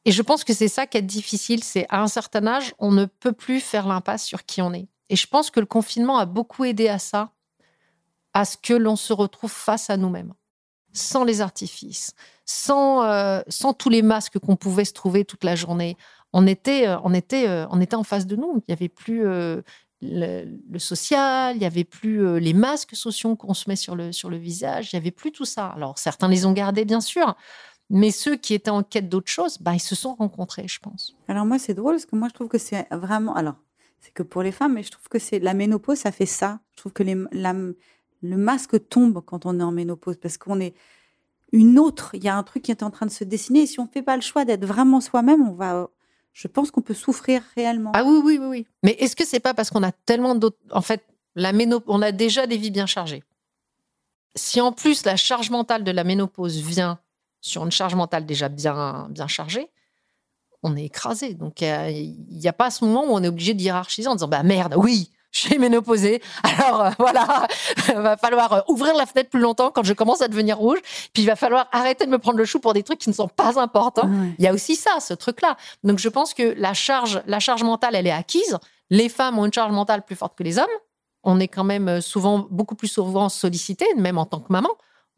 et 0.06 0.12
je 0.12 0.24
pense 0.24 0.44
que 0.44 0.54
c'est 0.54 0.68
ça 0.68 0.88
qui 0.88 0.98
est 0.98 1.04
difficile, 1.04 1.64
c'est 1.64 1.86
à 1.90 2.02
un 2.02 2.08
certain 2.08 2.48
âge, 2.48 2.74
on 2.80 2.92
ne 2.92 3.06
peut 3.06 3.34
plus 3.34 3.60
faire 3.60 3.88
l'impasse 3.88 4.26
sur 4.26 4.46
qui 4.46 4.60
on 4.60 4.74
est. 4.74 4.88
Et 5.10 5.16
je 5.16 5.28
pense 5.28 5.52
que 5.52 5.60
le 5.60 5.68
confinement 5.68 6.18
a 6.18 6.26
beaucoup 6.26 6.66
aidé 6.66 6.88
à 6.88 6.98
ça, 6.98 7.30
à 8.34 8.46
ce 8.46 8.58
que 8.58 8.74
l'on 8.74 8.96
se 8.96 9.14
retrouve 9.14 9.52
face 9.52 9.92
à 9.92 9.98
nous-mêmes, 9.98 10.34
sans 10.93 11.23
les 11.23 11.41
artifices, 11.41 12.13
sans, 12.45 13.04
euh, 13.04 13.41
sans 13.47 13.73
tous 13.73 13.89
les 13.89 14.01
masques 14.01 14.39
qu'on 14.39 14.56
pouvait 14.56 14.86
se 14.86 14.93
trouver 14.93 15.25
toute 15.25 15.43
la 15.43 15.56
journée. 15.56 15.97
On 16.34 16.47
était, 16.47 16.88
euh, 16.88 16.97
on 17.04 17.13
était, 17.13 17.47
euh, 17.47 17.65
on 17.69 17.82
était 17.82 17.95
en 17.95 18.04
face 18.04 18.25
de 18.25 18.36
nous. 18.36 18.56
Il 18.58 18.63
n'y 18.69 18.73
avait 18.73 18.89
plus 18.89 19.23
le, 20.01 20.80
social, 20.80 21.56
il 21.56 21.60
n'y 21.60 21.65
avait 21.65 21.84
plus 21.84 22.39
les 22.39 22.54
masques 22.54 22.95
sociaux 22.95 23.36
qu'on 23.36 23.54
se 23.54 23.69
met 23.69 23.75
sur 23.75 23.95
le, 23.95 24.12
sur 24.12 24.30
le 24.30 24.38
visage, 24.38 24.91
il 24.91 24.95
n'y 24.95 25.01
avait 25.01 25.12
plus 25.12 25.32
tout 25.32 25.45
ça. 25.45 25.67
Alors 25.67 25.99
certains 25.99 26.27
les 26.27 26.45
ont 26.45 26.54
gardés, 26.54 26.86
bien 26.86 27.01
sûr, 27.01 27.36
Mais 27.89 28.12
ceux 28.12 28.36
qui 28.36 28.54
étaient 28.54 28.71
en 28.71 28.84
quête 28.84 29.10
d'autre 29.10 29.30
chose, 29.30 29.58
bah, 29.60 29.73
ils 29.73 29.80
se 29.80 29.95
sont 29.95 30.15
rencontrés, 30.15 30.67
je 30.67 30.80
pense. 30.80 31.15
Alors 31.27 31.45
moi, 31.45 31.60
c'est 31.60 31.73
drôle 31.73 31.95
parce 31.95 32.06
que 32.06 32.15
moi, 32.15 32.30
je 32.30 32.34
trouve 32.34 32.47
que 32.47 32.58
c'est 32.58 32.88
vraiment. 32.91 33.36
Alors, 33.36 33.56
c'est 33.99 34.13
que 34.13 34.23
pour 34.23 34.41
les 34.41 34.51
femmes, 34.51 34.73
mais 34.73 34.84
je 34.84 34.91
trouve 34.91 35.08
que 35.08 35.19
c'est 35.19 35.39
la 35.39 35.54
ménopause, 35.54 35.99
ça 35.99 36.12
fait 36.12 36.25
ça. 36.25 36.60
Je 36.71 36.77
trouve 36.77 36.93
que 36.93 37.04
les, 37.04 37.15
le 38.22 38.38
masque 38.38 38.88
tombe 38.90 39.22
quand 39.26 39.46
on 39.46 39.60
est 39.60 39.64
en 39.64 39.72
ménopause 39.72 40.18
parce 40.18 40.38
qu'on 40.38 40.60
est 40.60 40.74
une 41.52 41.80
autre. 41.80 42.12
Il 42.14 42.24
y 42.24 42.30
a 42.30 42.36
un 42.36 42.44
truc 42.44 42.64
qui 42.64 42.72
est 42.72 42.84
en 42.84 42.92
train 42.92 43.06
de 43.06 43.12
se 43.12 43.24
dessiner. 43.24 43.62
Et 43.62 43.68
si 43.68 43.80
on 43.80 43.84
ne 43.86 43.90
fait 43.90 44.04
pas 44.04 44.16
le 44.16 44.22
choix 44.22 44.46
d'être 44.46 44.66
vraiment 44.66 45.02
soi-même, 45.02 45.48
on 45.48 45.54
va. 45.54 45.90
Je 46.34 46.48
pense 46.48 46.72
qu'on 46.72 46.82
peut 46.82 46.94
souffrir 46.94 47.44
réellement. 47.56 47.92
Ah 47.94 48.04
oui, 48.06 48.22
oui, 48.24 48.38
oui, 48.40 48.48
oui. 48.48 48.68
Mais 48.84 48.92
est-ce 49.00 49.16
que 49.16 49.26
c'est 49.26 49.42
pas 49.42 49.54
parce 49.54 49.70
qu'on 49.70 49.84
a 49.84 49.92
tellement 49.92 50.36
d'autres. 50.36 50.58
En 50.72 50.82
fait, 50.82 51.04
la 51.36 51.52
ménopause, 51.52 51.94
on 51.94 52.02
a 52.02 52.12
déjà 52.12 52.48
des 52.48 52.58
vies 52.58 52.72
bien 52.72 52.86
chargées. 52.86 53.24
Si 54.36 54.62
en 54.62 54.72
plus 54.72 55.04
la 55.04 55.18
charge 55.18 55.50
mentale 55.50 55.84
de 55.84 55.92
la 55.92 56.06
ménopause 56.06 56.62
vient 56.62 57.00
sur 57.42 57.66
une 57.66 57.72
charge 57.72 57.96
mentale 57.96 58.26
déjà 58.26 58.48
bien, 58.48 59.10
bien 59.10 59.28
chargée, 59.28 59.70
on 60.64 60.78
est 60.78 60.86
écrasé. 60.86 61.34
Donc 61.34 61.62
il 61.62 62.18
n'y 62.30 62.48
a, 62.48 62.54
pas 62.54 62.72
ce 62.72 62.86
moment 62.86 63.04
où 63.04 63.10
on 63.10 63.24
est 63.24 63.28
obligé 63.28 63.54
de 63.54 63.62
hiérarchiser 63.62 64.08
en 64.08 64.16
disant 64.16 64.30
bah 64.30 64.44
merde, 64.44 64.76
oui, 64.78 65.12
je 65.32 65.39
suis 65.39 65.58
ménopausée. 65.58 66.22
Alors 66.44 66.82
euh, 66.82 66.89
voilà, 67.00 67.48
il 67.88 67.96
va 67.96 68.17
falloir 68.17 68.54
euh, 68.54 68.60
ouvrir 68.67 68.96
la 68.96 69.06
fenêtre 69.06 69.30
plus 69.30 69.39
longtemps 69.39 69.72
quand 69.72 69.84
je 69.84 69.94
commence 69.94 70.22
à 70.22 70.28
devenir 70.28 70.58
rouge. 70.58 70.80
Puis 71.13 71.24
il 71.24 71.26
va 71.26 71.36
falloir 71.36 71.67
arrêter 71.72 72.06
de 72.06 72.12
me 72.12 72.17
prendre 72.17 72.38
le 72.38 72.46
chou 72.46 72.60
pour 72.60 72.74
des 72.74 72.84
trucs 72.84 73.00
qui 73.00 73.10
ne 73.10 73.15
sont 73.15 73.28
pas 73.28 73.60
importants. 73.60 74.10
Il 74.38 74.44
y 74.44 74.48
a 74.48 74.54
aussi 74.54 74.76
ça, 74.76 75.00
ce 75.00 75.13
truc-là. 75.13 75.58
Donc 75.84 76.00
je 76.00 76.10
pense 76.10 76.34
que 76.34 76.54
la 76.58 76.74
charge, 76.74 77.22
la 77.26 77.39
charge 77.39 77.63
mentale, 77.63 77.96
elle 77.96 78.08
est 78.08 78.12
acquise. 78.12 78.58
Les 78.89 79.10
femmes 79.10 79.39
ont 79.39 79.46
une 79.46 79.54
charge 79.54 79.72
mentale 79.72 80.04
plus 80.04 80.15
forte 80.15 80.38
que 80.38 80.44
les 80.44 80.60
hommes. 80.60 80.65
On 81.24 81.39
est 81.39 81.48
quand 81.48 81.63
même 81.63 81.88
euh, 81.88 82.02
souvent 82.02 82.48
beaucoup 82.50 82.76
plus 82.76 82.88
souvent 82.88 83.30
sollicité, 83.30 83.86
même 83.96 84.17
en 84.17 84.26
tant 84.26 84.39
que 84.39 84.52
maman 84.52 84.70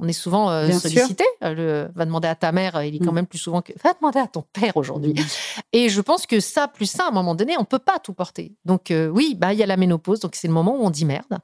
on 0.03 0.07
est 0.07 0.13
souvent 0.13 0.49
euh, 0.49 0.69
sollicité. 0.71 1.23
Euh, 1.43 1.87
va 1.95 2.05
demander 2.05 2.27
à 2.27 2.35
ta 2.35 2.51
mère, 2.51 2.83
il 2.83 2.95
est 2.95 2.99
quand 2.99 3.11
mm. 3.11 3.15
même 3.15 3.25
plus 3.25 3.39
souvent 3.39 3.61
que 3.61 3.71
va 3.83 3.93
demander 3.93 4.19
à 4.19 4.27
ton 4.27 4.43
père 4.53 4.75
aujourd'hui. 4.75 5.13
Mm. 5.13 5.23
Et 5.71 5.89
je 5.89 6.01
pense 6.01 6.25
que 6.25 6.39
ça, 6.39 6.67
plus 6.67 6.87
ça, 6.87 7.05
à 7.05 7.07
un 7.07 7.11
moment 7.11 7.35
donné, 7.35 7.55
on 7.57 7.63
peut 7.63 7.79
pas 7.79 7.99
tout 7.99 8.13
porter. 8.13 8.53
Donc 8.65 8.91
euh, 8.91 9.07
oui, 9.07 9.35
bah 9.37 9.53
il 9.53 9.59
y 9.59 9.63
a 9.63 9.65
la 9.65 9.77
ménopause, 9.77 10.19
donc 10.19 10.35
c'est 10.35 10.47
le 10.47 10.53
moment 10.53 10.75
où 10.75 10.85
on 10.85 10.89
dit 10.89 11.05
merde. 11.05 11.39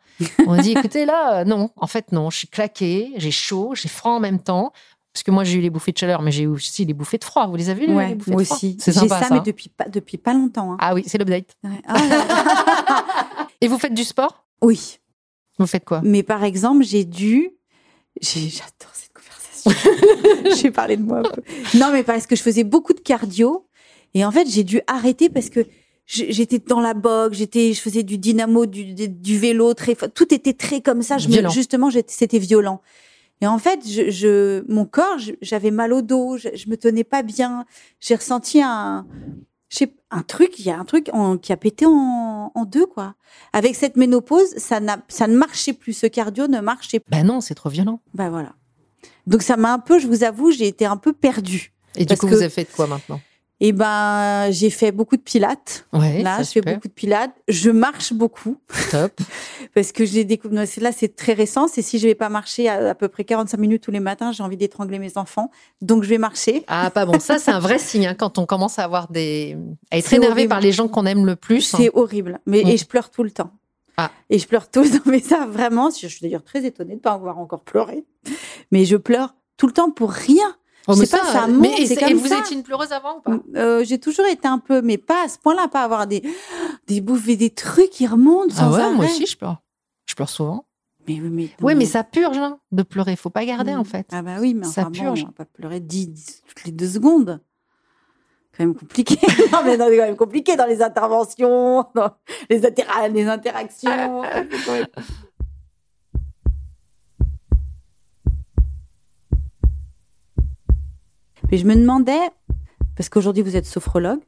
on 0.46 0.58
dit 0.58 0.72
écoutez 0.78 1.06
là, 1.06 1.46
non, 1.46 1.70
en 1.78 1.88
fait 1.88 2.12
non, 2.12 2.30
je 2.30 2.38
suis 2.38 2.48
claquée, 2.48 3.14
j'ai 3.16 3.32
chaud, 3.32 3.72
j'ai 3.76 3.90
froid 3.90 4.12
en 4.12 4.20
même 4.20 4.40
temps. 4.40 4.74
Parce 5.14 5.24
que 5.24 5.32
moi, 5.32 5.44
j'ai 5.44 5.58
eu 5.58 5.62
les 5.62 5.72
bouffées 5.72 5.92
de 5.92 5.98
chaleur, 5.98 6.22
mais 6.22 6.32
j'ai 6.32 6.44
eu 6.44 6.48
aussi 6.48 6.86
les 6.86 6.94
bouffées 6.94 7.18
de 7.18 7.24
froid. 7.24 7.48
Vous 7.48 7.56
les 7.56 7.70
avez 7.70 7.88
vues 7.88 7.96
ouais, 7.96 8.16
Moi 8.28 8.42
aussi. 8.42 8.78
C'est 8.80 8.92
sympa, 8.92 9.20
ça, 9.20 9.28
ça, 9.28 9.34
mais 9.34 9.42
depuis 9.42 9.68
pas, 9.68 9.90
depuis 9.90 10.18
pas 10.18 10.34
longtemps. 10.34 10.74
Hein. 10.74 10.78
Ah 10.80 10.94
oui, 10.94 11.04
c'est 11.08 11.18
l'update. 11.18 11.58
Ah 11.88 11.96
Et 13.62 13.68
vous 13.68 13.80
faites 13.80 13.96
du 13.96 14.04
sport? 14.04 14.46
Oui. 14.62 15.00
Vous 15.58 15.68
faites 15.68 15.84
quoi? 15.84 16.02
Mais 16.04 16.24
par 16.24 16.44
exemple, 16.44 16.84
j'ai 16.84 17.06
dû 17.06 17.52
J'adore 18.22 18.94
cette 18.94 19.14
conversation. 19.14 19.72
J'ai 20.62 20.72
parlé 20.72 20.98
de 20.98 21.04
moi 21.04 21.20
un 21.20 21.24
peu. 21.24 21.42
Non, 21.78 21.92
mais 21.92 22.04
parce 22.04 22.28
que 22.28 22.36
je 22.36 22.42
faisais 22.42 22.64
beaucoup 22.64 22.94
de 22.94 23.00
cardio. 23.00 23.66
Et 24.14 24.26
en 24.26 24.32
fait, 24.32 24.48
j'ai 24.50 24.64
dû 24.64 24.82
arrêter 24.88 25.30
parce 25.30 25.50
que 25.50 25.66
j'étais 26.08 26.58
dans 26.58 26.80
la 26.80 26.96
boxe, 26.96 27.38
j'étais, 27.38 27.74
je 27.74 27.80
faisais 27.80 28.02
du 28.02 28.18
dynamo, 28.18 28.66
du, 28.66 28.96
du, 28.96 29.38
vélo, 29.38 29.76
très, 29.76 29.96
tout 29.96 30.34
était 30.34 30.54
très 30.54 30.82
comme 30.82 31.04
ça. 31.04 31.20
Je 31.20 31.30
me, 31.30 31.48
justement, 31.50 31.90
c'était 32.08 32.40
violent. 32.40 32.82
Et 33.42 33.48
en 33.48 33.60
fait, 33.60 33.80
je, 33.88 34.10
je 34.10 34.64
mon 34.72 34.86
corps, 34.86 35.18
j'avais 35.42 35.72
mal 35.72 35.94
au 35.94 36.02
dos, 36.02 36.38
je, 36.38 36.50
je 36.56 36.70
me 36.70 36.76
tenais 36.76 37.04
pas 37.04 37.22
bien. 37.22 37.66
J'ai 38.00 38.16
ressenti 38.16 38.62
un, 38.62 39.06
sais, 39.78 39.94
un 40.12 40.24
truc, 40.24 40.60
il 40.60 40.66
y 40.66 40.72
a 40.72 40.80
un 40.80 40.86
truc 40.86 41.12
qui 41.42 41.54
a 41.54 41.58
pété 41.58 41.86
en, 41.88 42.52
deux, 42.66 42.86
quoi. 42.86 43.16
Avec 43.54 43.76
cette 43.76 43.96
ménopause, 43.96 44.50
ça, 44.58 44.80
ça 45.08 45.28
ne 45.28 45.38
marchait 45.38 45.74
plus. 45.74 45.94
Ce 45.94 46.08
cardio 46.08 46.48
ne 46.48 46.60
marchait 46.60 47.00
pas. 47.00 47.18
Ben 47.18 47.26
non, 47.26 47.42
c'est 47.42 47.56
trop 47.56 47.70
violent. 47.70 48.02
Ben 48.14 48.30
voilà. 48.30 48.54
Donc 49.28 49.44
ça 49.44 49.58
m'a 49.58 49.74
un 49.74 49.80
peu, 49.80 50.00
je 50.00 50.08
vous 50.08 50.24
avoue, 50.24 50.52
j'ai 50.52 50.68
été 50.68 50.86
un 50.86 50.98
peu 50.98 51.14
perdue. 51.14 51.74
Et 51.96 52.06
du 52.06 52.18
coup, 52.18 52.28
vous 52.28 52.36
avez 52.36 52.50
fait 52.50 52.66
quoi 52.66 52.88
maintenant? 52.88 53.22
Eh 53.62 53.74
ben, 53.74 54.50
j'ai 54.52 54.70
fait 54.70 54.92
beaucoup 54.92 55.18
de 55.18 55.22
pilates. 55.22 55.86
Ouais, 55.92 56.22
là, 56.22 56.42
je 56.44 56.50
fais 56.50 56.62
beaucoup 56.62 56.88
de 56.88 56.94
pilates. 56.94 57.32
Je 57.50 57.70
marche 57.70 58.14
beaucoup. 58.14 58.58
Top. 58.90 59.12
parce 59.76 59.92
que 59.92 60.06
j'ai 60.06 60.24
découvert, 60.24 60.66
là, 60.78 60.92
c'est 60.92 61.16
très 61.16 61.34
récent. 61.34 61.68
C'est 61.68 61.82
si 61.82 62.00
je 62.00 62.08
vais 62.08 62.16
pas 62.16 62.30
marcher 62.30 62.70
à, 62.70 62.90
à 62.90 62.96
peu 62.96 63.10
près 63.10 63.26
45 63.26 63.58
minutes 63.58 63.84
tous 63.84 63.92
les 63.92 64.00
matins, 64.00 64.32
j'ai 64.32 64.44
envie 64.44 64.56
d'étrangler 64.56 64.98
mes 64.98 65.18
enfants. 65.18 65.52
Donc, 65.82 66.04
je 66.04 66.10
vais 66.10 66.18
marcher. 66.18 66.64
Ah, 66.68 66.90
pas 66.90 67.06
bon. 67.06 67.20
Ça, 67.20 67.38
c'est 67.38 67.52
un 67.52 67.60
vrai 67.60 67.80
signe, 67.80 68.08
hein, 68.08 68.16
quand 68.16 68.38
on 68.38 68.46
commence 68.46 68.80
à 68.80 68.86
avoir 68.86 69.12
des, 69.12 69.58
à 69.92 69.98
être 69.98 70.14
énervé 70.14 70.48
par 70.48 70.62
les 70.62 70.72
gens 70.72 70.88
qu'on 70.88 71.06
aime 71.06 71.26
le 71.26 71.36
plus. 71.36 71.74
Hein. 71.74 71.78
C'est 71.80 71.92
horrible. 71.94 72.40
Mais, 72.46 72.62
et 72.62 72.76
mm. 72.76 72.78
je 72.78 72.86
pleure 72.86 73.10
tout 73.10 73.24
le 73.24 73.32
temps. 73.32 73.52
Ah. 73.98 74.12
Et 74.30 74.40
je 74.40 74.48
pleure 74.48 74.70
tout 74.70 74.84
le 74.84 74.90
temps. 74.90 75.04
Mais 75.06 75.20
ça, 75.20 75.46
vraiment, 75.46 75.90
je 75.90 76.08
suis 76.08 76.22
d'ailleurs 76.22 76.44
très 76.44 76.66
étonnée 76.66 76.96
de 76.96 77.02
pas 77.02 77.12
avoir 77.12 77.38
encore 77.40 77.64
pleuré. 77.64 78.06
Mais 78.72 78.86
je 78.86 78.96
pleure 78.96 79.36
tout 79.58 79.68
le 79.68 79.74
temps 79.74 79.92
pour 79.92 80.12
rien. 80.12 80.56
Oh, 80.88 80.96
mais 80.98 81.06
ça, 81.06 81.24
ça 81.24 81.48
monte, 81.48 81.62
mais 81.62 81.84
et, 81.84 82.14
vous 82.14 82.34
étiez 82.34 82.56
une 82.56 82.64
pleureuse 82.64 82.92
avant 82.92 83.18
ou 83.18 83.22
pas? 83.22 83.40
Euh, 83.56 83.84
J'ai 83.84 84.00
toujours 84.00 84.26
été 84.26 84.48
un 84.48 84.58
peu, 84.58 84.82
mais 84.82 84.98
pas 84.98 85.26
à 85.26 85.28
ce 85.28 85.38
point-là, 85.38 85.68
pas 85.68 85.84
avoir 85.84 86.08
des 86.08 86.24
des 86.88 87.02
bouffées, 87.02 87.36
des 87.36 87.52
trucs 87.52 87.90
qui 87.90 88.08
remontent 88.08 88.54
ah 88.58 88.60
sans 88.60 88.74
ah 88.74 88.90
ouais, 88.90 88.96
Moi 88.96 89.06
aussi, 89.06 89.26
je 89.26 89.38
pleure. 89.38 89.62
Je 90.08 90.16
pleure 90.16 90.30
souvent. 90.30 90.66
Mais 91.08 91.20
oui, 91.22 91.30
mais, 91.30 91.50
oui, 91.62 91.76
mais 91.76 91.86
ça 91.86 92.04
purge 92.04 92.38
hein, 92.38 92.60
de 92.72 92.84
pleurer. 92.84 93.16
Faut 93.16 93.30
pas 93.30 93.46
garder 93.46 93.76
en 93.76 93.84
fait. 93.84 94.08
Ah 94.12 94.22
bah 94.22 94.38
oui, 94.40 94.54
mais 94.54 94.66
ça 94.66 94.86
purge. 94.86 95.24
on 95.24 95.28
va 95.28 95.32
pas 95.32 95.46
pleurer 95.46 95.80
10, 95.80 96.44
toutes 96.48 96.64
les 96.66 96.72
deux 96.72 96.88
secondes. 96.88 97.40
Quand 98.58 98.66
même 98.66 98.76
compliqué. 98.76 99.16
non, 99.52 99.60
mais 99.64 99.78
non, 99.78 99.86
c'est 99.90 99.98
quand 99.98 100.06
même 100.06 100.16
compliqué 100.16 100.56
dans 100.56 100.66
les 100.66 100.82
interventions, 100.82 101.86
dans 101.96 102.12
les, 102.50 102.60
les 102.60 103.28
interactions. 103.28 104.24
Mais 111.52 111.58
je 111.58 111.66
me 111.66 111.76
demandais, 111.76 112.30
parce 112.96 113.10
qu'aujourd'hui 113.10 113.44
vous 113.44 113.56
êtes 113.56 113.66
sophrologue, 113.66 114.22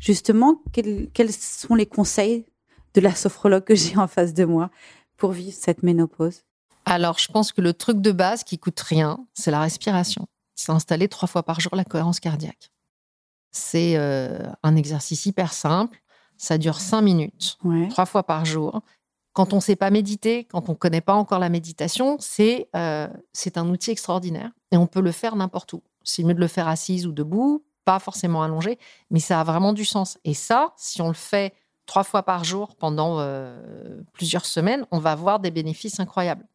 justement, 0.00 0.62
quels, 0.72 1.32
sont 1.32 1.74
les 1.74 1.86
conseils 1.86 2.46
de 2.94 3.00
la 3.00 3.14
sophrologue 3.14 3.64
que 3.64 3.74
j'ai 3.74 3.96
en 3.96 4.08
face 4.08 4.34
de 4.34 4.44
moi 4.44 4.70
pour 5.16 5.32
vivre 5.32 5.56
cette 5.58 5.82
ménopause? 5.82 6.42
Alors, 6.84 7.18
je 7.18 7.30
pense 7.30 7.52
que 7.52 7.60
le 7.60 7.74
truc 7.74 8.00
de 8.00 8.12
base 8.12 8.44
qui 8.44 8.58
coûte 8.58 8.80
rien, 8.80 9.18
c'est 9.34 9.50
la 9.50 9.60
respiration. 9.60 10.26
C'est 10.54 10.72
installer 10.72 11.08
trois 11.08 11.28
fois 11.28 11.42
par 11.42 11.60
jour 11.60 11.76
la 11.76 11.84
cohérence 11.84 12.18
cardiaque. 12.18 12.70
C'est 13.52 13.96
euh, 13.96 14.38
un 14.62 14.74
exercice 14.74 15.26
hyper 15.26 15.52
simple. 15.52 16.00
Ça 16.38 16.56
dure 16.56 16.80
cinq 16.80 17.02
minutes, 17.02 17.58
trois 17.90 18.06
fois 18.06 18.22
par 18.22 18.44
jour. 18.44 18.80
Quand 19.32 19.52
on 19.52 19.56
ne 19.56 19.60
sait 19.60 19.76
pas 19.76 19.90
méditer, 19.90 20.44
quand 20.44 20.68
on 20.68 20.72
ne 20.72 20.76
connaît 20.76 21.00
pas 21.00 21.14
encore 21.14 21.40
la 21.40 21.48
méditation, 21.48 22.16
c'est 22.20 22.68
euh, 22.74 23.08
c'est 23.32 23.58
un 23.58 23.68
outil 23.68 23.90
extraordinaire 23.90 24.50
et 24.70 24.76
on 24.76 24.86
peut 24.86 25.00
le 25.00 25.12
faire 25.12 25.36
n'importe 25.36 25.72
où. 25.72 25.82
C'est 26.08 26.22
mieux 26.22 26.34
de 26.34 26.40
le 26.40 26.48
faire 26.48 26.68
assise 26.68 27.06
ou 27.06 27.12
debout, 27.12 27.64
pas 27.84 27.98
forcément 27.98 28.42
allongé, 28.42 28.78
mais 29.10 29.20
ça 29.20 29.40
a 29.40 29.44
vraiment 29.44 29.72
du 29.72 29.84
sens. 29.84 30.18
Et 30.24 30.34
ça, 30.34 30.72
si 30.76 31.00
on 31.02 31.08
le 31.08 31.14
fait 31.14 31.54
trois 31.86 32.04
fois 32.04 32.22
par 32.22 32.44
jour 32.44 32.76
pendant 32.76 33.18
euh, 33.18 34.00
plusieurs 34.12 34.46
semaines, 34.46 34.86
on 34.90 34.98
va 34.98 35.12
avoir 35.12 35.40
des 35.40 35.50
bénéfices 35.50 35.98
incroyables. 35.98 36.46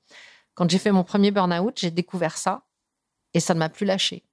Quand 0.53 0.69
j'ai 0.69 0.77
fait 0.77 0.91
mon 0.91 1.03
premier 1.03 1.31
burn-out, 1.31 1.77
j'ai 1.79 1.91
découvert 1.91 2.37
ça 2.37 2.63
et 3.33 3.39
ça 3.39 3.53
ne 3.53 3.59
m'a 3.59 3.69
plus 3.69 3.85
lâché. 3.85 4.23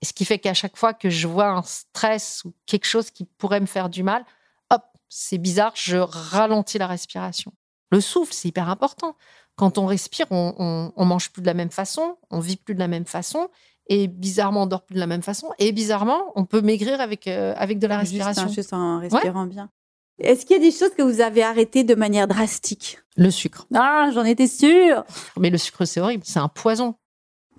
Et 0.00 0.06
ce 0.06 0.12
qui 0.12 0.24
fait 0.24 0.38
qu'à 0.38 0.54
chaque 0.54 0.76
fois 0.76 0.94
que 0.94 1.10
je 1.10 1.28
vois 1.28 1.48
un 1.48 1.62
stress 1.62 2.44
ou 2.44 2.52
quelque 2.66 2.86
chose 2.86 3.10
qui 3.10 3.24
pourrait 3.24 3.60
me 3.60 3.66
faire 3.66 3.88
du 3.88 4.02
mal, 4.02 4.24
hop, 4.70 4.82
c'est 5.08 5.38
bizarre, 5.38 5.72
je 5.76 5.98
ralentis 5.98 6.78
la 6.78 6.86
respiration. 6.86 7.52
Le 7.90 8.00
souffle, 8.00 8.32
c'est 8.32 8.48
hyper 8.48 8.68
important. 8.68 9.16
Quand 9.54 9.76
on 9.76 9.86
respire, 9.86 10.26
on, 10.30 10.92
on, 10.96 11.04
mange 11.04 11.30
plus 11.30 11.42
de 11.42 11.46
la 11.46 11.52
même 11.54 11.70
façon, 11.70 12.16
on 12.30 12.40
vit 12.40 12.56
plus 12.56 12.74
de 12.74 12.80
la 12.80 12.88
même 12.88 13.04
façon, 13.04 13.50
et 13.88 14.08
bizarrement 14.08 14.62
on 14.62 14.66
dort 14.66 14.84
plus 14.84 14.94
de 14.94 15.00
la 15.00 15.06
même 15.06 15.22
façon. 15.22 15.50
Et 15.58 15.72
bizarrement 15.72 16.32
on 16.34 16.44
peut 16.44 16.60
maigrir 16.60 17.00
avec 17.00 17.26
euh, 17.26 17.54
avec 17.56 17.78
de 17.78 17.86
la 17.86 17.98
respiration. 17.98 18.48
juste, 18.48 18.72
en 18.72 19.00
respirant 19.00 19.46
bien. 19.46 19.70
Est-ce 20.18 20.46
qu'il 20.46 20.56
y 20.56 20.60
a 20.60 20.62
des 20.62 20.76
choses 20.76 20.94
que 20.96 21.02
vous 21.02 21.20
avez 21.20 21.42
arrêtées 21.42 21.84
de 21.84 21.94
manière 21.94 22.28
drastique? 22.28 22.98
Le 23.16 23.30
sucre. 23.30 23.66
Ah 23.74 24.10
j'en 24.14 24.24
étais 24.24 24.46
sûre. 24.46 25.04
Mais 25.38 25.50
le 25.50 25.58
sucre 25.58 25.84
c'est 25.84 26.00
horrible. 26.00 26.24
C'est 26.26 26.38
un 26.38 26.48
poison. 26.48 26.94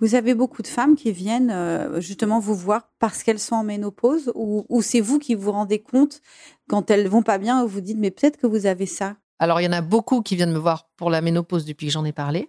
Vous 0.00 0.16
avez 0.16 0.34
beaucoup 0.34 0.62
de 0.62 0.66
femmes 0.66 0.96
qui 0.96 1.12
viennent 1.12 1.52
euh, 1.52 2.00
justement 2.00 2.40
vous 2.40 2.54
voir 2.54 2.90
parce 2.98 3.22
qu'elles 3.22 3.38
sont 3.38 3.54
en 3.54 3.64
ménopause 3.64 4.32
ou, 4.34 4.66
ou 4.68 4.82
c'est 4.82 5.00
vous 5.00 5.18
qui 5.20 5.34
vous 5.34 5.52
rendez 5.52 5.80
compte 5.80 6.20
quand 6.68 6.90
elles 6.90 7.06
vont 7.06 7.22
pas 7.22 7.38
bien 7.38 7.64
vous 7.64 7.80
dites 7.80 7.98
mais 7.98 8.10
peut-être 8.10 8.38
que 8.38 8.46
vous 8.46 8.66
avez 8.66 8.86
ça. 8.86 9.16
Alors 9.38 9.60
il 9.60 9.64
y 9.64 9.68
en 9.68 9.72
a 9.72 9.82
beaucoup 9.82 10.22
qui 10.22 10.36
viennent 10.36 10.52
me 10.52 10.58
voir 10.58 10.88
pour 10.96 11.10
la 11.10 11.20
ménopause 11.20 11.64
depuis 11.64 11.86
que 11.86 11.92
j'en 11.92 12.04
ai 12.04 12.12
parlé 12.12 12.48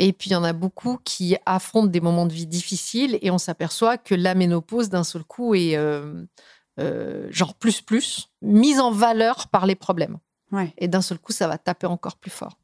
et 0.00 0.12
puis, 0.12 0.30
il 0.30 0.32
y 0.32 0.36
en 0.36 0.44
a 0.44 0.52
beaucoup 0.52 0.98
qui 1.02 1.36
affrontent 1.44 1.88
des 1.88 2.00
moments 2.00 2.26
de 2.26 2.32
vie 2.32 2.46
difficiles 2.46 3.18
et 3.20 3.32
on 3.32 3.38
s'aperçoit 3.38 3.98
que 3.98 4.14
la 4.14 4.36
ménopause, 4.36 4.90
d'un 4.90 5.02
seul 5.02 5.24
coup, 5.24 5.56
est 5.56 5.76
euh, 5.76 6.24
euh, 6.78 7.26
genre 7.30 7.54
plus, 7.54 7.80
plus, 7.80 8.28
mise 8.40 8.78
en 8.78 8.92
valeur 8.92 9.48
par 9.48 9.66
les 9.66 9.74
problèmes. 9.74 10.18
Et 10.78 10.86
d'un 10.86 11.02
seul 11.02 11.18
coup, 11.18 11.32
ça 11.32 11.48
va 11.48 11.58
taper 11.58 11.88
encore 11.88 12.16
plus 12.16 12.30
fort. 12.30 12.58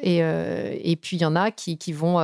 Et, 0.00 0.24
euh, 0.24 0.76
et 0.82 0.96
puis, 0.96 1.16
il 1.16 1.20
y 1.20 1.24
en 1.24 1.36
a 1.36 1.52
qui, 1.52 1.78
qui 1.78 1.92
vont, 1.92 2.18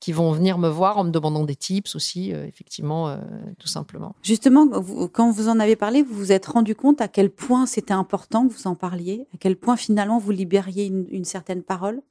qui 0.00 0.10
vont 0.10 0.32
venir 0.32 0.58
me 0.58 0.68
voir 0.68 0.98
en 0.98 1.04
me 1.04 1.10
demandant 1.10 1.44
des 1.44 1.54
tips 1.54 1.94
aussi, 1.94 2.32
effectivement, 2.32 3.16
tout 3.60 3.68
simplement. 3.68 4.16
Justement, 4.24 4.66
quand 5.12 5.30
vous 5.30 5.48
en 5.48 5.60
avez 5.60 5.76
parlé, 5.76 6.02
vous 6.02 6.14
vous 6.14 6.32
êtes 6.32 6.46
rendu 6.46 6.74
compte 6.74 7.00
à 7.00 7.06
quel 7.06 7.30
point 7.30 7.64
c'était 7.64 7.94
important 7.94 8.48
que 8.48 8.52
vous 8.52 8.66
en 8.66 8.74
parliez, 8.74 9.28
à 9.32 9.36
quel 9.38 9.54
point 9.56 9.76
finalement 9.76 10.18
vous 10.18 10.32
libériez 10.32 10.86
une 10.86 11.24
certaine 11.24 11.62
parole? 11.62 12.02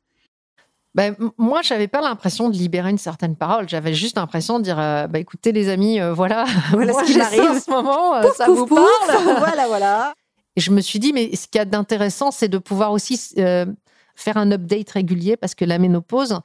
Ben, 0.95 1.13
moi, 1.38 1.62
j'avais 1.62 1.89
pas 1.89 1.99
l'impression 1.99 2.49
de 2.49 2.55
libérer 2.55 2.89
une 2.89 2.97
certaine 2.97 3.36
parole. 3.36 3.67
J'avais 3.67 3.93
juste 3.93 4.15
l'impression 4.15 4.60
de 4.60 4.63
dire, 4.63 4.79
euh, 4.79 5.08
bah, 5.08 5.19
écoutez 5.19 5.51
les 5.51 5.67
amis, 5.67 5.99
euh, 5.99 6.13
voilà, 6.13 6.45
Voilà 6.71 6.93
moi, 6.93 7.03
ce 7.03 7.12
qui 7.12 7.17
m'arrive. 7.17 7.43
ça 7.43 7.51
en 7.51 7.60
ce 7.60 7.69
moment, 7.69 8.15
euh, 8.15 8.23
ça 8.38 8.45
Pouf, 8.45 8.58
vous 8.60 8.65
pouf, 8.65 8.79
parle. 9.05 9.23
voilà, 9.39 9.67
voilà. 9.67 10.13
Et 10.55 10.62
je 10.62 10.71
me 10.71 10.79
suis 10.79 10.99
dit, 10.99 11.12
mais 11.12 11.36
ce 11.36 11.47
qu'il 11.49 11.60
y 11.60 11.62
a 11.62 11.65
d'intéressant, 11.65 12.31
c'est 12.31 12.47
de 12.47 12.58
pouvoir 12.58 12.93
aussi 12.93 13.19
euh, 13.39 13.65
faire 14.15 14.38
un 14.38 14.49
update 14.53 14.89
régulier 14.91 15.36
parce 15.36 15.53
que 15.53 15.65
la 15.65 15.79
ménopause, 15.79 16.39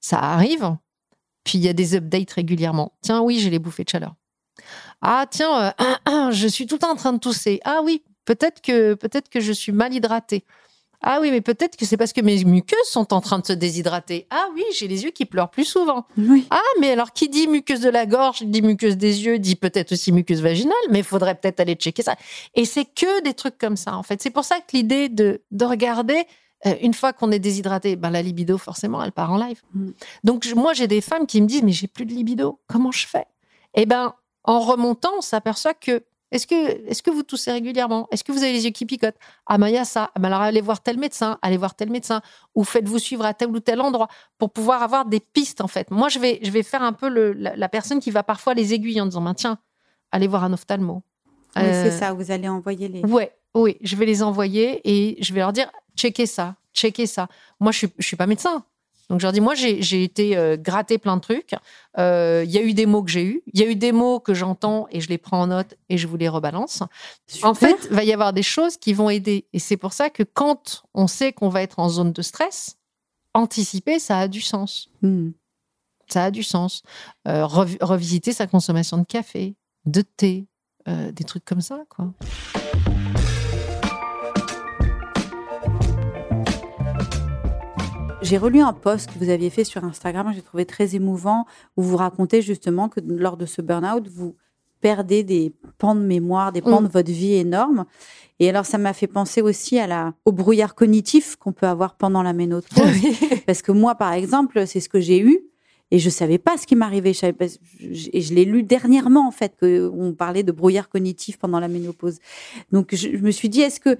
ça 0.00 0.18
arrive. 0.18 0.74
Puis 1.44 1.58
il 1.58 1.64
y 1.64 1.68
a 1.68 1.74
des 1.74 1.94
updates 1.94 2.32
régulièrement. 2.32 2.92
Tiens, 3.02 3.20
oui, 3.20 3.38
j'ai 3.38 3.50
les 3.50 3.58
bouffées 3.58 3.84
de 3.84 3.90
chaleur. 3.90 4.14
Ah, 5.02 5.26
tiens, 5.30 5.74
je 6.30 6.48
suis 6.48 6.66
tout 6.66 6.76
le 6.76 6.78
temps 6.78 6.92
en 6.92 6.96
train 6.96 7.12
de 7.12 7.18
tousser. 7.18 7.60
Ah 7.64 7.80
oui, 7.84 8.02
peut-être 8.24 8.62
que, 8.62 8.94
peut-être 8.94 9.28
que 9.28 9.40
je 9.40 9.52
suis 9.52 9.72
mal 9.72 9.92
hydratée. 9.92 10.46
Ah 11.06 11.18
oui, 11.20 11.30
mais 11.30 11.42
peut-être 11.42 11.76
que 11.76 11.84
c'est 11.84 11.98
parce 11.98 12.14
que 12.14 12.22
mes 12.22 12.42
muqueuses 12.44 12.86
sont 12.90 13.12
en 13.12 13.20
train 13.20 13.38
de 13.38 13.46
se 13.46 13.52
déshydrater. 13.52 14.26
Ah 14.30 14.46
oui, 14.54 14.64
j'ai 14.74 14.88
les 14.88 15.04
yeux 15.04 15.10
qui 15.10 15.26
pleurent 15.26 15.50
plus 15.50 15.66
souvent. 15.66 16.06
Oui. 16.16 16.46
Ah, 16.48 16.60
mais 16.80 16.92
alors 16.92 17.12
qui 17.12 17.28
dit 17.28 17.46
muqueuse 17.46 17.80
de 17.80 17.90
la 17.90 18.06
gorge, 18.06 18.42
dit 18.42 18.62
muqueuse 18.62 18.96
des 18.96 19.24
yeux, 19.26 19.38
dit 19.38 19.54
peut-être 19.56 19.92
aussi 19.92 20.12
muqueuse 20.12 20.40
vaginale, 20.40 20.74
mais 20.90 21.00
il 21.00 21.04
faudrait 21.04 21.34
peut-être 21.34 21.60
aller 21.60 21.74
checker 21.74 22.02
ça. 22.02 22.16
Et 22.54 22.64
c'est 22.64 22.86
que 22.86 23.22
des 23.22 23.34
trucs 23.34 23.58
comme 23.58 23.76
ça, 23.76 23.96
en 23.96 24.02
fait. 24.02 24.22
C'est 24.22 24.30
pour 24.30 24.44
ça 24.44 24.56
que 24.60 24.74
l'idée 24.76 25.10
de, 25.10 25.42
de 25.50 25.64
regarder, 25.66 26.24
euh, 26.66 26.74
une 26.80 26.94
fois 26.94 27.12
qu'on 27.12 27.30
est 27.32 27.38
déshydraté, 27.38 27.96
ben, 27.96 28.08
la 28.08 28.22
libido, 28.22 28.56
forcément, 28.56 29.02
elle 29.04 29.12
part 29.12 29.30
en 29.30 29.36
live. 29.36 29.60
Mm. 29.74 29.90
Donc, 30.24 30.44
je- 30.46 30.54
moi, 30.54 30.72
j'ai 30.72 30.86
des 30.86 31.02
femmes 31.02 31.26
qui 31.26 31.42
me 31.42 31.46
disent, 31.46 31.62
mais 31.62 31.72
j'ai 31.72 31.86
plus 31.86 32.06
de 32.06 32.12
libido, 32.14 32.58
comment 32.66 32.90
je 32.92 33.06
fais? 33.06 33.26
Eh 33.74 33.84
ben, 33.84 34.14
en 34.44 34.60
remontant, 34.60 35.10
on 35.18 35.20
s'aperçoit 35.20 35.74
que 35.74 36.02
est-ce 36.34 36.46
que, 36.46 36.88
est 36.88 37.00
que 37.02 37.10
vous 37.10 37.22
toussez 37.22 37.52
régulièrement? 37.52 38.08
Est-ce 38.10 38.24
que 38.24 38.32
vous 38.32 38.42
avez 38.42 38.52
les 38.52 38.64
yeux 38.64 38.70
qui 38.70 38.84
picotent? 38.86 39.16
Ah, 39.46 39.56
ben, 39.56 39.68
il 39.68 39.74
y 39.74 39.78
a 39.78 39.84
ça. 39.84 40.10
Ah, 40.14 40.18
ben, 40.18 40.28
alors, 40.28 40.40
allez 40.40 40.60
voir 40.60 40.82
tel 40.82 40.98
médecin, 40.98 41.38
allez 41.42 41.56
voir 41.56 41.74
tel 41.74 41.90
médecin, 41.90 42.20
ou 42.54 42.64
faites-vous 42.64 42.98
suivre 42.98 43.24
à 43.24 43.32
tel 43.34 43.48
ou 43.50 43.60
tel 43.60 43.80
endroit 43.80 44.08
pour 44.38 44.50
pouvoir 44.50 44.82
avoir 44.82 45.04
des 45.04 45.20
pistes, 45.20 45.60
en 45.60 45.68
fait. 45.68 45.90
Moi, 45.90 46.08
je 46.08 46.18
vais, 46.18 46.40
je 46.42 46.50
vais 46.50 46.62
faire 46.62 46.82
un 46.82 46.92
peu 46.92 47.08
le, 47.08 47.32
la, 47.32 47.54
la 47.56 47.68
personne 47.68 48.00
qui 48.00 48.10
va 48.10 48.22
parfois 48.22 48.54
les 48.54 48.74
aiguiller 48.74 49.00
en 49.00 49.06
disant, 49.06 49.22
ben, 49.22 49.34
tiens, 49.34 49.58
allez 50.12 50.26
voir 50.26 50.44
un 50.44 50.52
ophtalmo. 50.52 51.02
Oui, 51.56 51.62
Euh, 51.62 51.84
c'est 51.84 51.98
ça, 51.98 52.12
vous 52.12 52.30
allez 52.32 52.48
envoyer 52.48 52.88
les. 52.88 53.02
Ouais, 53.02 53.32
oui, 53.54 53.76
je 53.80 53.94
vais 53.94 54.06
les 54.06 54.22
envoyer 54.22 54.80
et 54.84 55.22
je 55.22 55.32
vais 55.32 55.40
leur 55.40 55.52
dire 55.52 55.70
checkez 55.96 56.26
ça, 56.26 56.56
checkez 56.74 57.06
ça. 57.06 57.28
Moi, 57.60 57.70
je 57.70 57.78
suis, 57.78 57.88
je 57.98 58.04
suis 58.06 58.16
pas 58.16 58.26
médecin. 58.26 58.64
Donc, 59.10 59.20
je 59.20 59.26
leur 59.26 59.32
dis 59.32 59.40
moi, 59.40 59.54
j'ai 59.54 60.02
été 60.02 60.36
euh, 60.36 60.56
gratter 60.56 60.98
plein 60.98 61.16
de 61.16 61.20
trucs. 61.20 61.54
Euh, 61.98 62.42
Il 62.46 62.50
y 62.50 62.58
a 62.58 62.62
eu 62.62 62.72
des 62.74 62.86
mots 62.86 63.02
que 63.02 63.10
j'ai 63.10 63.22
eus. 63.24 63.42
Il 63.52 63.60
y 63.60 63.62
a 63.62 63.66
eu 63.66 63.76
des 63.76 63.92
mots 63.92 64.18
que 64.18 64.32
j'entends 64.34 64.86
et 64.90 65.00
je 65.00 65.08
les 65.08 65.18
prends 65.18 65.42
en 65.42 65.46
note 65.48 65.74
et 65.90 65.98
je 65.98 66.06
vous 66.06 66.16
les 66.16 66.28
rebalance. 66.28 66.82
En 67.42 67.54
fait, 67.54 67.76
il 67.90 67.94
va 67.96 68.02
y 68.04 68.12
avoir 68.12 68.32
des 68.32 68.42
choses 68.42 68.76
qui 68.78 68.92
vont 68.94 69.10
aider. 69.10 69.46
Et 69.52 69.58
c'est 69.58 69.76
pour 69.76 69.92
ça 69.92 70.08
que 70.10 70.22
quand 70.22 70.84
on 70.94 71.06
sait 71.06 71.32
qu'on 71.32 71.50
va 71.50 71.60
être 71.62 71.78
en 71.78 71.88
zone 71.88 72.12
de 72.12 72.22
stress, 72.22 72.76
anticiper, 73.34 73.98
ça 73.98 74.18
a 74.20 74.28
du 74.28 74.40
sens. 74.40 74.88
Hmm. 75.02 75.30
Ça 76.08 76.24
a 76.24 76.30
du 76.30 76.42
sens. 76.42 76.82
Euh, 77.28 77.44
rev- 77.46 77.78
revisiter 77.82 78.32
sa 78.32 78.46
consommation 78.46 78.96
de 78.98 79.04
café, 79.04 79.54
de 79.86 80.00
thé, 80.02 80.46
euh, 80.88 81.12
des 81.12 81.24
trucs 81.24 81.44
comme 81.44 81.60
ça, 81.60 81.82
quoi. 81.88 82.12
J'ai 88.24 88.38
relu 88.38 88.60
un 88.60 88.72
post 88.72 89.12
que 89.12 89.18
vous 89.22 89.28
aviez 89.30 89.50
fait 89.50 89.64
sur 89.64 89.84
Instagram, 89.84 90.32
j'ai 90.34 90.40
trouvé 90.42 90.64
très 90.64 90.94
émouvant, 90.94 91.44
où 91.76 91.82
vous 91.82 91.96
racontez 91.96 92.40
justement 92.40 92.88
que 92.88 93.00
lors 93.06 93.36
de 93.36 93.44
ce 93.46 93.60
burn-out, 93.60 94.08
vous 94.08 94.34
perdez 94.80 95.22
des 95.22 95.52
pans 95.78 95.94
de 95.94 96.00
mémoire, 96.00 96.50
des 96.52 96.62
pans 96.62 96.80
Mm. 96.80 96.86
de 96.86 96.92
votre 96.92 97.10
vie 97.10 97.34
énormes. 97.34 97.84
Et 98.40 98.48
alors, 98.48 98.64
ça 98.66 98.78
m'a 98.78 98.92
fait 98.94 99.06
penser 99.06 99.42
aussi 99.42 99.78
à 99.78 99.86
la, 99.86 100.14
au 100.24 100.32
brouillard 100.32 100.74
cognitif 100.74 101.36
qu'on 101.36 101.52
peut 101.52 101.66
avoir 101.66 101.96
pendant 101.96 102.22
la 102.22 102.32
ménopause. 102.32 102.66
Parce 103.46 103.62
que 103.62 103.72
moi, 103.72 103.94
par 103.94 104.12
exemple, 104.12 104.66
c'est 104.66 104.80
ce 104.80 104.88
que 104.88 105.00
j'ai 105.00 105.20
eu. 105.20 105.38
Et 105.90 105.98
je 105.98 106.10
savais 106.10 106.38
pas 106.38 106.56
ce 106.56 106.66
qui 106.66 106.74
m'arrivait. 106.76 107.12
Je 107.12 107.18
savais 107.20 107.32
pas- 107.34 107.46
je- 107.46 108.08
Et 108.12 108.20
je 108.22 108.34
l'ai 108.34 108.44
lu 108.46 108.62
dernièrement, 108.62 109.28
en 109.28 109.30
fait, 109.30 109.52
qu'on 109.60 110.12
parlait 110.16 110.42
de 110.42 110.50
brouillard 110.50 110.88
cognitif 110.88 111.38
pendant 111.38 111.60
la 111.60 111.68
ménopause. 111.68 112.18
Donc, 112.72 112.88
je, 112.94 113.10
je 113.16 113.22
me 113.22 113.30
suis 113.30 113.48
dit, 113.50 113.60
est-ce 113.60 113.80
que 113.80 113.96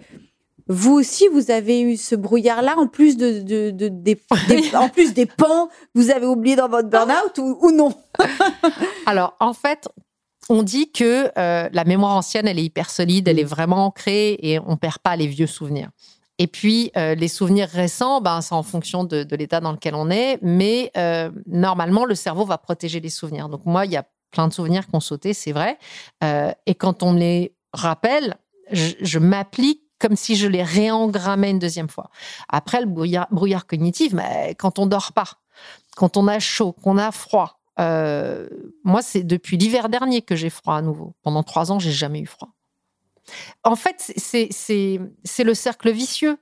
vous 0.69 0.93
aussi, 0.93 1.29
vous 1.29 1.51
avez 1.51 1.81
eu 1.83 1.97
ce 1.97 2.15
brouillard-là, 2.15 2.75
en 2.79 2.87
plus 2.87 3.17
de, 3.17 3.41
de- 3.41 3.71
de- 3.71 3.89
des, 3.89 4.19
des- 4.49 4.75
en 4.75 4.89
plus 4.89 5.13
des 5.15 5.27
pans, 5.27 5.69
vous 5.95 6.11
avez 6.11 6.27
oublié 6.27 6.57
dans 6.57 6.69
votre 6.69 6.89
burn-out 6.89 7.37
ou, 7.39 7.59
ou 7.61 7.71
non? 7.71 7.93
Alors, 9.07 9.35
en 9.41 9.53
fait, 9.53 9.89
on 10.49 10.63
dit 10.63 10.91
que 10.93 11.31
euh, 11.39 11.69
la 11.73 11.85
mémoire 11.85 12.17
ancienne, 12.17 12.47
elle 12.49 12.59
est 12.59 12.65
hyper 12.65 12.91
solide, 12.91 13.29
elle 13.29 13.39
est 13.39 13.45
vraiment 13.45 13.87
ancrée 13.87 14.39
et 14.43 14.59
on 14.59 14.77
perd 14.77 14.99
pas 14.99 15.17
les 15.17 15.27
vieux 15.27 15.47
souvenirs. 15.47 15.91
Et 16.39 16.47
puis, 16.49 16.91
euh, 16.97 17.15
les 17.15 17.29
souvenirs 17.29 17.69
récents, 17.69 18.21
ben, 18.21 18.41
c'est 18.41 18.55
en 18.55 18.63
fonction 18.65 19.05
de, 19.05 19.23
de 19.23 19.37
l'état 19.37 19.61
dans 19.61 19.71
lequel 19.73 19.95
on 19.95 20.11
est. 20.11 20.39
Mais 20.43 20.91
euh, 20.97 21.31
normalement, 21.47 22.05
le 22.05 22.15
cerveau 22.17 22.45
va 22.45 22.59
protéger 22.59 22.99
les 23.01 23.09
souvenirs. 23.09 23.49
Donc, 23.49 23.65
moi, 23.67 23.87
il 23.87 23.93
y 23.93 23.97
a 23.97 24.05
plein 24.33 24.49
de 24.49 24.53
souvenirs 24.53 24.87
qui 24.89 24.97
ont 24.97 25.01
sauté, 25.01 25.33
c'est 25.33 25.53
vrai. 25.53 25.79
Et 26.67 26.75
quand 26.75 27.05
on 27.05 27.13
me 27.13 27.21
les 27.21 27.55
rappelle, 27.73 28.35
je, 28.73 28.95
je 29.01 29.21
m'applique 29.21 29.83
comme 29.99 30.17
si 30.17 30.37
je 30.37 30.47
les 30.47 30.63
réengrammais 30.63 31.51
une 31.51 31.59
deuxième 31.59 31.89
fois. 31.89 32.11
Après, 32.49 32.81
le 32.81 32.87
brouillard, 32.87 33.67
cognitif, 33.67 34.13
mais 34.13 34.55
quand 34.59 34.79
on 34.79 34.87
dort 34.87 35.13
pas, 35.13 35.39
quand 35.97 36.17
on 36.17 36.29
a 36.29 36.39
chaud, 36.39 36.73
qu'on 36.73 36.99
a 36.99 37.13
froid, 37.13 37.61
euh, 37.81 38.49
moi, 38.85 39.03
c'est 39.03 39.23
depuis 39.23 39.57
l'hiver 39.57 39.89
dernier 39.89 40.23
que 40.23 40.37
j'ai 40.37 40.51
froid 40.51 40.77
à 40.77 40.83
nouveau. 40.83 41.15
Pendant 41.23 41.43
trois 41.43 41.73
ans, 41.73 41.79
j'ai 41.79 41.93
jamais 41.93 42.21
eu 42.21 42.27
froid. 42.27 42.51
En 43.63 43.77
fait, 43.77 44.13
c'est 44.17 45.45
le 45.45 45.55
cercle 45.55 45.91
vicieux. 45.91 46.39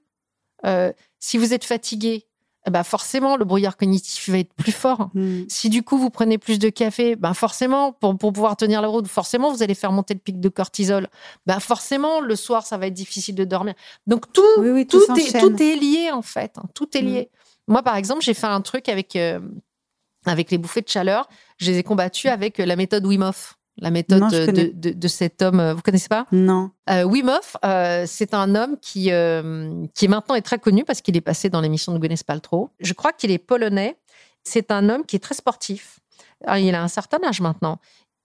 Euh, 0.64 0.92
si 1.18 1.38
vous 1.38 1.54
êtes 1.54 1.64
fatigué, 1.64 2.26
eh 2.66 2.70
ben 2.70 2.84
forcément, 2.84 3.36
le 3.36 3.44
brouillard 3.44 3.76
cognitif 3.76 4.28
va 4.30 4.38
être 4.38 4.52
plus 4.54 4.72
fort. 4.72 5.10
Hmm. 5.14 5.42
Si 5.48 5.68
du 5.68 5.82
coup 5.82 5.98
vous 5.98 6.10
prenez 6.10 6.38
plus 6.38 6.58
de 6.58 6.68
café, 6.68 7.16
ben 7.16 7.34
forcément, 7.34 7.92
pour, 7.92 8.16
pour 8.16 8.32
pouvoir 8.32 8.56
tenir 8.56 8.80
la 8.82 8.88
route, 8.88 9.08
forcément 9.08 9.50
vous 9.52 9.62
allez 9.62 9.74
faire 9.74 9.90
monter 9.92 10.14
le 10.14 10.20
pic 10.20 10.38
de 10.40 10.48
cortisol. 10.48 11.08
Ben 11.46 11.58
forcément, 11.60 12.20
le 12.20 12.36
soir, 12.36 12.64
ça 12.64 12.78
va 12.78 12.86
être 12.86 12.94
difficile 12.94 13.34
de 13.34 13.44
dormir. 13.44 13.74
Donc 14.06 14.32
tout, 14.32 14.42
Oui, 14.58 14.70
oui, 14.70 14.86
tout, 14.86 15.04
tout, 15.04 15.18
est, 15.18 15.40
tout 15.40 15.62
est 15.62 15.74
lié 15.76 16.10
en 16.12 16.22
fait. 16.22 16.52
hein. 16.58 16.64
Tout 16.74 16.96
est 16.96 17.02
Mm. 17.02 17.06
lié. 17.06 17.30
Moi, 17.68 17.82
par 17.82 17.96
exemple, 17.96 18.22
j'ai 18.22 18.34
fait 18.34 18.46
un 18.46 18.60
truc 18.60 18.88
avec, 18.88 19.16
euh, 19.16 19.40
avec 20.26 20.50
les 20.50 20.58
bouffées 20.58 20.82
de 20.82 20.88
chaleur. 20.88 21.28
Je 21.58 21.70
les 21.70 21.78
ai 21.78 21.82
combattues 21.82 22.28
avec 22.28 22.60
euh, 22.60 22.66
la 22.66 22.76
méthode 22.76 23.04
Wim 23.06 23.22
Hof. 23.22 23.56
La 23.78 23.90
méthode 23.90 24.20
Non, 24.20 24.28
de, 24.28 24.46
connais. 24.46 24.68
de, 24.68 24.90
de 24.90 25.08
cet 25.08 25.40
homme. 25.42 25.58
euh, 25.60 25.74
Vous 25.74 25.80
connaissez 25.82 26.08
pas? 26.08 26.26
Non. 26.30 26.70
euh, 26.90 27.04
Wim 27.04 27.28
Hof, 27.30 27.56
euh, 27.64 28.04
c'est 28.06 28.34
un 28.34 28.54
homme 28.54 28.76
qui, 28.80 29.10
euh, 29.10 29.86
qui 29.94 30.08
maintenant 30.08 30.34
est 30.34 30.42
très 30.42 30.58
connu 30.58 30.84
parce 30.84 31.00
qu'il 31.00 31.16
est 31.16 31.20
passé 31.22 31.48
dans 31.48 31.60
l'émission 31.60 31.92
de 31.92 31.98
Gwyneth 31.98 32.24
Paltrow. 32.24 32.70
Je 32.80 32.92
crois 32.92 33.12
qu'il 33.12 33.30
est 33.30 33.38
polonais. 33.38 33.96
C'est 34.44 34.70
un 34.70 34.88
homme 34.90 35.04
qui 35.06 35.16
est 35.16 35.20
très 35.20 35.34
sportif. 35.34 36.00
Alors, 36.44 36.58
il 36.58 36.74
a 36.74 36.82
un 36.82 36.88
certain 36.88 37.18
âge 37.26 37.40
maintenant. 37.40 37.78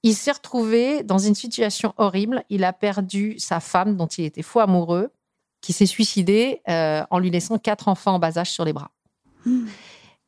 Il 0.03 0.15
s'est 0.15 0.31
retrouvé 0.31 1.03
dans 1.03 1.17
une 1.17 1.36
situation 1.36 1.93
horrible. 1.97 2.43
Il 2.49 2.63
a 2.63 2.73
perdu 2.73 3.39
sa 3.39 3.60
femme 3.60 3.95
dont 3.95 4.07
il 4.07 4.25
était 4.25 4.41
fou 4.41 4.60
amoureux, 4.60 5.10
qui 5.62 5.73
s'est 5.73 5.86
suicidé 5.86 6.62
euh, 6.69 7.03
en 7.10 7.19
lui 7.19 7.29
laissant 7.31 7.57
quatre 7.57 7.88
enfants 7.88 8.15
en 8.15 8.19
bas 8.19 8.38
âge 8.38 8.51
sur 8.51 8.65
les 8.65 8.73
bras. 8.73 8.91
Hmm. 9.45 9.65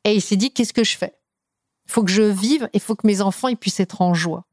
Et 0.05 0.13
il 0.15 0.21
s'est 0.21 0.37
dit, 0.37 0.51
qu'est-ce 0.51 0.73
que 0.73 0.83
je 0.83 0.97
fais? 0.97 1.13
Il 1.87 1.91
faut 1.91 2.03
que 2.03 2.11
je 2.11 2.21
vive, 2.23 2.69
il 2.73 2.79
faut 2.79 2.95
que 2.95 3.05
mes 3.05 3.21
enfants 3.21 3.47
ils 3.47 3.57
puissent 3.57 3.79
être 3.79 4.01
en 4.01 4.13
joie. 4.13 4.45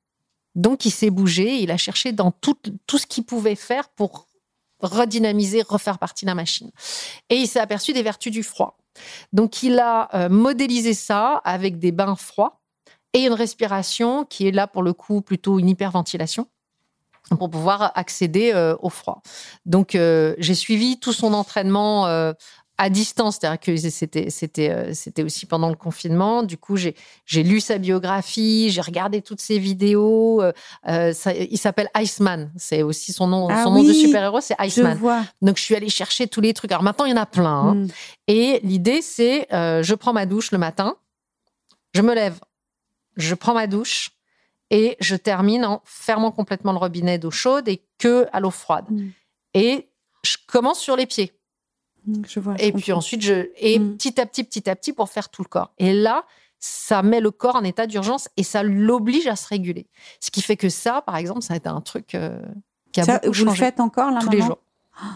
Donc, 0.57 0.87
il 0.87 0.91
s'est 0.91 1.11
bougé, 1.11 1.59
il 1.59 1.71
a 1.71 1.77
cherché 1.77 2.13
dans 2.13 2.33
tout, 2.33 2.57
ce 2.89 3.07
qu'il 3.07 3.25
pouvait 3.25 3.55
faire 3.55 3.91
pour 3.91 4.27
redynamiser, 4.81 5.63
refaire 5.63 5.99
partie 5.99 6.25
de 6.25 6.31
la 6.31 6.35
machine. 6.35 6.71
Et 7.31 7.37
il 7.37 7.47
s'est 7.47 7.61
aperçu 7.61 7.93
des 7.93 8.03
vertus 8.03 8.33
du 8.33 8.43
froid. 8.43 8.79
Donc, 9.33 9.63
il 9.63 9.79
a 9.79 10.09
euh, 10.15 10.29
modélisé 10.29 10.95
ça 10.95 11.41
avec 11.45 11.79
des 11.79 11.93
bains 11.93 12.17
froids 12.17 12.61
et 13.13 13.27
une 13.27 13.35
respiration 13.35 14.25
qui 14.25 14.49
est 14.49 14.53
là, 14.53 14.67
pour 14.67 14.83
le 14.83 14.95
coup, 14.95 15.21
plutôt 15.21 15.59
une 15.59 15.69
hyperventilation 15.69 16.49
pour 17.39 17.51
pouvoir 17.51 17.93
accéder 17.95 18.53
euh, 18.55 18.77
au 18.81 18.89
froid. 18.89 19.21
Donc, 19.67 19.95
euh, 19.95 20.35
j'ai 20.39 20.55
suivi 20.55 20.99
tout 21.01 21.13
son 21.13 21.35
entraînement 21.35 22.07
à 22.79 22.91
distance, 22.91 23.39
c'est-à-dire 23.41 23.59
que 23.61 23.77
c'était 23.77 24.29
c'était 24.29 24.71
euh, 24.71 24.93
c'était 24.93 25.23
aussi 25.23 25.47
pendant 25.47 25.71
le 25.71 25.77
confinement. 25.77 26.43
Du 26.43 26.59
coup, 26.59 26.77
j'ai 26.77 26.95
j'ai 27.25 27.43
lu 27.43 27.61
sa 27.61 27.79
biographie, 27.79 28.69
j'ai 28.71 28.81
regardé 28.83 29.23
toutes 29.23 29.41
ses 29.41 29.59
vidéos. 29.59 30.43
euh, 30.43 30.53
euh, 30.89 31.13
ça- 31.15 31.33
il 31.35 31.57
s'appelle 31.59 31.89
Iceman, 31.97 32.53
c'est 32.57 32.83
aussi 32.83 33.13
son 33.15 33.27
nom 33.29 33.49
Ah 33.51 33.65
son 33.65 33.71
nom 33.71 33.83
de 33.83 33.93
super-héros, 33.95 34.41
c'est 34.43 34.57
Je 34.61 34.65
Iceman. 34.67 34.97
vois. 34.99 35.23
Donc, 35.41 35.57
je 35.57 35.63
suis 35.63 35.75
allée 35.75 35.89
chercher 35.89 36.27
tous 36.27 36.41
les 36.43 36.53
trucs. 36.53 36.71
Alors 36.71 36.83
maintenant, 36.83 37.07
il 37.07 37.11
y 37.11 37.15
en 37.15 37.23
a 37.23 37.27
plein. 37.27 37.47
hein. 37.69 37.75
Hmm. 37.75 37.87
Et 38.29 38.61
l'idée, 38.63 39.01
c'est 39.01 39.47
euh, 39.55 39.83
je 39.83 39.95
prends 39.95 40.13
ma 40.13 40.27
douche 40.27 40.51
le 40.53 40.59
matin, 40.59 40.97
je 41.95 42.03
me 42.03 42.15
lève, 42.15 42.39
je 43.17 43.35
prends 43.35 43.55
ma 43.55 43.67
douche 43.67 44.11
et 44.71 44.97
je 45.01 45.17
termine 45.17 45.65
en 45.65 45.81
fermant 45.85 46.31
complètement 46.31 46.73
le 46.73 46.79
robinet 46.79 47.19
d'eau 47.19 47.31
chaude 47.31 47.69
et 47.69 47.83
que 47.99 48.27
à 48.33 48.41
l'eau 48.41 48.51
froide. 48.51 48.85
Mm. 48.91 49.09
Et 49.55 49.89
je 50.25 50.37
commence 50.47 50.81
sur 50.81 50.97
les 50.97 51.07
pieds. 51.07 51.33
Je 52.29 52.41
vois. 52.41 52.57
je 52.59 52.65
Et 52.65 52.73
puis 52.73 52.93
ensuite, 52.93 53.23
je. 53.23 53.49
Et 53.57 53.79
Mm. 53.79 53.97
petit 53.97 54.21
à 54.21 54.27
petit, 54.27 54.45
petit 54.45 54.69
à 54.71 54.77
petit 54.77 54.93
pour 54.93 55.09
faire 55.09 55.29
tout 55.29 55.43
le 55.43 55.49
corps. 55.49 55.73
Et 55.79 55.93
là, 55.93 56.25
ça 56.59 57.03
met 57.03 57.21
le 57.21 57.31
corps 57.31 57.57
en 57.57 57.65
état 57.65 57.87
d'urgence 57.87 58.29
et 58.37 58.43
ça 58.43 58.63
l'oblige 58.63 59.27
à 59.27 59.37
se 59.37 59.49
réguler. 59.49 59.87
Ce 60.21 60.31
qui 60.31 60.41
fait 60.43 60.57
que 60.57 60.69
ça, 60.69 61.03
par 61.03 61.17
exemple, 61.17 61.43
ça 61.43 61.55
a 61.55 61.57
été 61.57 61.69
un 61.69 61.81
truc 61.81 62.15
euh, 62.15 62.41
qui 62.93 63.01
a 63.01 63.05
Ça, 63.05 63.19
beaucoup 63.19 63.37
vous 63.37 63.45
le 63.45 63.51
faites 63.53 63.81
encore 63.81 64.11
là 64.11 64.21
tous 64.23 64.31
les 64.31 64.41
jours. 64.43 64.59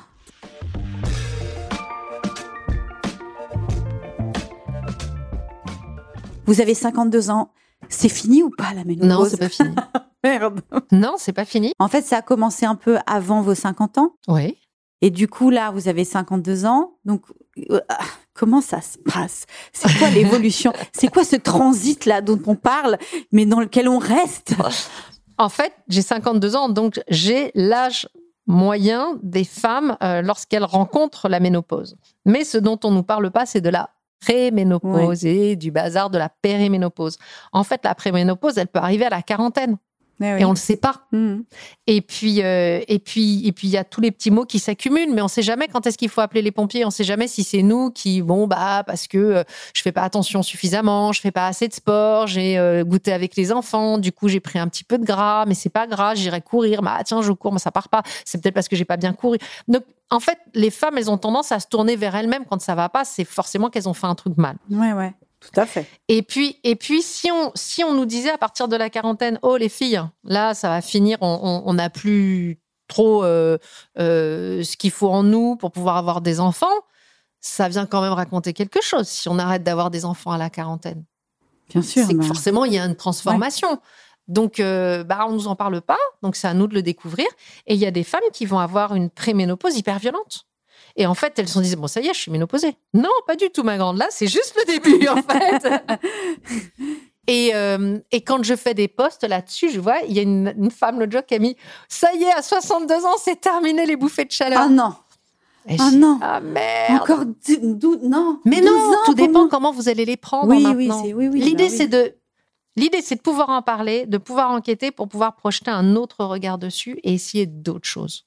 Vous 6.46 6.60
avez 6.60 6.74
52 6.74 7.30
ans. 7.30 7.52
C'est 7.88 8.08
fini 8.08 8.42
ou 8.42 8.50
pas 8.50 8.74
la 8.74 8.84
ménopause? 8.84 9.08
Non, 9.08 9.24
c'est 9.24 9.36
pas 9.38 9.48
fini. 9.48 9.74
Merde. 10.24 10.60
non, 10.92 11.14
c'est 11.16 11.32
pas 11.32 11.44
fini. 11.44 11.72
En 11.78 11.88
fait, 11.88 12.02
ça 12.02 12.18
a 12.18 12.22
commencé 12.22 12.66
un 12.66 12.74
peu 12.74 12.98
avant 13.06 13.40
vos 13.40 13.54
50 13.54 13.98
ans? 13.98 14.12
Oui. 14.28 14.58
Et 15.02 15.10
du 15.10 15.28
coup, 15.28 15.50
là, 15.50 15.70
vous 15.70 15.88
avez 15.88 16.04
52 16.04 16.66
ans. 16.66 16.92
Donc, 17.04 17.22
euh, 17.70 17.80
ah, 17.88 17.98
comment 18.34 18.60
ça 18.60 18.80
se 18.80 18.98
passe? 18.98 19.46
C'est 19.72 19.96
quoi 19.98 20.10
l'évolution? 20.10 20.72
C'est 20.92 21.08
quoi 21.08 21.24
ce 21.24 21.36
transit-là 21.36 22.20
dont 22.20 22.40
on 22.46 22.54
parle, 22.54 22.98
mais 23.32 23.46
dans 23.46 23.60
lequel 23.60 23.88
on 23.88 23.98
reste? 23.98 24.54
En 25.38 25.48
fait, 25.48 25.72
j'ai 25.88 26.02
52 26.02 26.54
ans, 26.56 26.68
donc 26.68 27.00
j'ai 27.08 27.50
l'âge 27.54 28.08
moyen 28.46 29.18
des 29.22 29.44
femmes 29.44 29.96
euh, 30.02 30.22
lorsqu'elles 30.22 30.64
rencontrent 30.64 31.28
la 31.28 31.40
ménopause. 31.40 31.96
Mais 32.26 32.44
ce 32.44 32.58
dont 32.58 32.78
on 32.84 32.90
ne 32.90 32.96
nous 32.96 33.02
parle 33.02 33.30
pas, 33.30 33.46
c'est 33.46 33.60
de 33.60 33.70
la 33.70 33.90
préménopause 34.20 35.24
et 35.24 35.56
du 35.56 35.70
bazar 35.70 36.10
de 36.10 36.18
la 36.18 36.28
périménopause. 36.28 37.16
En 37.52 37.64
fait, 37.64 37.80
la 37.84 37.94
préménopause, 37.94 38.58
elle 38.58 38.68
peut 38.68 38.80
arriver 38.80 39.06
à 39.06 39.10
la 39.10 39.22
quarantaine. 39.22 39.78
Et 40.20 40.44
on 40.44 40.50
ne 40.50 40.54
le 40.54 40.58
sait 40.58 40.76
pas. 40.76 41.06
Mhm. 41.12 41.44
Et 41.86 42.02
puis, 42.02 42.42
euh, 42.42 42.80
et 42.88 42.98
puis, 42.98 43.46
et 43.46 43.52
puis, 43.52 43.68
il 43.68 43.70
y 43.70 43.76
a 43.76 43.84
tous 43.84 44.00
les 44.00 44.10
petits 44.10 44.30
mots 44.30 44.44
qui 44.44 44.58
s'accumulent, 44.58 45.12
mais 45.12 45.22
on 45.22 45.24
ne 45.24 45.30
sait 45.30 45.42
jamais 45.42 45.66
quand 45.68 45.86
est-ce 45.86 45.96
qu'il 45.96 46.08
faut 46.08 46.20
appeler 46.20 46.42
les 46.42 46.52
pompiers. 46.52 46.84
On 46.84 46.88
ne 46.88 46.92
sait 46.92 47.04
jamais 47.04 47.26
si 47.26 47.42
c'est 47.42 47.62
nous 47.62 47.90
qui, 47.90 48.20
bon, 48.20 48.46
bah, 48.46 48.84
parce 48.86 49.08
que 49.08 49.18
euh, 49.18 49.44
je 49.74 49.82
fais 49.82 49.92
pas 49.92 50.02
attention 50.02 50.42
suffisamment, 50.42 51.12
je 51.12 51.20
fais 51.20 51.30
pas 51.30 51.46
assez 51.46 51.68
de 51.68 51.72
sport, 51.72 52.26
j'ai 52.26 52.58
euh, 52.58 52.84
goûté 52.84 53.12
avec 53.12 53.34
les 53.36 53.50
enfants, 53.50 53.98
du 53.98 54.12
coup, 54.12 54.28
j'ai 54.28 54.40
pris 54.40 54.58
un 54.58 54.68
petit 54.68 54.84
peu 54.84 54.98
de 54.98 55.04
gras, 55.04 55.46
mais 55.46 55.54
c'est 55.54 55.70
pas 55.70 55.86
grave, 55.86 56.16
j'irai 56.16 56.42
courir. 56.42 56.82
Bah, 56.82 56.98
tiens, 57.04 57.22
je 57.22 57.32
cours, 57.32 57.52
mais 57.52 57.58
ça 57.58 57.70
part 57.70 57.88
pas. 57.88 58.02
C'est 58.24 58.42
peut-être 58.42 58.54
parce 58.54 58.68
que 58.68 58.76
j'ai 58.76 58.84
pas 58.84 58.98
bien 58.98 59.12
couru. 59.12 59.38
Donc, 59.68 59.84
en 60.10 60.20
fait, 60.20 60.38
les 60.54 60.70
femmes, 60.70 60.98
elles 60.98 61.10
ont 61.10 61.18
tendance 61.18 61.52
à 61.52 61.60
se 61.60 61.68
tourner 61.68 61.96
vers 61.96 62.16
elles-mêmes 62.16 62.44
quand 62.44 62.60
ça 62.60 62.74
va 62.74 62.88
pas. 62.88 63.04
C'est 63.04 63.24
forcément 63.24 63.70
qu'elles 63.70 63.88
ont 63.88 63.94
fait 63.94 64.08
un 64.08 64.16
truc 64.16 64.36
mal. 64.36 64.56
Ouais, 64.68 64.92
ouais. 64.92 65.14
Tout 65.40 65.58
à 65.58 65.66
fait. 65.66 65.86
Et 66.08 66.22
puis, 66.22 66.58
et 66.64 66.76
puis 66.76 67.02
si, 67.02 67.30
on, 67.30 67.50
si 67.54 67.82
on 67.82 67.94
nous 67.94 68.04
disait 68.04 68.30
à 68.30 68.38
partir 68.38 68.68
de 68.68 68.76
la 68.76 68.90
quarantaine, 68.90 69.38
oh 69.42 69.56
les 69.56 69.70
filles, 69.70 70.02
là, 70.24 70.54
ça 70.54 70.68
va 70.68 70.82
finir, 70.82 71.18
on 71.22 71.72
n'a 71.72 71.88
plus 71.88 72.60
trop 72.90 73.24
euh, 73.24 73.56
euh, 73.98 74.62
ce 74.62 74.76
qu'il 74.76 74.90
faut 74.90 75.08
en 75.08 75.22
nous 75.22 75.56
pour 75.56 75.72
pouvoir 75.72 75.96
avoir 75.96 76.20
des 76.20 76.40
enfants, 76.40 76.66
ça 77.40 77.68
vient 77.68 77.86
quand 77.86 78.02
même 78.02 78.12
raconter 78.12 78.52
quelque 78.52 78.82
chose 78.82 79.08
si 79.08 79.30
on 79.30 79.38
arrête 79.38 79.62
d'avoir 79.62 79.90
des 79.90 80.04
enfants 80.04 80.32
à 80.32 80.38
la 80.38 80.50
quarantaine. 80.50 81.04
Bien 81.70 81.80
sûr. 81.80 82.04
C'est 82.06 82.12
que 82.12 82.18
bah, 82.18 82.26
forcément, 82.26 82.66
il 82.66 82.74
y 82.74 82.78
a 82.78 82.84
une 82.84 82.96
transformation. 82.96 83.80
Donc, 84.28 84.60
euh, 84.60 85.02
bah, 85.02 85.24
on 85.26 85.30
ne 85.30 85.34
nous 85.34 85.48
en 85.48 85.56
parle 85.56 85.80
pas, 85.80 85.98
donc 86.22 86.36
c'est 86.36 86.48
à 86.48 86.54
nous 86.54 86.66
de 86.66 86.74
le 86.74 86.82
découvrir. 86.82 87.26
Et 87.66 87.74
il 87.74 87.80
y 87.80 87.86
a 87.86 87.90
des 87.90 88.04
femmes 88.04 88.20
qui 88.32 88.44
vont 88.44 88.58
avoir 88.58 88.94
une 88.94 89.08
préménopause 89.08 89.76
hyper 89.76 89.98
violente. 89.98 90.46
Et 90.96 91.06
en 91.06 91.14
fait, 91.14 91.38
elles 91.38 91.48
se 91.48 91.54
sont 91.54 91.60
dit, 91.60 91.74
bon, 91.76 91.86
ça 91.86 92.00
y 92.00 92.08
est, 92.08 92.14
je 92.14 92.18
suis 92.18 92.30
ménopausée. 92.30 92.74
Non, 92.94 93.08
pas 93.26 93.36
du 93.36 93.50
tout, 93.50 93.62
ma 93.62 93.76
grande. 93.78 93.96
Là, 93.98 94.06
c'est 94.10 94.26
juste 94.26 94.54
le 94.56 94.72
début, 94.72 95.08
en 95.08 95.16
fait. 95.22 95.68
Et, 97.26 97.54
euh, 97.54 97.98
et, 98.10 98.22
quand 98.22 98.42
je 98.42 98.56
fais 98.56 98.74
des 98.74 98.88
posts 98.88 99.22
là-dessus, 99.22 99.70
je 99.70 99.78
vois, 99.78 99.98
il 100.08 100.14
y 100.14 100.18
a 100.18 100.22
une, 100.22 100.52
une 100.58 100.70
femme 100.70 100.98
l'autre 100.98 101.12
jour 101.12 101.24
qui 101.24 101.34
a 101.34 101.38
mis 101.38 101.54
Ça 101.88 102.12
y 102.14 102.24
est, 102.24 102.32
à 102.32 102.42
62 102.42 103.04
ans, 103.04 103.14
c'est 103.22 103.40
terminé 103.40 103.86
les 103.86 103.94
bouffées 103.94 104.24
de 104.24 104.32
chaleur. 104.32 104.62
Ah 104.62 104.68
non 104.68 104.94
Et 105.68 105.76
Ah 105.78 105.90
non. 105.92 106.18
Ah 106.20 106.40
merde 106.40 107.02
Encore 107.02 107.24
dou- 107.26 107.74
dou- 107.74 108.00
non 108.02 108.40
Mais 108.44 108.60
12 108.60 108.66
non, 108.70 108.72
ans, 108.72 108.96
tout 109.04 109.14
dépend 109.14 109.32
comment 109.32 109.48
comment 109.48 109.72
vous 109.72 109.88
allez 109.88 110.06
les 110.06 110.16
prendre 110.16 110.48
Oui, 110.48 110.62
maintenant. 110.62 111.02
oui, 111.02 111.08
c'est- 111.08 111.14
oui, 111.14 111.28
oui, 111.28 111.40
L'idée, 111.40 111.68
bah 111.68 111.74
c'est 111.76 111.86
de. 111.88 112.14
L'idée, 112.74 113.02
c'est 113.02 113.16
de 113.16 113.20
pouvoir 113.20 113.50
en 113.50 113.62
parler, 113.62 114.06
de 114.06 114.18
pouvoir 114.18 114.50
enquêter 114.50 114.90
pour 114.90 115.06
pouvoir 115.08 115.36
projeter 115.36 115.70
un 115.70 115.94
autre 115.94 116.24
regard 116.24 116.58
dessus 116.58 116.98
et 117.04 117.12
essayer 117.14 117.46
d'autres 117.46 117.86
choses. 117.88 118.26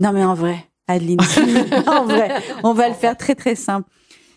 Non, 0.00 0.10
mais 0.12 0.24
en 0.24 0.34
vrai, 0.34 0.69
Adeline, 0.92 1.20
en 1.86 2.04
vrai, 2.04 2.42
on 2.62 2.72
va 2.72 2.88
le 2.88 2.94
faire 2.94 3.16
très, 3.16 3.34
très 3.34 3.54
simple. 3.54 3.88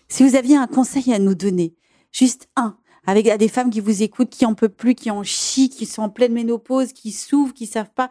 Si 0.07 0.27
vous 0.27 0.35
aviez 0.35 0.57
un 0.57 0.67
conseil 0.67 1.13
à 1.13 1.19
nous 1.19 1.35
donner, 1.35 1.75
juste 2.11 2.47
un, 2.55 2.77
avec 3.05 3.27
à 3.27 3.37
des 3.37 3.47
femmes 3.47 3.69
qui 3.69 3.79
vous 3.79 4.03
écoutent, 4.03 4.29
qui 4.29 4.45
en 4.45 4.53
peuvent 4.53 4.69
plus, 4.69 4.95
qui 4.95 5.11
en 5.11 5.23
chient, 5.23 5.69
qui 5.69 5.85
sont 5.85 6.03
en 6.03 6.09
pleine 6.09 6.33
ménopause, 6.33 6.93
qui 6.93 7.11
souffrent, 7.11 7.53
qui 7.53 7.65
savent 7.65 7.91
pas, 7.93 8.09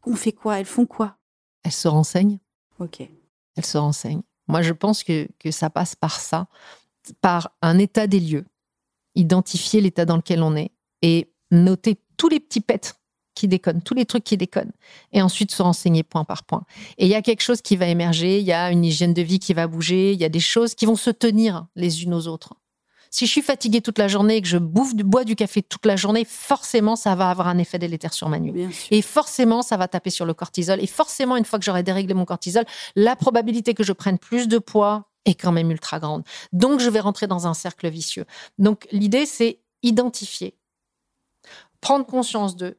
qu'on 0.00 0.14
fait 0.14 0.32
quoi? 0.32 0.58
Elles 0.58 0.66
font 0.66 0.86
quoi? 0.86 1.16
Elle 1.62 1.72
se 1.72 1.88
renseigne. 1.88 2.38
Ok. 2.78 3.00
elle 3.56 3.64
se 3.64 3.76
renseigne. 3.76 4.22
Moi, 4.48 4.62
je 4.62 4.72
pense 4.72 5.04
que, 5.04 5.28
que 5.38 5.50
ça 5.50 5.68
passe 5.68 5.94
par 5.94 6.18
ça, 6.18 6.48
par 7.20 7.52
un 7.60 7.78
état 7.78 8.06
des 8.06 8.20
lieux, 8.20 8.46
identifier 9.14 9.80
l'état 9.80 10.06
dans 10.06 10.16
lequel 10.16 10.42
on 10.42 10.56
est 10.56 10.72
et 11.02 11.30
noter 11.50 12.00
tous 12.16 12.28
les 12.28 12.40
petits 12.40 12.60
pets 12.60 12.94
qui 13.34 13.48
déconnent, 13.48 13.82
tous 13.82 13.94
les 13.94 14.04
trucs 14.04 14.24
qui 14.24 14.36
déconnent, 14.36 14.72
et 15.12 15.22
ensuite 15.22 15.50
se 15.50 15.62
renseigner 15.62 16.02
point 16.02 16.24
par 16.24 16.44
point. 16.44 16.64
Et 16.98 17.06
il 17.06 17.10
y 17.10 17.14
a 17.14 17.22
quelque 17.22 17.42
chose 17.42 17.62
qui 17.62 17.76
va 17.76 17.86
émerger, 17.86 18.38
il 18.38 18.44
y 18.44 18.52
a 18.52 18.70
une 18.70 18.84
hygiène 18.84 19.14
de 19.14 19.22
vie 19.22 19.38
qui 19.38 19.54
va 19.54 19.66
bouger, 19.66 20.12
il 20.12 20.20
y 20.20 20.24
a 20.24 20.28
des 20.28 20.40
choses 20.40 20.74
qui 20.74 20.86
vont 20.86 20.96
se 20.96 21.10
tenir 21.10 21.66
les 21.76 22.02
unes 22.02 22.14
aux 22.14 22.26
autres. 22.26 22.54
Si 23.12 23.26
je 23.26 23.30
suis 23.32 23.42
fatiguée 23.42 23.80
toute 23.80 23.98
la 23.98 24.06
journée 24.06 24.36
et 24.36 24.42
que 24.42 24.46
je 24.46 24.56
bouffe 24.56 24.94
du 24.94 25.02
bois 25.02 25.24
du 25.24 25.34
café 25.34 25.62
toute 25.62 25.84
la 25.84 25.96
journée, 25.96 26.24
forcément, 26.24 26.94
ça 26.94 27.16
va 27.16 27.28
avoir 27.28 27.48
un 27.48 27.58
effet 27.58 27.78
délétère 27.78 28.14
sur 28.14 28.28
ma 28.28 28.38
nuit. 28.38 28.68
Et 28.92 29.02
forcément, 29.02 29.62
ça 29.62 29.76
va 29.76 29.88
taper 29.88 30.10
sur 30.10 30.24
le 30.26 30.32
cortisol. 30.32 30.80
Et 30.80 30.86
forcément, 30.86 31.36
une 31.36 31.44
fois 31.44 31.58
que 31.58 31.64
j'aurai 31.64 31.82
déréglé 31.82 32.14
mon 32.14 32.24
cortisol, 32.24 32.64
la 32.94 33.16
probabilité 33.16 33.74
que 33.74 33.82
je 33.82 33.92
prenne 33.92 34.16
plus 34.16 34.46
de 34.46 34.58
poids 34.58 35.10
est 35.24 35.34
quand 35.34 35.50
même 35.50 35.72
ultra 35.72 35.98
grande. 35.98 36.22
Donc, 36.52 36.78
je 36.78 36.88
vais 36.88 37.00
rentrer 37.00 37.26
dans 37.26 37.48
un 37.48 37.54
cercle 37.54 37.88
vicieux. 37.88 38.26
Donc, 38.58 38.86
l'idée, 38.92 39.26
c'est 39.26 39.58
identifier, 39.82 40.56
prendre 41.80 42.06
conscience 42.06 42.54
d'eux 42.54 42.78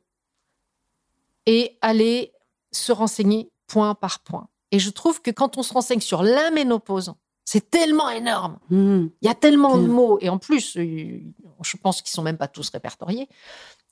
et 1.52 1.78
aller 1.82 2.32
se 2.72 2.94
renseigner 2.94 3.52
point 3.68 3.94
par 3.94 4.22
point. 4.22 4.48
Et 4.72 4.80
je 4.80 4.90
trouve 4.90 5.22
que 5.22 5.32
quand 5.32 5.58
on 5.58 5.64
se 5.64 5.74
renseigne 5.74 6.00
sur 6.00 6.24
la 6.24 6.50
ménopause, 6.50 7.14
c'est 7.44 7.70
tellement 7.70 8.10
énorme. 8.10 8.58
Mhm. 8.70 9.12
Il 9.22 9.26
y 9.28 9.30
a 9.30 9.36
tellement 9.36 9.76
de 9.78 9.84
Bien. 9.84 9.94
mots, 9.94 10.18
et 10.22 10.30
en 10.30 10.38
plus, 10.38 10.78
euh, 10.78 11.20
je 11.62 11.76
pense 11.76 12.02
qu'ils 12.02 12.12
sont 12.12 12.22
même 12.22 12.38
pas 12.38 12.48
tous 12.48 12.70
répertoriés, 12.70 13.28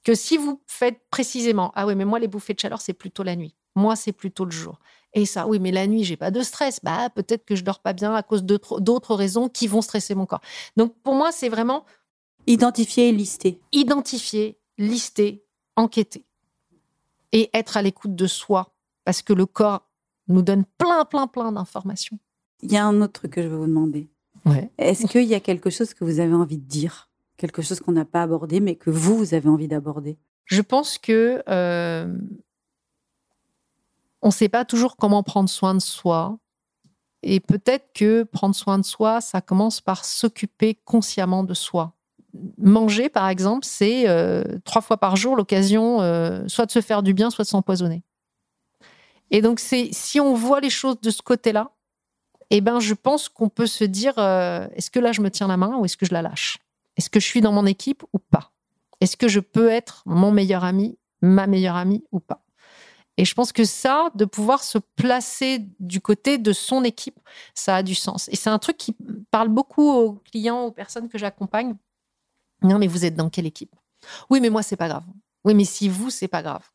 que 0.06 0.16
si 0.16 0.38
vous 0.38 0.62
faites 0.68 1.02
précisément, 1.12 1.74
ah 1.76 1.86
oui, 1.86 1.96
mais 1.96 2.06
moi, 2.06 2.18
les 2.20 2.30
bouffées 2.30 2.54
de 2.54 2.60
chaleur, 2.62 2.80
c'est 2.80 2.94
plutôt 2.94 3.24
la 3.24 3.36
nuit. 3.36 3.54
Moi, 3.76 3.98
c'est 3.98 4.14
plutôt 4.14 4.46
le 4.46 4.52
jour. 4.52 4.80
Et 5.14 5.26
ça, 5.26 5.46
oui, 5.46 5.60
mais 5.60 5.72
la 5.72 5.86
nuit, 5.86 6.06
j'ai 6.06 6.16
pas 6.16 6.32
de 6.32 6.42
stress. 6.42 6.80
Bah, 6.82 7.10
peut-être 7.10 7.44
que 7.44 7.58
je 7.58 7.66
dors 7.66 7.80
pas 7.82 7.92
bien 7.92 8.16
à 8.16 8.24
cause 8.24 8.44
d'autres 8.44 9.16
raisons 9.16 9.50
qui 9.50 9.68
vont 9.68 9.82
stresser 9.82 10.16
mon 10.16 10.26
corps. 10.26 10.42
Donc, 10.78 10.96
pour 11.04 11.16
moi, 11.16 11.34
c'est 11.34 11.50
vraiment 11.50 11.84
Identifier 12.48 13.10
et 13.10 13.12
lister. 13.12 13.60
identifier, 13.74 14.58
lister, 14.78 15.44
enquêter 15.76 16.26
et 17.32 17.50
être 17.54 17.78
à 17.78 17.82
l'écoute 17.82 18.16
de 18.16 18.28
soi, 18.28 18.74
parce 19.06 19.22
que 19.22 19.34
le 19.34 19.46
corps 19.46 19.88
nous 20.28 20.42
donne 20.42 20.66
plein, 20.78 21.06
plein, 21.06 21.28
plein 21.28 21.52
d'informations. 21.52 22.20
Il 22.62 22.72
y 22.72 22.78
a 22.78 22.86
un 22.86 23.02
autre 23.02 23.14
truc 23.14 23.34
que 23.34 23.42
je 23.42 23.48
veux 23.48 23.58
vous 23.58 23.68
demander. 23.68 24.10
Ouais. 24.46 24.70
Est-ce 24.78 25.08
qu'il 25.08 25.24
y 25.24 25.36
a 25.36 25.40
quelque 25.40 25.70
chose 25.70 25.94
que 25.94 26.04
vous 26.04 26.20
avez 26.20 26.34
envie 26.34 26.58
de 26.58 26.66
dire? 26.66 27.10
Quelque 27.38 27.62
chose 27.62 27.80
qu'on 27.80 27.94
n'a 27.94 28.06
pas 28.06 28.24
abordé, 28.24 28.60
mais 28.60 28.76
que 28.76 28.90
vous, 28.90 29.18
vous 29.18 29.34
avez 29.34 29.50
envie 29.50 29.68
d'aborder? 29.68 30.18
Je 30.46 30.62
pense 30.62 30.98
que 30.98 31.44
euh, 31.48 32.18
on 34.22 34.28
ne 34.28 34.34
sait 34.34 34.50
pas 34.50 34.66
toujours 34.66 34.98
comment 34.98 35.24
prendre 35.24 35.50
soin 35.50 35.74
de 35.74 35.80
soi. 35.80 36.38
Et 37.22 37.40
peut-être 37.40 37.92
que 37.94 38.24
prendre 38.24 38.56
soin 38.56 38.78
de 38.78 38.84
soi, 38.84 39.22
ça 39.22 39.42
commence 39.42 39.82
par 39.82 40.06
s'occuper 40.06 40.76
consciemment 40.86 41.44
de 41.44 41.54
soi. 41.54 41.94
Manger, 42.58 43.10
par 43.10 43.28
exemple, 43.28 43.66
c'est 43.66 44.08
euh, 44.08 44.44
trois 44.64 44.82
fois 44.82 44.98
par 44.98 45.16
jour 45.16 45.36
l'occasion 45.36 46.02
euh, 46.02 46.48
soit 46.48 46.66
de 46.66 46.72
se 46.72 46.82
faire 46.82 47.04
du 47.04 47.14
bien, 47.14 47.30
soit 47.30 47.44
de 47.44 47.50
s'empoisonner. 47.50 48.04
Et 49.32 49.42
donc, 49.42 49.60
c'est 49.60 49.90
si 49.92 50.20
on 50.20 50.34
voit 50.34 50.60
les 50.60 50.70
choses 50.70 51.00
de 51.02 51.10
ce 51.10 51.22
côté-là, 51.22 51.72
eh 52.50 52.62
ben, 52.62 52.80
je 52.80 52.94
pense 52.94 53.30
qu'on 53.30 53.50
peut 53.50 53.68
se 53.68 53.84
dire 53.84 54.14
euh, 54.18 54.68
est-ce 54.76 54.90
que 54.90 55.00
là, 55.00 55.12
je 55.12 55.22
me 55.22 55.30
tiens 55.30 55.48
la 55.48 55.58
main 55.58 55.78
ou 55.78 55.86
est-ce 55.86 55.98
que 55.98 56.06
je 56.06 56.14
la 56.14 56.22
lâche? 56.22 56.58
Est-ce 56.98 57.10
que 57.10 57.20
je 57.20 57.26
suis 57.26 57.42
dans 57.42 57.52
mon 57.52 57.66
équipe 57.66 58.04
ou 58.14 58.20
pas? 58.20 58.52
Est-ce 59.02 59.18
que 59.18 59.28
je 59.28 59.40
peux 59.40 59.70
être 59.70 60.04
mon 60.06 60.32
meilleur 60.32 60.64
ami, 60.64 60.98
ma 61.22 61.48
meilleure 61.48 61.76
amie 61.76 62.04
ou 62.12 62.20
pas? 62.20 62.44
Et 63.18 63.26
je 63.26 63.34
pense 63.34 63.52
que 63.52 63.66
ça, 63.66 64.12
de 64.16 64.24
pouvoir 64.24 64.64
se 64.64 64.78
placer 64.78 65.68
du 65.82 66.00
côté 66.00 66.38
de 66.38 66.54
son 66.54 66.86
équipe, 66.86 67.20
ça 67.54 67.76
a 67.76 67.84
du 67.84 67.94
sens. 67.94 68.30
Et 68.30 68.38
c'est 68.38 68.50
un 68.50 68.60
truc 68.60 68.78
qui 68.78 68.96
parle 69.30 69.50
beaucoup 69.50 69.90
aux 69.90 70.14
clients, 70.32 70.62
aux 70.62 70.72
personnes 70.72 71.10
que 71.10 71.18
j'accompagne. 71.18 71.76
Non, 72.62 72.78
mais 72.78 72.88
vous 72.88 73.06
êtes 73.06 73.16
dans 73.16 73.30
quelle 73.30 73.46
équipe? 73.46 73.76
Oui, 74.30 74.40
mais 74.42 74.50
moi, 74.50 74.64
c'est 74.64 74.76
pas 74.76 74.88
grave. 74.88 75.06
Oui, 75.44 75.54
mais 75.54 75.66
si 75.66 75.90
vous, 75.90 76.10
c'est 76.10 76.28
pas 76.28 76.42
grave. 76.42 76.66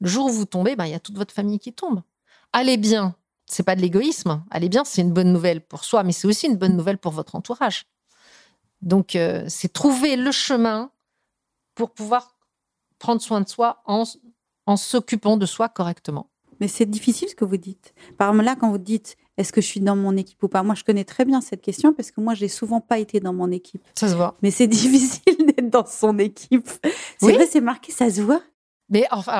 Le 0.00 0.08
jour 0.08 0.26
où 0.26 0.30
vous 0.30 0.46
tombez, 0.46 0.76
ben, 0.76 0.86
il 0.86 0.92
y 0.92 0.94
a 0.94 1.00
toute 1.00 1.16
votre 1.16 1.34
famille 1.34 1.58
qui 1.58 1.72
tombe. 1.72 2.02
Allez 2.52 2.76
bien, 2.76 3.14
c'est 3.46 3.62
pas 3.62 3.76
de 3.76 3.80
l'égoïsme. 3.80 4.42
Allez 4.50 4.68
bien, 4.68 4.84
c'est 4.84 5.02
une 5.02 5.12
bonne 5.12 5.32
nouvelle 5.32 5.60
pour 5.60 5.84
soi, 5.84 6.02
mais 6.02 6.12
c'est 6.12 6.26
aussi 6.26 6.46
une 6.46 6.56
bonne 6.56 6.76
nouvelle 6.76 6.98
pour 6.98 7.12
votre 7.12 7.36
entourage. 7.36 7.86
Donc, 8.82 9.14
euh, 9.14 9.44
c'est 9.48 9.72
trouver 9.72 10.16
le 10.16 10.32
chemin 10.32 10.90
pour 11.74 11.92
pouvoir 11.92 12.36
prendre 12.98 13.20
soin 13.20 13.40
de 13.40 13.48
soi 13.48 13.82
en, 13.86 14.04
en 14.66 14.76
s'occupant 14.76 15.36
de 15.36 15.46
soi 15.46 15.68
correctement. 15.68 16.30
Mais 16.60 16.68
c'est 16.68 16.86
difficile 16.86 17.28
ce 17.28 17.34
que 17.34 17.44
vous 17.44 17.56
dites. 17.56 17.94
Par 18.18 18.28
exemple, 18.28 18.44
là, 18.44 18.56
quand 18.56 18.70
vous 18.70 18.78
dites 18.78 19.16
est-ce 19.40 19.52
que 19.52 19.60
je 19.60 19.66
suis 19.66 19.80
dans 19.80 19.96
mon 19.96 20.16
équipe 20.16 20.42
ou 20.42 20.48
pas, 20.48 20.62
moi, 20.62 20.74
je 20.74 20.84
connais 20.84 21.04
très 21.04 21.24
bien 21.24 21.40
cette 21.40 21.62
question 21.62 21.92
parce 21.92 22.10
que 22.10 22.20
moi, 22.20 22.34
j'ai 22.34 22.48
souvent 22.48 22.80
pas 22.80 22.98
été 22.98 23.20
dans 23.20 23.32
mon 23.32 23.50
équipe. 23.50 23.82
Ça 23.98 24.08
se 24.08 24.14
voit. 24.14 24.36
Mais 24.42 24.50
c'est 24.50 24.66
difficile 24.78 25.36
d'être 25.46 25.70
dans 25.70 25.86
son 25.86 26.18
équipe. 26.18 26.68
C'est 26.84 27.26
Oui. 27.26 27.32
vrai, 27.34 27.46
c'est 27.46 27.60
marqué, 27.60 27.92
ça 27.92 28.10
se 28.10 28.20
voit? 28.20 28.42
Mais 28.88 29.06
enfin, 29.10 29.32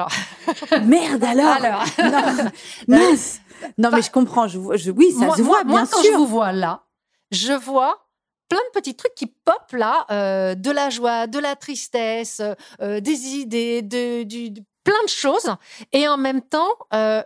alors, 0.72 0.82
Merde 0.86 1.24
alors. 1.24 1.46
Alors. 1.64 1.84
non, 2.88 2.98
mince. 2.98 3.40
Non, 3.78 3.90
mais 3.92 4.00
je 4.02 4.10
comprends. 4.10 4.46
Je, 4.48 4.58
oui, 4.90 5.12
ça 5.12 5.26
moi, 5.26 5.36
se 5.36 5.42
voit, 5.42 5.64
moi- 5.64 5.64
moi, 5.64 5.80
bien 5.82 5.88
quand 5.90 6.02
sûr. 6.02 6.12
je 6.12 6.16
vous 6.18 6.26
vois 6.26 6.52
là, 6.52 6.84
je 7.30 7.52
vois 7.52 8.06
plein 8.48 8.58
de 8.74 8.80
petits 8.80 8.94
trucs 8.96 9.14
qui 9.14 9.26
popent 9.26 9.72
là, 9.74 10.06
euh, 10.10 10.54
de 10.54 10.70
la 10.70 10.88
joie, 10.90 11.26
de 11.26 11.38
la 11.38 11.56
tristesse, 11.56 12.40
euh, 12.80 13.00
des 13.00 13.26
idées, 13.36 13.82
de, 13.82 14.22
du, 14.24 14.50
de 14.50 14.62
plein 14.82 15.02
de 15.04 15.08
choses, 15.08 15.54
et 15.92 16.08
en 16.08 16.16
même 16.16 16.40
temps, 16.42 16.68
euh, 16.94 17.22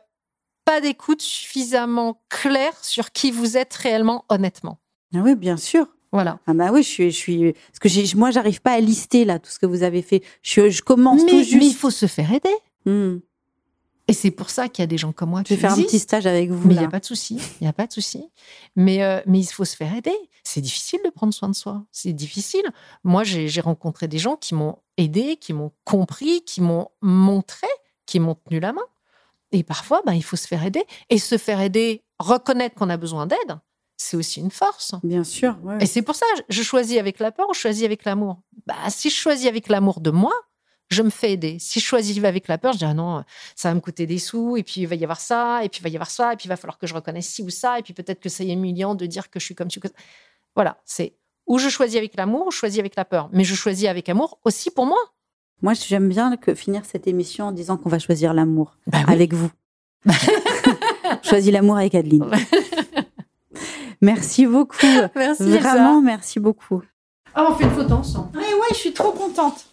pas 0.65 0.81
d'écoute 0.81 1.23
suffisamment 1.23 2.21
claire 2.29 2.85
sur 2.85 3.13
qui 3.13 3.31
vous 3.31 3.57
êtes 3.57 3.75
réellement, 3.75 4.25
honnêtement. 4.29 4.79
Ah 5.15 5.19
oui, 5.23 5.35
bien 5.35 5.57
sûr. 5.57 5.87
Voilà. 6.13 6.39
Ah 6.47 6.55
bah 6.55 6.71
oui, 6.73 6.83
je 6.83 6.89
suis, 6.89 7.11
je 7.11 7.17
suis, 7.17 7.53
parce 7.53 7.79
que 7.81 8.17
moi, 8.17 8.31
j'arrive 8.31 8.61
pas 8.61 8.73
à 8.73 8.81
lister 8.81 9.25
là 9.25 9.39
tout 9.41 9.51
ce 9.51 9.59
que 9.59 9.67
vous 9.67 9.83
avez 9.83 10.01
fait. 10.01 10.23
Je, 10.43 10.71
je 10.71 10.83
commence 10.83 11.23
Mais, 11.25 11.31
tout 11.31 11.37
mais 11.37 11.43
il 11.43 11.63
juste. 11.63 11.77
faut 11.79 11.91
se 11.91 12.07
faire 12.07 12.33
aider. 12.33 12.55
Hmm. 12.87 13.19
Et 14.07 14.13
c'est 14.13 14.31
pour 14.31 14.51
ça 14.51 14.69
qu'il 14.69 14.83
y 14.83 14.85
a 14.85 14.87
des 14.87 14.99
gens 14.99 15.13
comme 15.13 15.31
moi 15.31 15.41
Je 15.41 15.45
qui 15.45 15.55
vais 15.55 15.61
faire 15.61 15.73
un 15.73 15.83
petit 15.83 15.99
stage 15.99 16.27
avec 16.27 16.51
vous 16.51 16.69
Mais 16.69 16.75
il 16.75 16.79
n'y 16.79 16.85
a 16.85 16.89
pas 16.91 17.01
de 17.01 17.05
souci, 17.07 17.41
il 17.61 17.65
n'y 17.65 17.69
a 17.69 17.73
pas 17.73 17.87
de 17.87 17.93
souci. 17.93 18.29
Mais, 18.77 19.03
euh, 19.03 19.21
mais 19.27 19.41
il 19.41 19.47
faut 19.47 19.65
se 19.65 19.75
faire 19.75 19.95
aider. 19.95 20.15
C'est 20.45 20.61
difficile 20.61 21.01
de 21.05 21.11
prendre 21.11 21.33
soin 21.33 21.49
de 21.49 21.55
soi. 21.55 21.85
C'est 21.91 22.13
difficile. 22.13 22.65
Moi, 23.03 23.25
j'ai 23.25 23.49
j'ai 23.49 23.63
rencontré 23.63 24.07
des 24.07 24.19
gens 24.19 24.37
qui 24.37 24.55
m'ont 24.55 24.77
aidé, 24.99 25.37
qui 25.37 25.53
m'ont 25.55 25.73
compris, 25.85 26.43
qui 26.45 26.61
m'ont 26.61 26.89
montré, 27.01 27.67
qui 28.05 28.21
m'ont 28.21 28.35
tenu 28.35 28.61
la 28.61 28.75
main. 28.75 28.83
Et 29.55 29.63
parfois, 29.63 30.03
ben, 30.05 30.13
il 30.15 30.25
faut 30.25 30.37
se 30.37 30.49
faire 30.49 30.65
aider. 30.65 30.83
Et 31.11 31.19
se 31.19 31.39
faire 31.39 31.61
aider, 31.61 32.03
reconnaître 32.19 32.75
qu'on 32.75 32.91
a 32.91 32.97
besoin 32.97 33.27
d'aide, 33.27 33.59
c'est 33.97 34.17
aussi 34.17 34.41
une 34.41 34.51
force. 34.51 34.95
Bien 35.05 35.23
sûr. 35.23 35.57
ouais. 35.63 35.79
Et 35.81 35.87
c'est 35.87 36.03
pour 36.03 36.17
ça, 36.17 36.27
je 36.49 36.63
choisis 36.63 36.99
avec 36.99 37.21
la 37.21 37.31
peur 37.31 37.49
ou 37.49 37.55
je 37.55 37.61
choisis 37.61 37.85
avec 37.85 38.05
l'amour. 38.05 38.43
Bah, 38.67 38.75
si 38.89 39.11
je 39.11 39.15
choisis 39.15 39.47
avec 39.47 39.69
l'amour 39.69 40.01
de 40.01 40.11
moi, 40.11 40.35
je 40.91 41.03
me 41.03 41.11
fais 41.11 41.33
aider. 41.33 41.59
Si 41.61 41.79
je 41.79 41.85
choisis 41.85 42.23
avec 42.25 42.49
la 42.49 42.59
peur, 42.59 42.73
je 42.73 42.79
dis 42.79 42.85
ah 42.85 42.95
non, 42.95 43.23
ça 43.55 43.69
va 43.69 43.75
me 43.75 43.81
coûter 43.81 44.07
des 44.07 44.19
sous, 44.19 44.57
et 44.57 44.65
puis 44.65 44.81
il 44.83 44.89
va 44.89 44.97
y 44.97 45.05
avoir 45.05 45.21
ça, 45.21 45.65
et 45.65 45.69
puis 45.69 45.79
il 45.81 45.83
va 45.85 45.89
y 45.89 45.95
avoir 45.95 46.11
ça, 46.11 46.33
et 46.33 46.37
puis 46.37 46.47
il 46.47 46.49
va 46.49 46.57
falloir 46.57 46.79
que 46.79 46.89
je 46.89 46.95
reconnaisse 46.95 47.29
ci 47.29 47.43
ou 47.43 47.51
ça, 47.51 47.79
et 47.79 47.83
puis 47.83 47.95
peut-être 47.95 48.21
que 48.21 48.29
c'est 48.29 48.47
humiliant 48.47 48.97
de 48.97 49.07
dire 49.07 49.31
que 49.31 49.39
je 49.39 49.45
suis 49.45 49.55
comme 49.55 49.71
ça. 49.71 49.81
Voilà, 50.57 50.81
c'est 50.85 51.17
ou 51.47 51.59
je 51.59 51.69
choisis 51.69 51.97
avec 51.97 52.17
l'amour, 52.17 52.49
ou 52.49 52.51
je 52.51 52.57
choisis 52.57 52.81
avec 52.81 52.97
la 52.97 53.05
peur. 53.05 53.29
Mais 53.33 53.45
je 53.45 53.55
choisis 53.55 53.87
avec 53.87 54.09
amour 54.09 54.41
aussi 54.45 54.71
pour 54.71 54.87
moi. 54.87 54.99
Moi, 55.65 55.73
j'aime 55.73 56.11
bien 56.11 56.37
que 56.37 56.55
finir 56.55 56.83
cette 56.85 57.07
émission 57.07 57.47
en 57.47 57.53
disant 57.53 57.79
qu'on 57.79 57.89
va 57.89 57.99
choisir 57.99 58.35
l'amour 58.35 58.77
Bah 58.87 58.99
oui. 59.09 59.15
avec 59.15 59.33
vous. 59.33 59.49
Choisis 61.23 61.51
l'amour 61.51 61.79
avec 61.79 61.95
Adeline. 61.95 62.27
merci 64.03 64.47
beaucoup. 64.47 64.77
Merci. 65.17 65.57
Vraiment, 65.59 66.03
merci 66.03 66.39
beaucoup. 66.39 66.83
Ah, 67.35 67.47
on 67.51 67.55
fait 67.55 67.65
une 67.65 67.71
photo 67.71 67.95
ensemble. 67.95 68.37
Ouais, 68.37 68.43
ouais, 68.45 68.69
je 68.73 68.75
suis 68.77 68.93
trop 68.93 69.13
contente. 69.13 69.65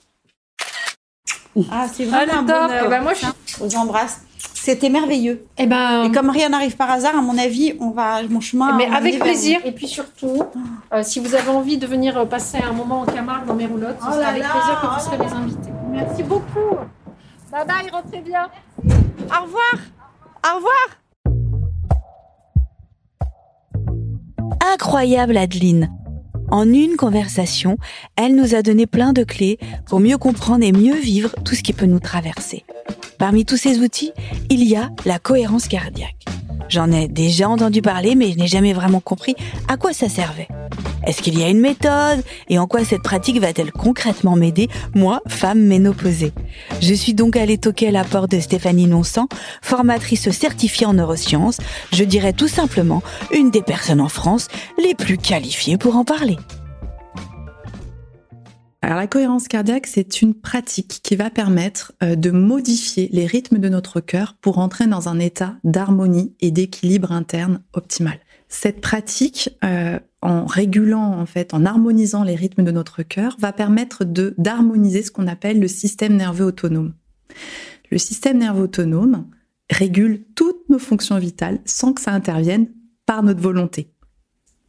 Ah, 1.69 1.87
c'est 1.93 2.05
vraiment 2.05 2.33
un 2.39 2.45
top. 2.45 2.47
bonheur. 2.69 2.83
Eh 2.85 2.89
ben, 2.89 3.01
moi, 3.01 3.13
je 3.13 3.19
suis- 3.19 3.27
Je 3.47 3.57
vous 3.57 3.75
embrasse. 3.75 4.21
C'était 4.53 4.89
merveilleux. 4.89 5.45
Eh 5.57 5.67
ben, 5.67 6.03
Et 6.05 6.11
comme 6.13 6.29
rien 6.29 6.49
n'arrive 6.49 6.77
par 6.77 6.89
hasard, 6.89 7.17
à 7.17 7.21
mon 7.21 7.37
avis, 7.37 7.73
on 7.81 7.89
va 7.91 8.23
mon 8.29 8.39
chemin. 8.39 8.77
mais 8.77 8.87
on 8.89 8.93
avec 8.93 9.19
plaisir. 9.19 9.59
Et 9.65 9.71
puis 9.73 9.87
surtout, 9.89 10.43
euh, 10.93 11.03
si 11.03 11.19
vous 11.19 11.35
avez 11.35 11.49
envie 11.49 11.77
de 11.77 11.85
venir 11.85 12.17
euh, 12.17 12.25
passer 12.25 12.59
un 12.59 12.71
moment 12.71 13.01
en 13.01 13.05
Camargue 13.05 13.45
dans 13.45 13.55
mes 13.55 13.65
roulottes, 13.65 13.97
ce 13.99 14.05
Oh 14.07 14.13
sera 14.13 14.27
avec 14.27 14.43
là, 14.43 14.49
plaisir 14.49 14.79
que 14.81 14.87
vous 14.87 14.99
serez 15.03 15.17
les 15.17 15.33
invités. 15.33 15.70
Merci 15.91 16.23
beaucoup. 16.23 16.77
Bye 17.51 17.67
bye, 17.67 17.89
rentrez 17.91 18.21
bien. 18.21 18.49
Au 18.85 19.43
revoir. 19.43 19.75
Au 20.43 20.55
revoir. 20.55 21.01
Incroyable 24.73 25.37
Adeline. 25.37 25.91
En 26.49 26.71
une 26.71 26.97
conversation, 26.97 27.77
elle 28.15 28.35
nous 28.35 28.55
a 28.55 28.61
donné 28.61 28.85
plein 28.85 29.13
de 29.13 29.23
clés 29.23 29.57
pour 29.85 29.99
mieux 29.99 30.17
comprendre 30.17 30.63
et 30.63 30.71
mieux 30.71 30.95
vivre 30.95 31.35
tout 31.45 31.55
ce 31.55 31.63
qui 31.63 31.73
peut 31.73 31.85
nous 31.85 31.99
traverser. 31.99 32.65
Parmi 33.17 33.45
tous 33.45 33.57
ces 33.57 33.79
outils, 33.79 34.11
il 34.49 34.63
y 34.63 34.75
a 34.75 34.89
la 35.05 35.19
cohérence 35.19 35.67
cardiaque. 35.67 36.25
J'en 36.71 36.89
ai 36.89 37.09
déjà 37.09 37.49
entendu 37.49 37.81
parler, 37.81 38.15
mais 38.15 38.31
je 38.31 38.37
n'ai 38.37 38.47
jamais 38.47 38.71
vraiment 38.71 39.01
compris 39.01 39.35
à 39.67 39.75
quoi 39.75 39.91
ça 39.91 40.07
servait. 40.07 40.47
Est-ce 41.05 41.21
qu'il 41.21 41.37
y 41.37 41.43
a 41.43 41.49
une 41.49 41.59
méthode 41.59 42.23
et 42.47 42.59
en 42.59 42.65
quoi 42.65 42.85
cette 42.85 43.01
pratique 43.01 43.41
va-t-elle 43.41 43.73
concrètement 43.73 44.37
m'aider, 44.37 44.69
moi, 44.95 45.21
femme 45.27 45.59
ménopausée? 45.59 46.31
Je 46.81 46.93
suis 46.93 47.13
donc 47.13 47.35
allée 47.35 47.57
toquer 47.57 47.89
à 47.89 47.91
la 47.91 48.05
porte 48.05 48.31
de 48.31 48.39
Stéphanie 48.39 48.87
Nonsan, 48.87 49.27
formatrice 49.61 50.31
certifiée 50.31 50.85
en 50.85 50.93
neurosciences, 50.93 51.57
je 51.91 52.05
dirais 52.05 52.31
tout 52.31 52.47
simplement 52.47 53.03
une 53.33 53.51
des 53.51 53.63
personnes 53.63 53.99
en 53.99 54.09
France 54.09 54.47
les 54.81 54.95
plus 54.95 55.17
qualifiées 55.17 55.77
pour 55.77 55.97
en 55.97 56.05
parler. 56.05 56.37
Alors 58.83 58.97
la 58.97 59.05
cohérence 59.05 59.47
cardiaque, 59.47 59.85
c'est 59.85 60.23
une 60.23 60.33
pratique 60.33 61.01
qui 61.03 61.15
va 61.15 61.29
permettre 61.29 61.93
euh, 62.01 62.15
de 62.15 62.31
modifier 62.31 63.09
les 63.11 63.27
rythmes 63.27 63.59
de 63.59 63.69
notre 63.69 63.99
cœur 63.99 64.35
pour 64.41 64.57
entrer 64.57 64.87
dans 64.87 65.07
un 65.07 65.19
état 65.19 65.57
d'harmonie 65.63 66.35
et 66.41 66.49
d'équilibre 66.49 67.11
interne 67.11 67.61
optimal. 67.73 68.19
Cette 68.49 68.81
pratique, 68.81 69.55
euh, 69.63 69.99
en 70.21 70.45
régulant 70.45 71.13
en 71.13 71.27
fait, 71.27 71.53
en 71.53 71.63
harmonisant 71.63 72.23
les 72.23 72.33
rythmes 72.33 72.63
de 72.63 72.71
notre 72.71 73.03
cœur, 73.03 73.37
va 73.39 73.53
permettre 73.53 74.03
d'harmoniser 74.03 75.03
ce 75.03 75.11
qu'on 75.11 75.27
appelle 75.27 75.59
le 75.59 75.67
système 75.67 76.15
nerveux 76.15 76.45
autonome. 76.45 76.93
Le 77.91 77.99
système 77.99 78.39
nerveux 78.39 78.63
autonome 78.63 79.27
régule 79.69 80.25
toutes 80.35 80.69
nos 80.69 80.79
fonctions 80.79 81.19
vitales 81.19 81.59
sans 81.65 81.93
que 81.93 82.01
ça 82.01 82.11
intervienne 82.11 82.67
par 83.05 83.21
notre 83.21 83.41
volonté. 83.41 83.93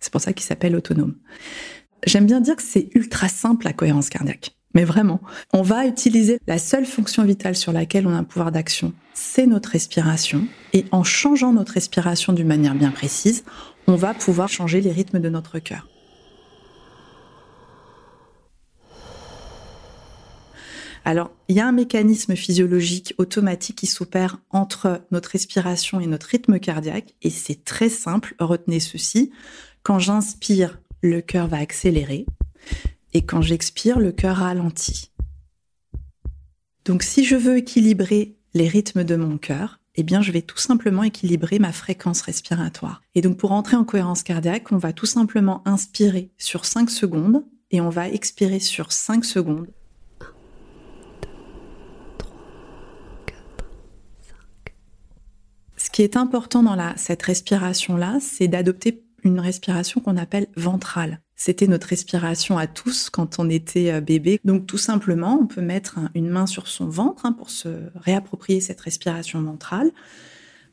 C'est 0.00 0.12
pour 0.12 0.20
ça 0.20 0.32
qu'il 0.32 0.44
s'appelle 0.44 0.76
autonome. 0.76 1.14
J'aime 2.04 2.26
bien 2.26 2.40
dire 2.40 2.56
que 2.56 2.62
c'est 2.62 2.88
ultra 2.94 3.28
simple 3.28 3.64
la 3.64 3.72
cohérence 3.72 4.08
cardiaque. 4.08 4.56
Mais 4.74 4.84
vraiment, 4.84 5.20
on 5.52 5.62
va 5.62 5.86
utiliser 5.86 6.40
la 6.46 6.58
seule 6.58 6.86
fonction 6.86 7.24
vitale 7.24 7.54
sur 7.54 7.72
laquelle 7.72 8.06
on 8.06 8.14
a 8.14 8.16
un 8.16 8.24
pouvoir 8.24 8.50
d'action, 8.50 8.92
c'est 9.12 9.46
notre 9.46 9.70
respiration. 9.70 10.46
Et 10.72 10.86
en 10.92 11.04
changeant 11.04 11.52
notre 11.52 11.74
respiration 11.74 12.32
d'une 12.32 12.46
manière 12.46 12.74
bien 12.74 12.90
précise, 12.90 13.44
on 13.86 13.96
va 13.96 14.14
pouvoir 14.14 14.48
changer 14.48 14.80
les 14.80 14.90
rythmes 14.90 15.20
de 15.20 15.28
notre 15.28 15.58
cœur. 15.58 15.86
Alors, 21.04 21.32
il 21.48 21.56
y 21.56 21.60
a 21.60 21.66
un 21.66 21.72
mécanisme 21.72 22.36
physiologique 22.36 23.14
automatique 23.18 23.76
qui 23.76 23.86
s'opère 23.86 24.38
entre 24.50 25.02
notre 25.10 25.30
respiration 25.30 26.00
et 26.00 26.06
notre 26.06 26.28
rythme 26.28 26.60
cardiaque, 26.60 27.14
et 27.22 27.30
c'est 27.30 27.64
très 27.64 27.88
simple, 27.88 28.36
retenez 28.38 28.78
ceci. 28.78 29.32
Quand 29.82 29.98
j'inspire, 29.98 30.78
le 31.02 31.20
cœur 31.20 31.48
va 31.48 31.58
accélérer, 31.58 32.26
et 33.12 33.22
quand 33.22 33.42
j'expire, 33.42 33.98
le 33.98 34.12
cœur 34.12 34.36
ralentit. 34.36 35.10
Donc 36.84 37.02
si 37.02 37.24
je 37.24 37.36
veux 37.36 37.58
équilibrer 37.58 38.36
les 38.54 38.68
rythmes 38.68 39.04
de 39.04 39.16
mon 39.16 39.38
cœur, 39.38 39.80
eh 39.94 40.02
bien 40.02 40.22
je 40.22 40.32
vais 40.32 40.42
tout 40.42 40.58
simplement 40.58 41.02
équilibrer 41.02 41.58
ma 41.58 41.72
fréquence 41.72 42.22
respiratoire. 42.22 43.02
Et 43.14 43.20
donc 43.20 43.36
pour 43.36 43.52
entrer 43.52 43.76
en 43.76 43.84
cohérence 43.84 44.22
cardiaque, 44.22 44.72
on 44.72 44.78
va 44.78 44.92
tout 44.92 45.06
simplement 45.06 45.62
inspirer 45.66 46.30
sur 46.38 46.64
5 46.64 46.90
secondes 46.90 47.44
et 47.70 47.80
on 47.80 47.90
va 47.90 48.08
expirer 48.08 48.60
sur 48.60 48.92
5 48.92 49.24
secondes. 49.24 49.68
Ce 55.76 55.90
qui 55.90 56.02
est 56.02 56.16
important 56.16 56.62
dans 56.62 56.96
cette 56.96 57.22
respiration-là, 57.22 58.16
c'est 58.20 58.48
d'adopter 58.48 59.04
une 59.24 59.40
respiration 59.40 60.00
qu'on 60.00 60.16
appelle 60.16 60.46
ventrale. 60.56 61.20
C'était 61.36 61.66
notre 61.66 61.88
respiration 61.88 62.56
à 62.58 62.66
tous 62.66 63.10
quand 63.10 63.38
on 63.38 63.48
était 63.50 63.90
euh, 63.92 64.00
bébé. 64.00 64.38
Donc 64.44 64.66
tout 64.66 64.78
simplement, 64.78 65.38
on 65.40 65.46
peut 65.46 65.60
mettre 65.62 65.98
un- 65.98 66.10
une 66.14 66.28
main 66.28 66.46
sur 66.46 66.68
son 66.68 66.88
ventre 66.88 67.26
hein, 67.26 67.32
pour 67.32 67.50
se 67.50 67.68
réapproprier 67.96 68.60
cette 68.60 68.80
respiration 68.80 69.42
ventrale. 69.42 69.90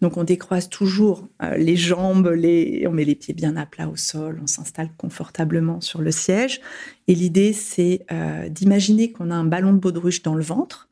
Donc 0.02 0.16
on 0.16 0.24
décroise 0.24 0.70
toujours 0.70 1.28
euh, 1.42 1.58
les 1.58 1.76
jambes, 1.76 2.28
on 2.28 2.92
met 2.92 3.06
les 3.06 3.16
pieds 3.16 3.34
bien 3.34 3.58
à 3.58 3.66
plat 3.66 3.90
au 3.90 3.96
sol, 3.98 4.40
on 4.42 4.48
s'installe 4.48 4.92
confortablement 4.98 5.82
sur 5.82 6.02
le 6.02 6.12
siège. 6.12 6.62
Et 7.08 7.16
l'idée, 7.16 7.52
c'est 7.52 8.06
euh, 8.12 8.48
d'imaginer 8.48 9.12
qu'on 9.12 9.32
a 9.32 9.36
un 9.36 9.44
ballon 9.46 9.74
de 9.74 9.80
baudruche 9.80 10.22
dans 10.22 10.36
le 10.36 10.44
ventre. 10.44 10.88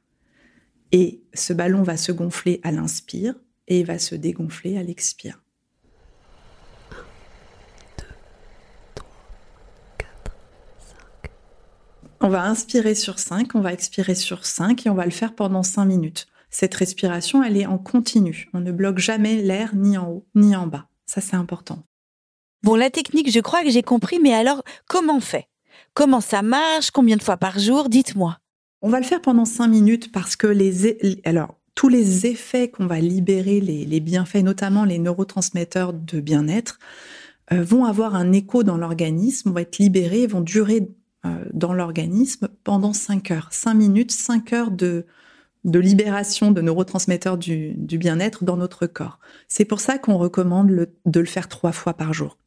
Et 0.91 1.21
ce 1.33 1.53
ballon 1.53 1.83
va 1.83 1.97
se 1.97 2.11
gonfler 2.11 2.59
à 2.63 2.71
l'inspire 2.71 3.35
et 3.67 3.83
va 3.83 3.99
se 3.99 4.15
dégonfler 4.15 4.77
à 4.77 4.83
l'expire. 4.83 5.41
On 12.19 12.29
va 12.29 12.43
inspirer 12.45 12.95
sur 12.95 13.19
5, 13.19 13.53
on 13.53 13.61
va 13.61 13.73
expirer 13.73 14.15
sur 14.15 14.45
5 14.45 14.85
et 14.85 14.89
on 14.89 14.95
va 14.95 15.05
le 15.05 15.11
faire 15.11 15.35
pendant 15.35 15.61
5 15.61 15.85
minutes. 15.85 16.27
Cette 16.49 16.73
respiration, 16.73 17.43
elle 17.43 17.57
est 17.57 17.67
en 17.67 17.77
continu. 17.77 18.49
On 18.53 18.59
ne 18.59 18.71
bloque 18.71 18.97
jamais 18.97 19.41
l'air 19.41 19.75
ni 19.75 19.97
en 19.97 20.09
haut 20.09 20.25
ni 20.33 20.55
en 20.55 20.65
bas. 20.65 20.87
Ça, 21.05 21.21
c'est 21.21 21.35
important. 21.35 21.83
Bon, 22.63 22.75
la 22.75 22.89
technique, 22.89 23.31
je 23.31 23.39
crois 23.39 23.63
que 23.63 23.69
j'ai 23.69 23.83
compris, 23.83 24.19
mais 24.19 24.33
alors, 24.33 24.63
comment 24.87 25.17
on 25.17 25.21
fait? 25.21 25.47
Comment 25.93 26.21
ça 26.21 26.41
marche? 26.41 26.89
Combien 26.89 27.17
de 27.17 27.21
fois 27.21 27.37
par 27.37 27.59
jour? 27.59 27.87
Dites-moi. 27.87 28.37
On 28.81 28.89
va 28.89 28.99
le 28.99 29.05
faire 29.05 29.21
pendant 29.21 29.45
5 29.45 29.67
minutes 29.67 30.11
parce 30.11 30.35
que 30.35 30.47
les, 30.47 31.19
alors, 31.23 31.55
tous 31.75 31.89
les 31.89 32.25
effets 32.25 32.69
qu'on 32.69 32.87
va 32.87 32.99
libérer, 32.99 33.61
les, 33.61 33.85
les 33.85 33.99
bienfaits, 33.99 34.43
notamment 34.43 34.85
les 34.85 34.97
neurotransmetteurs 34.97 35.93
de 35.93 36.19
bien-être, 36.19 36.79
euh, 37.53 37.61
vont 37.63 37.85
avoir 37.85 38.15
un 38.15 38.33
écho 38.33 38.63
dans 38.63 38.77
l'organisme, 38.77 39.51
vont 39.51 39.59
être 39.59 39.77
libérés, 39.77 40.25
vont 40.25 40.41
durer 40.41 40.89
dans 41.53 41.73
l'organisme 41.73 42.47
pendant 42.63 42.93
5 42.93 43.31
heures. 43.31 43.49
5 43.51 43.73
minutes, 43.73 44.11
5 44.11 44.53
heures 44.53 44.71
de, 44.71 45.05
de 45.67 45.79
libération 45.79 46.51
de 46.51 46.61
neurotransmetteurs 46.61 47.37
du, 47.37 47.75
bien-être 47.75 48.45
dans 48.45 48.57
notre 48.57 48.87
corps. 48.87 49.19
C'est 49.47 49.65
pour 49.65 49.81
ça 49.81 49.97
qu'on 49.97 50.17
recommande 50.17 50.87
de 51.05 51.19
le 51.19 51.25
faire 51.25 51.49
trois 51.49 51.73
fois 51.73 51.93
par 51.93 52.13
jour. 52.13 52.37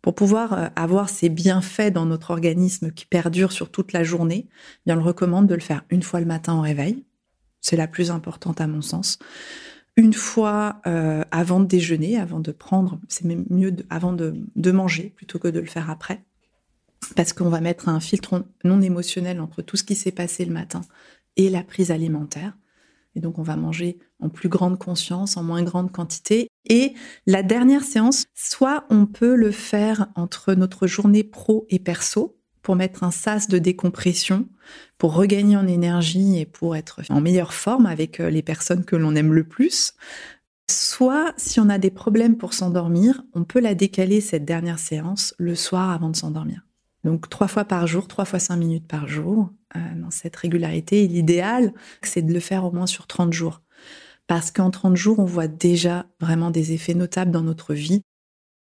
Pour 0.00 0.14
pouvoir 0.14 0.52
euh, 0.54 0.66
avoir 0.76 1.10
ces 1.10 1.28
bienfaits 1.28 1.92
dans 1.92 2.06
notre 2.06 2.30
organisme 2.30 2.90
qui 2.90 3.04
perdurent 3.04 3.52
sur 3.52 3.70
toute 3.70 3.92
la 3.92 4.02
journée, 4.02 4.46
eh 4.48 4.80
bien 4.86 4.96
on 4.96 5.00
le 5.00 5.04
recommande 5.04 5.46
de 5.46 5.54
le 5.54 5.60
faire 5.60 5.84
une 5.90 6.02
fois 6.02 6.20
le 6.20 6.26
matin 6.26 6.56
au 6.56 6.62
réveil. 6.62 7.04
C'est 7.60 7.76
la 7.76 7.86
plus 7.86 8.10
importante 8.10 8.62
à 8.62 8.66
mon 8.66 8.80
sens. 8.80 9.18
Une 9.96 10.14
fois 10.14 10.80
euh, 10.86 11.22
avant 11.30 11.60
de 11.60 11.66
déjeuner, 11.66 12.18
avant 12.18 12.40
de 12.40 12.52
prendre, 12.52 12.98
c'est 13.08 13.26
même 13.26 13.44
mieux 13.50 13.76
avant 13.90 14.14
de 14.14 14.72
manger 14.72 15.12
plutôt 15.14 15.38
que 15.38 15.48
de 15.48 15.60
le 15.60 15.66
faire 15.66 15.90
après 15.90 16.22
parce 17.16 17.32
qu'on 17.32 17.48
va 17.48 17.60
mettre 17.60 17.88
un 17.88 18.00
filtre 18.00 18.44
non 18.64 18.80
émotionnel 18.80 19.40
entre 19.40 19.62
tout 19.62 19.76
ce 19.76 19.84
qui 19.84 19.94
s'est 19.94 20.12
passé 20.12 20.44
le 20.44 20.52
matin 20.52 20.82
et 21.36 21.50
la 21.50 21.62
prise 21.62 21.90
alimentaire. 21.90 22.56
Et 23.16 23.20
donc, 23.20 23.38
on 23.38 23.42
va 23.42 23.56
manger 23.56 23.98
en 24.20 24.28
plus 24.28 24.48
grande 24.48 24.78
conscience, 24.78 25.36
en 25.36 25.42
moins 25.42 25.62
grande 25.62 25.90
quantité. 25.90 26.48
Et 26.68 26.94
la 27.26 27.42
dernière 27.42 27.82
séance, 27.82 28.26
soit 28.34 28.84
on 28.90 29.06
peut 29.06 29.34
le 29.34 29.50
faire 29.50 30.08
entre 30.14 30.54
notre 30.54 30.86
journée 30.86 31.24
pro 31.24 31.66
et 31.70 31.80
perso 31.80 32.38
pour 32.62 32.76
mettre 32.76 33.02
un 33.02 33.10
sas 33.10 33.48
de 33.48 33.58
décompression, 33.58 34.48
pour 34.98 35.14
regagner 35.14 35.56
en 35.56 35.66
énergie 35.66 36.38
et 36.38 36.46
pour 36.46 36.76
être 36.76 37.00
en 37.08 37.20
meilleure 37.20 37.54
forme 37.54 37.86
avec 37.86 38.20
euh, 38.20 38.30
les 38.30 38.42
personnes 38.42 38.84
que 38.84 38.96
l'on 38.96 39.16
aime 39.16 39.32
le 39.32 39.44
plus. 39.44 39.94
Soit, 40.70 41.32
si 41.36 41.58
on 41.58 41.68
a 41.68 41.78
des 41.78 41.90
problèmes 41.90 42.36
pour 42.36 42.54
s'endormir, 42.54 43.24
on 43.34 43.44
peut 43.44 43.60
la 43.60 43.74
décaler, 43.74 44.20
cette 44.20 44.44
dernière 44.44 44.78
séance, 44.78 45.34
le 45.38 45.56
soir 45.56 45.90
avant 45.90 46.10
de 46.10 46.16
s'endormir. 46.16 46.62
Donc 47.04 47.28
trois 47.28 47.48
fois 47.48 47.64
par 47.64 47.86
jour, 47.86 48.08
trois 48.08 48.24
fois 48.24 48.38
cinq 48.38 48.56
minutes 48.56 48.86
par 48.86 49.08
jour, 49.08 49.50
euh, 49.76 49.80
dans 49.96 50.10
cette 50.10 50.36
régularité. 50.36 51.06
l'idéal, 51.06 51.72
c'est 52.02 52.22
de 52.22 52.32
le 52.32 52.40
faire 52.40 52.64
au 52.64 52.72
moins 52.72 52.86
sur 52.86 53.06
30 53.06 53.32
jours. 53.32 53.62
Parce 54.26 54.50
qu'en 54.50 54.70
30 54.70 54.96
jours, 54.96 55.18
on 55.18 55.24
voit 55.24 55.48
déjà 55.48 56.06
vraiment 56.20 56.50
des 56.50 56.72
effets 56.72 56.94
notables 56.94 57.30
dans 57.30 57.42
notre 57.42 57.74
vie. 57.74 58.02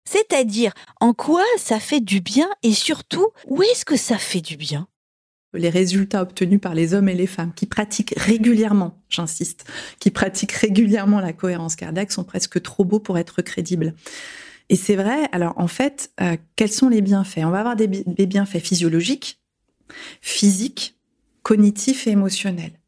C'est-à-dire, 0.09 0.73
en 1.01 1.13
quoi 1.13 1.45
ça 1.59 1.79
fait 1.79 2.01
du 2.01 2.21
bien 2.21 2.49
et 2.63 2.73
surtout, 2.73 3.29
où 3.47 3.63
est-ce 3.63 3.85
que 3.85 3.97
ça 3.97 4.19
fait 4.19 4.41
du 4.41 4.57
bien? 4.57 4.89
Les 5.55 5.69
résultats 5.69 6.23
obtenus 6.23 6.61
par 6.61 6.75
les 6.75 6.95
hommes 6.95 7.09
et 7.09 7.15
les 7.15 7.27
femmes 7.27 7.53
qui 7.53 7.67
pratiquent 7.67 8.15
régulièrement, 8.17 9.03
j'insiste, 9.09 9.65
qui 9.99 10.11
pratiquent 10.11 10.53
régulièrement 10.53 11.21
la 11.21 11.33
cohérence 11.33 11.77
cardiaque 11.77 12.11
sont 12.11 12.25
presque 12.25 12.63
trop 12.63 12.85
beaux 12.85 13.01
pour 13.01 13.19
être 13.19 13.43
crédibles. 13.43 13.95
Et 14.69 14.77
c'est 14.77 14.97
vrai, 14.97 15.29
alors 15.33 15.55
en 15.57 15.67
fait, 15.67 16.13
euh, 16.21 16.37
quels 16.57 16.71
sont 16.71 16.89
les 16.89 17.01
bienfaits? 17.01 17.39
On 17.45 17.51
va 17.51 17.61
avoir 17.61 17.77
des, 17.77 17.87
bienfaits 17.87 18.61
physiologiques, 18.61 19.41
physiques, 20.21 20.99
cognitifs 21.43 22.07
et 22.07 22.11
émotionnels. 22.11 22.79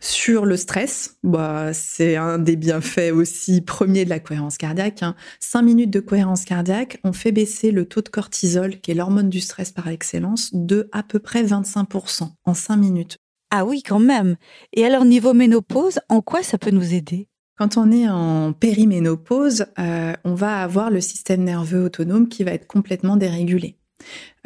Sur 0.00 0.44
le 0.44 0.56
stress, 0.56 1.16
bah, 1.22 1.72
c'est 1.72 2.16
un 2.16 2.38
des 2.38 2.56
bienfaits 2.56 3.12
aussi 3.12 3.62
premiers 3.62 4.04
de 4.04 4.10
la 4.10 4.20
cohérence 4.20 4.58
cardiaque. 4.58 5.02
Hein. 5.02 5.16
Cinq 5.40 5.62
minutes 5.62 5.90
de 5.90 6.00
cohérence 6.00 6.44
cardiaque 6.44 7.00
ont 7.02 7.14
fait 7.14 7.32
baisser 7.32 7.70
le 7.70 7.86
taux 7.86 8.02
de 8.02 8.08
cortisol, 8.08 8.80
qui 8.80 8.90
est 8.90 8.94
l'hormone 8.94 9.30
du 9.30 9.40
stress 9.40 9.72
par 9.72 9.88
excellence, 9.88 10.50
de 10.52 10.88
à 10.92 11.02
peu 11.02 11.18
près 11.18 11.42
25% 11.42 12.28
en 12.44 12.54
cinq 12.54 12.76
minutes. 12.76 13.16
Ah 13.50 13.64
oui, 13.64 13.82
quand 13.82 14.00
même. 14.00 14.36
Et 14.72 14.84
alors, 14.84 15.04
niveau 15.04 15.32
ménopause, 15.32 16.00
en 16.08 16.20
quoi 16.20 16.42
ça 16.42 16.58
peut 16.58 16.70
nous 16.70 16.94
aider? 16.94 17.28
Quand 17.56 17.76
on 17.76 17.90
est 17.90 18.08
en 18.08 18.52
périménopause, 18.52 19.66
euh, 19.78 20.12
on 20.24 20.34
va 20.34 20.62
avoir 20.62 20.90
le 20.90 21.00
système 21.00 21.42
nerveux 21.42 21.84
autonome 21.84 22.28
qui 22.28 22.44
va 22.44 22.52
être 22.52 22.66
complètement 22.66 23.16
dérégulé. 23.16 23.76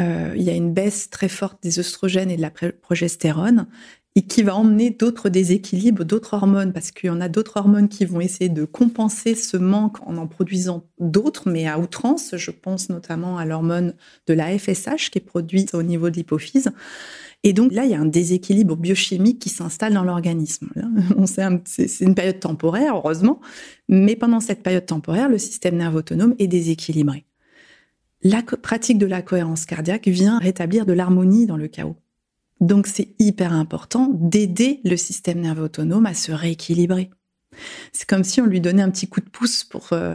Euh, 0.00 0.32
il 0.36 0.42
y 0.42 0.50
a 0.50 0.54
une 0.54 0.72
baisse 0.72 1.10
très 1.10 1.28
forte 1.28 1.62
des 1.62 1.78
oestrogènes 1.78 2.30
et 2.30 2.36
de 2.36 2.42
la 2.42 2.50
progestérone 2.50 3.66
et 4.16 4.22
qui 4.22 4.42
va 4.42 4.56
emmener 4.56 4.90
d'autres 4.90 5.28
déséquilibres, 5.28 6.04
d'autres 6.04 6.34
hormones, 6.34 6.72
parce 6.72 6.90
qu'il 6.90 7.06
y 7.08 7.10
en 7.10 7.20
a 7.20 7.28
d'autres 7.28 7.56
hormones 7.58 7.88
qui 7.88 8.04
vont 8.04 8.20
essayer 8.20 8.48
de 8.48 8.64
compenser 8.64 9.36
ce 9.36 9.56
manque 9.56 9.98
en 10.06 10.16
en 10.16 10.26
produisant 10.26 10.84
d'autres, 10.98 11.48
mais 11.48 11.68
à 11.68 11.78
outrance. 11.78 12.34
Je 12.36 12.50
pense 12.50 12.88
notamment 12.88 13.38
à 13.38 13.44
l'hormone 13.44 13.94
de 14.26 14.34
la 14.34 14.58
FSH 14.58 15.10
qui 15.10 15.18
est 15.18 15.24
produite 15.24 15.74
au 15.74 15.82
niveau 15.82 16.10
de 16.10 16.16
l'hypophyse. 16.16 16.72
Et 17.42 17.52
donc 17.52 17.72
là, 17.72 17.84
il 17.84 17.90
y 17.90 17.94
a 17.94 18.00
un 18.00 18.06
déséquilibre 18.06 18.76
biochimique 18.76 19.38
qui 19.38 19.48
s'installe 19.48 19.94
dans 19.94 20.04
l'organisme. 20.04 20.70
C'est 21.24 22.04
une 22.04 22.14
période 22.14 22.40
temporaire, 22.40 22.96
heureusement, 22.96 23.40
mais 23.88 24.14
pendant 24.14 24.40
cette 24.40 24.62
période 24.62 24.86
temporaire, 24.86 25.28
le 25.28 25.38
système 25.38 25.76
nerveux 25.76 26.00
autonome 26.00 26.34
est 26.38 26.48
déséquilibré. 26.48 27.24
La 28.22 28.42
pratique 28.42 28.98
de 28.98 29.06
la 29.06 29.22
cohérence 29.22 29.64
cardiaque 29.64 30.06
vient 30.06 30.38
rétablir 30.38 30.84
de 30.84 30.92
l'harmonie 30.92 31.46
dans 31.46 31.56
le 31.56 31.68
chaos. 31.68 31.96
Donc 32.60 32.86
c'est 32.86 33.08
hyper 33.18 33.54
important 33.54 34.10
d'aider 34.12 34.80
le 34.84 34.98
système 34.98 35.40
nerveux 35.40 35.64
autonome 35.64 36.04
à 36.04 36.12
se 36.12 36.30
rééquilibrer. 36.30 37.10
C'est 37.92 38.06
comme 38.06 38.24
si 38.24 38.42
on 38.42 38.46
lui 38.46 38.60
donnait 38.60 38.82
un 38.82 38.90
petit 38.90 39.08
coup 39.08 39.20
de 39.20 39.28
pouce 39.30 39.64
pour 39.64 39.92
euh, 39.92 40.14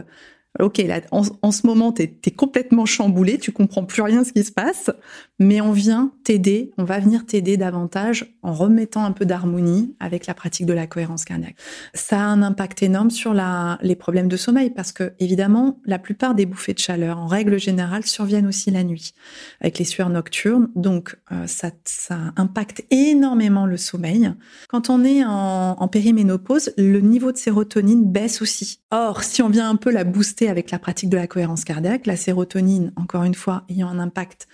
ok, 0.60 0.78
là, 0.78 1.00
en, 1.10 1.50
ce 1.52 1.66
moment, 1.66 1.92
tu 1.92 2.02
es, 2.02 2.30
complètement 2.30 2.86
chamboulé, 2.86 3.38
tu 3.38 3.52
comprends 3.52 3.84
plus 3.84 4.02
rien 4.02 4.24
ce 4.24 4.32
qui 4.32 4.44
se 4.44 4.52
passe, 4.52 4.90
mais 5.38 5.60
on 5.60 5.72
vient 5.72 6.12
t'aider, 6.24 6.72
on 6.78 6.84
va 6.84 6.98
venir 6.98 7.26
t'aider 7.26 7.56
davantage 7.56 8.36
en 8.42 8.52
remettant 8.52 9.04
un 9.04 9.12
peu 9.12 9.26
d'harmonie 9.26 9.94
avec 10.00 10.26
la 10.26 10.34
pratique 10.34 10.66
de 10.66 10.72
la 10.72 10.86
cohérence 10.86 11.24
cardiaque. 11.24 11.56
Ça 11.94 12.20
a 12.20 12.24
un 12.24 12.42
impact 12.42 12.82
énorme 12.82 13.10
sur 13.10 13.34
les 13.82 13.96
problèmes 13.96 14.28
de 14.28 14.36
sommeil 14.36 14.70
parce 14.70 14.92
que, 14.92 15.12
évidemment, 15.18 15.80
la 15.84 15.98
plupart 15.98 16.34
des 16.34 16.46
bouffées 16.46 16.74
de 16.74 16.78
chaleur, 16.78 17.18
en 17.18 17.26
règle 17.26 17.58
générale, 17.58 18.04
surviennent 18.06 18.46
aussi 18.46 18.70
la 18.70 18.84
nuit 18.84 19.12
avec 19.60 19.78
les 19.78 19.84
sueurs 19.84 20.10
nocturnes. 20.10 20.68
Donc, 20.74 21.16
euh, 21.32 21.46
ça, 21.46 21.70
ça 21.84 22.18
impacte 22.36 22.84
énormément 22.90 23.66
le 23.66 23.76
sommeil. 23.76 24.32
Quand 24.68 24.90
on 24.90 25.04
est 25.04 25.24
en, 25.24 25.76
en 25.78 25.88
périménopause, 25.88 26.72
le 26.76 27.00
niveau 27.00 27.32
de 27.32 27.36
sérotonine 27.36 28.04
baisse 28.04 28.42
aussi. 28.42 28.80
Or, 28.90 29.22
si 29.22 29.42
on 29.42 29.48
vient 29.48 29.68
un 29.68 29.76
peu 29.76 29.90
la 29.90 30.04
booster 30.04 30.45
avec 30.48 30.70
la 30.70 30.78
pratique 30.78 31.10
de 31.10 31.16
la 31.16 31.26
cohérence 31.26 31.64
cardiaque, 31.64 32.06
la 32.06 32.16
sérotonine, 32.16 32.92
encore 32.96 33.24
une 33.24 33.34
fois, 33.34 33.64
ayant 33.68 33.88
un 33.88 33.98
impact 33.98 34.48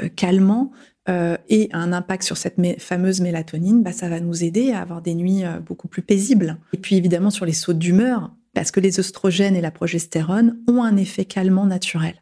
euh, 0.00 0.08
calmant 0.08 0.72
euh, 1.08 1.36
et 1.48 1.68
un 1.72 1.92
impact 1.92 2.22
sur 2.22 2.36
cette 2.36 2.56
fameuse 2.80 3.20
mélatonine, 3.20 3.82
bah, 3.82 3.92
ça 3.92 4.08
va 4.08 4.20
nous 4.20 4.44
aider 4.44 4.72
à 4.72 4.80
avoir 4.80 5.02
des 5.02 5.14
nuits 5.14 5.44
euh, 5.44 5.58
beaucoup 5.58 5.88
plus 5.88 6.02
paisibles. 6.02 6.58
Et 6.72 6.78
puis 6.78 6.96
évidemment 6.96 7.30
sur 7.30 7.46
les 7.46 7.52
sautes 7.52 7.78
d'humeur, 7.78 8.34
parce 8.54 8.70
que 8.70 8.80
les 8.80 9.00
oestrogènes 9.00 9.56
et 9.56 9.60
la 9.60 9.70
progestérone 9.70 10.58
ont 10.68 10.82
un 10.82 10.96
effet 10.96 11.24
calmant 11.24 11.66
naturel. 11.66 12.14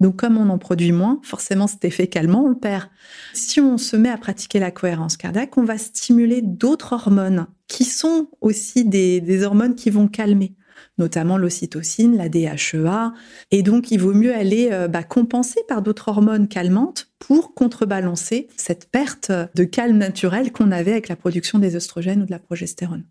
Donc 0.00 0.16
comme 0.16 0.38
on 0.38 0.48
en 0.48 0.58
produit 0.58 0.92
moins, 0.92 1.20
forcément 1.22 1.66
cet 1.66 1.84
effet 1.84 2.06
calmant, 2.06 2.44
on 2.44 2.48
le 2.48 2.58
perd. 2.58 2.88
Si 3.34 3.60
on 3.60 3.78
se 3.78 3.96
met 3.96 4.08
à 4.08 4.16
pratiquer 4.16 4.58
la 4.58 4.70
cohérence 4.70 5.16
cardiaque, 5.16 5.56
on 5.58 5.64
va 5.64 5.78
stimuler 5.78 6.42
d'autres 6.42 6.94
hormones 6.94 7.46
qui 7.68 7.84
sont 7.84 8.28
aussi 8.40 8.84
des 8.84 9.44
hormones 9.44 9.74
qui 9.74 9.90
vont 9.90 10.08
calmer 10.08 10.54
notamment 10.98 11.38
l'ocytocine, 11.38 12.16
la 12.16 12.28
DHEA. 12.28 13.12
Et 13.50 13.62
donc, 13.62 13.90
il 13.90 13.98
vaut 13.98 14.14
mieux 14.14 14.34
aller 14.34 14.68
euh, 14.72 14.88
bah, 14.88 15.02
compenser 15.02 15.60
par 15.68 15.82
d'autres 15.82 16.08
hormones 16.08 16.48
calmantes 16.48 17.08
pour 17.18 17.54
contrebalancer 17.54 18.48
cette 18.56 18.90
perte 18.90 19.32
de 19.54 19.64
calme 19.64 19.98
naturel 19.98 20.52
qu'on 20.52 20.70
avait 20.70 20.92
avec 20.92 21.08
la 21.08 21.16
production 21.16 21.58
des 21.58 21.76
oestrogènes 21.76 22.22
ou 22.22 22.26
de 22.26 22.30
la 22.30 22.38
progestérone. 22.38 23.04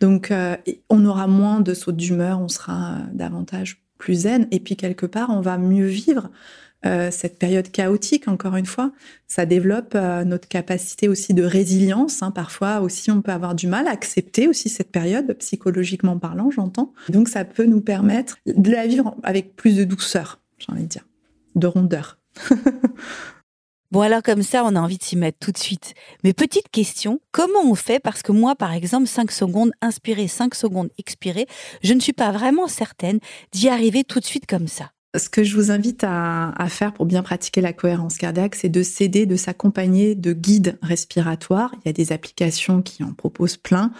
Donc, 0.00 0.30
euh, 0.30 0.56
on 0.88 1.04
aura 1.04 1.26
moins 1.26 1.60
de 1.60 1.74
sautes 1.74 1.96
d'humeur, 1.96 2.40
on 2.40 2.48
sera 2.48 2.92
euh, 2.92 2.98
davantage 3.12 3.82
plus 3.98 4.14
zen, 4.14 4.46
et 4.52 4.60
puis 4.60 4.76
quelque 4.76 5.06
part, 5.06 5.30
on 5.30 5.40
va 5.40 5.58
mieux 5.58 5.86
vivre 5.86 6.30
euh, 6.86 7.10
cette 7.10 7.38
période 7.38 7.70
chaotique, 7.70 8.28
encore 8.28 8.56
une 8.56 8.66
fois, 8.66 8.92
ça 9.26 9.46
développe 9.46 9.94
euh, 9.94 10.24
notre 10.24 10.46
capacité 10.46 11.08
aussi 11.08 11.34
de 11.34 11.42
résilience. 11.42 12.22
Hein. 12.22 12.30
Parfois 12.30 12.80
aussi, 12.80 13.10
on 13.10 13.20
peut 13.20 13.32
avoir 13.32 13.54
du 13.54 13.66
mal 13.66 13.88
à 13.88 13.90
accepter 13.90 14.46
aussi 14.46 14.68
cette 14.68 14.92
période, 14.92 15.36
psychologiquement 15.38 16.18
parlant, 16.18 16.50
j'entends. 16.50 16.92
Donc, 17.08 17.28
ça 17.28 17.44
peut 17.44 17.64
nous 17.64 17.80
permettre 17.80 18.36
de 18.46 18.70
la 18.70 18.86
vivre 18.86 19.16
avec 19.22 19.56
plus 19.56 19.76
de 19.76 19.84
douceur, 19.84 20.40
j'ai 20.58 20.72
envie 20.72 20.84
de 20.84 20.88
dire, 20.88 21.06
de 21.56 21.66
rondeur. 21.66 22.18
Bon 23.90 24.02
alors 24.02 24.22
comme 24.22 24.42
ça, 24.42 24.64
on 24.66 24.76
a 24.76 24.80
envie 24.80 24.98
de 24.98 25.02
s'y 25.02 25.16
mettre 25.16 25.38
tout 25.38 25.50
de 25.50 25.56
suite. 25.56 25.94
Mais 26.22 26.34
petite 26.34 26.68
question, 26.68 27.20
comment 27.32 27.62
on 27.64 27.74
fait? 27.74 28.00
Parce 28.00 28.20
que 28.20 28.32
moi, 28.32 28.54
par 28.54 28.74
exemple, 28.74 29.06
5 29.06 29.32
secondes 29.32 29.72
inspirer, 29.80 30.28
5 30.28 30.54
secondes 30.54 30.90
expirer, 30.98 31.46
je 31.82 31.94
ne 31.94 32.00
suis 32.00 32.12
pas 32.12 32.30
vraiment 32.30 32.68
certaine 32.68 33.18
d'y 33.52 33.70
arriver 33.70 34.04
tout 34.04 34.20
de 34.20 34.26
suite 34.26 34.44
comme 34.46 34.68
ça. 34.68 34.90
Ce 35.18 35.28
que 35.28 35.42
je 35.42 35.56
vous 35.56 35.70
invite 35.70 36.04
à, 36.04 36.52
faire 36.68 36.92
pour 36.92 37.06
bien 37.06 37.22
pratiquer 37.22 37.60
la 37.60 37.72
cohérence 37.72 38.16
cardiaque, 38.18 38.54
c'est 38.54 38.68
de 38.68 38.82
s'aider, 38.82 39.26
de 39.26 39.36
s'accompagner 39.36 40.14
de 40.14 40.32
guides 40.32 40.78
respiratoires. 40.82 41.72
Il 41.76 41.88
y 41.88 41.90
a 41.90 41.92
des 41.92 42.12
applications 42.12 42.82
qui 42.82 43.02
en 43.02 43.12
proposent 43.12 43.56
plein. 43.56 43.92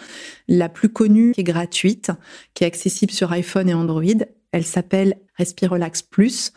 La 0.47 0.69
plus 0.69 0.89
connue, 0.89 1.33
est 1.37 1.43
gratuite, 1.43 2.11
qui 2.53 2.63
est 2.63 2.67
accessible 2.67 3.11
sur 3.11 3.31
iPhone 3.31 3.69
et 3.69 3.73
Android, 3.73 4.03
elle 4.51 4.65
s'appelle 4.65 5.15
Respirelax 5.37 6.01
Plus. 6.01 6.53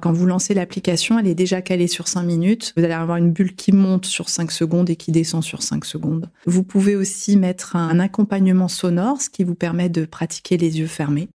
Quand 0.00 0.12
vous 0.12 0.26
lancez 0.26 0.52
l'application, 0.52 1.18
elle 1.18 1.26
est 1.26 1.34
déjà 1.34 1.62
calée 1.62 1.86
sur 1.86 2.08
5 2.08 2.22
minutes. 2.22 2.74
Vous 2.76 2.84
allez 2.84 2.92
avoir 2.92 3.16
une 3.16 3.32
bulle 3.32 3.54
qui 3.54 3.72
monte 3.72 4.04
sur 4.04 4.28
5 4.28 4.50
secondes 4.50 4.90
et 4.90 4.96
qui 4.96 5.10
descend 5.10 5.42
sur 5.42 5.62
5 5.62 5.84
secondes. 5.84 6.30
Vous 6.44 6.62
pouvez 6.62 6.96
aussi 6.96 7.36
mettre 7.36 7.76
un 7.76 7.98
accompagnement 7.98 8.68
sonore, 8.68 9.22
ce 9.22 9.30
qui 9.30 9.44
vous 9.44 9.54
permet 9.54 9.88
de 9.88 10.04
pratiquer 10.04 10.58
les 10.58 10.78
yeux 10.78 10.86
fermés. 10.86 11.28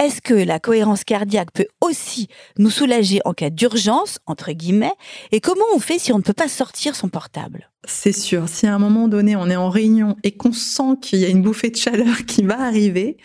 Est-ce 0.00 0.20
que 0.22 0.34
la 0.34 0.60
cohérence 0.60 1.02
cardiaque 1.02 1.50
peut 1.52 1.66
aussi 1.80 2.28
nous 2.56 2.70
soulager 2.70 3.18
en 3.24 3.32
cas 3.32 3.50
d'urgence, 3.50 4.20
entre 4.26 4.52
guillemets, 4.52 4.92
et 5.32 5.40
comment 5.40 5.64
on 5.74 5.80
fait 5.80 5.98
si 5.98 6.12
on 6.12 6.18
ne 6.18 6.22
peut 6.22 6.32
pas 6.32 6.46
sortir 6.46 6.94
son 6.94 7.08
portable? 7.08 7.68
C'est 7.86 8.12
sûr. 8.12 8.48
Si 8.48 8.66
à 8.66 8.74
un 8.74 8.78
moment 8.78 9.08
donné, 9.08 9.36
on 9.36 9.48
est 9.48 9.56
en 9.56 9.70
réunion 9.70 10.16
et 10.24 10.32
qu'on 10.32 10.52
sent 10.52 10.96
qu'il 11.00 11.20
y 11.20 11.24
a 11.24 11.28
une 11.28 11.42
bouffée 11.42 11.70
de 11.70 11.76
chaleur 11.76 12.24
qui 12.26 12.42
va 12.42 12.60
arriver, 12.60 13.16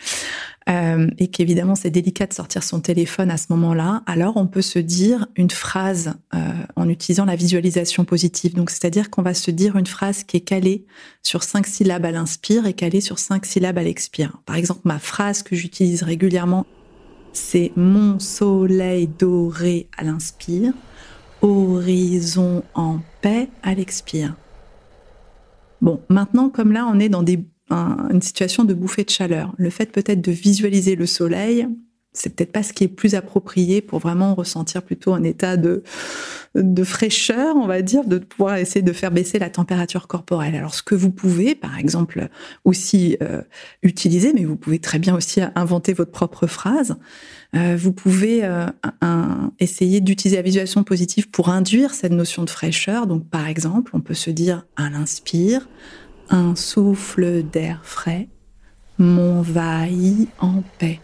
euh, 0.68 1.08
et 1.18 1.28
qu'évidemment 1.28 1.74
c'est 1.74 1.90
délicat 1.90 2.26
de 2.26 2.32
sortir 2.32 2.62
son 2.62 2.80
téléphone 2.80 3.30
à 3.30 3.36
ce 3.36 3.46
moment-là, 3.50 4.02
alors 4.06 4.38
on 4.38 4.46
peut 4.46 4.62
se 4.62 4.78
dire 4.78 5.26
une 5.36 5.50
phrase 5.50 6.14
euh, 6.34 6.38
en 6.76 6.88
utilisant 6.88 7.26
la 7.26 7.36
visualisation 7.36 8.04
positive. 8.04 8.54
Donc 8.54 8.70
c'est-à-dire 8.70 9.10
qu'on 9.10 9.22
va 9.22 9.34
se 9.34 9.50
dire 9.50 9.76
une 9.76 9.86
phrase 9.86 10.22
qui 10.22 10.38
est 10.38 10.40
calée 10.40 10.86
sur 11.22 11.42
cinq 11.42 11.66
syllabes 11.66 12.06
à 12.06 12.12
l'inspire 12.12 12.66
et 12.66 12.72
calée 12.72 13.02
sur 13.02 13.18
cinq 13.18 13.44
syllabes 13.44 13.76
à 13.76 13.82
l'expire. 13.82 14.38
Par 14.46 14.56
exemple, 14.56 14.80
ma 14.84 14.98
phrase 14.98 15.42
que 15.42 15.54
j'utilise 15.56 16.02
régulièrement, 16.02 16.64
c'est 17.32 17.72
mon 17.76 18.18
soleil 18.18 19.08
doré 19.08 19.88
à 19.98 20.04
l'inspire, 20.04 20.72
horizon 21.42 22.62
en 22.74 23.00
paix 23.20 23.50
à 23.62 23.74
l'expire. 23.74 24.34
Bon, 25.84 26.00
maintenant, 26.08 26.48
comme 26.48 26.72
là, 26.72 26.90
on 26.90 26.98
est 26.98 27.10
dans 27.10 27.22
une 27.22 28.22
situation 28.22 28.64
de 28.64 28.72
bouffée 28.72 29.04
de 29.04 29.10
chaleur. 29.10 29.52
Le 29.58 29.68
fait 29.68 29.92
peut-être 29.92 30.22
de 30.22 30.32
visualiser 30.32 30.96
le 30.96 31.04
soleil, 31.04 31.68
c'est 32.14 32.34
peut-être 32.34 32.52
pas 32.52 32.62
ce 32.62 32.72
qui 32.72 32.84
est 32.84 32.88
plus 32.88 33.14
approprié 33.14 33.82
pour 33.82 33.98
vraiment 33.98 34.34
ressentir 34.34 34.82
plutôt 34.82 35.12
un 35.12 35.22
état 35.24 35.58
de, 35.58 35.82
de 36.54 36.84
fraîcheur, 36.84 37.56
on 37.56 37.66
va 37.66 37.82
dire, 37.82 38.04
de 38.04 38.16
pouvoir 38.16 38.56
essayer 38.56 38.80
de 38.80 38.92
faire 38.94 39.10
baisser 39.10 39.38
la 39.38 39.50
température 39.50 40.06
corporelle. 40.06 40.54
Alors, 40.54 40.74
ce 40.74 40.82
que 40.82 40.94
vous 40.94 41.10
pouvez, 41.10 41.54
par 41.54 41.78
exemple, 41.78 42.28
aussi 42.64 43.18
euh, 43.20 43.42
utiliser, 43.82 44.32
mais 44.32 44.44
vous 44.44 44.56
pouvez 44.56 44.78
très 44.78 44.98
bien 44.98 45.14
aussi 45.14 45.42
inventer 45.54 45.92
votre 45.92 46.12
propre 46.12 46.46
phrase. 46.46 46.96
Euh, 47.54 47.76
vous 47.78 47.92
pouvez 47.92 48.44
euh, 48.44 48.66
essayer 49.60 50.00
d'utiliser 50.00 50.36
la 50.36 50.42
visualisation 50.42 50.82
positive 50.82 51.30
pour 51.30 51.50
induire 51.50 51.94
cette 51.94 52.12
notion 52.12 52.44
de 52.44 52.50
fraîcheur. 52.50 53.06
Donc, 53.06 53.28
par 53.28 53.46
exemple, 53.46 53.92
on 53.94 54.00
peut 54.00 54.14
se 54.14 54.30
dire 54.30 54.66
à 54.76 54.90
l'inspire, 54.90 55.68
un 56.30 56.56
souffle 56.56 57.42
d'air 57.42 57.80
frais 57.84 58.28
m'envahit 58.98 60.28
en 60.40 60.62
paix 60.78 61.00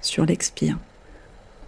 sur 0.00 0.26
l'expire. 0.26 0.78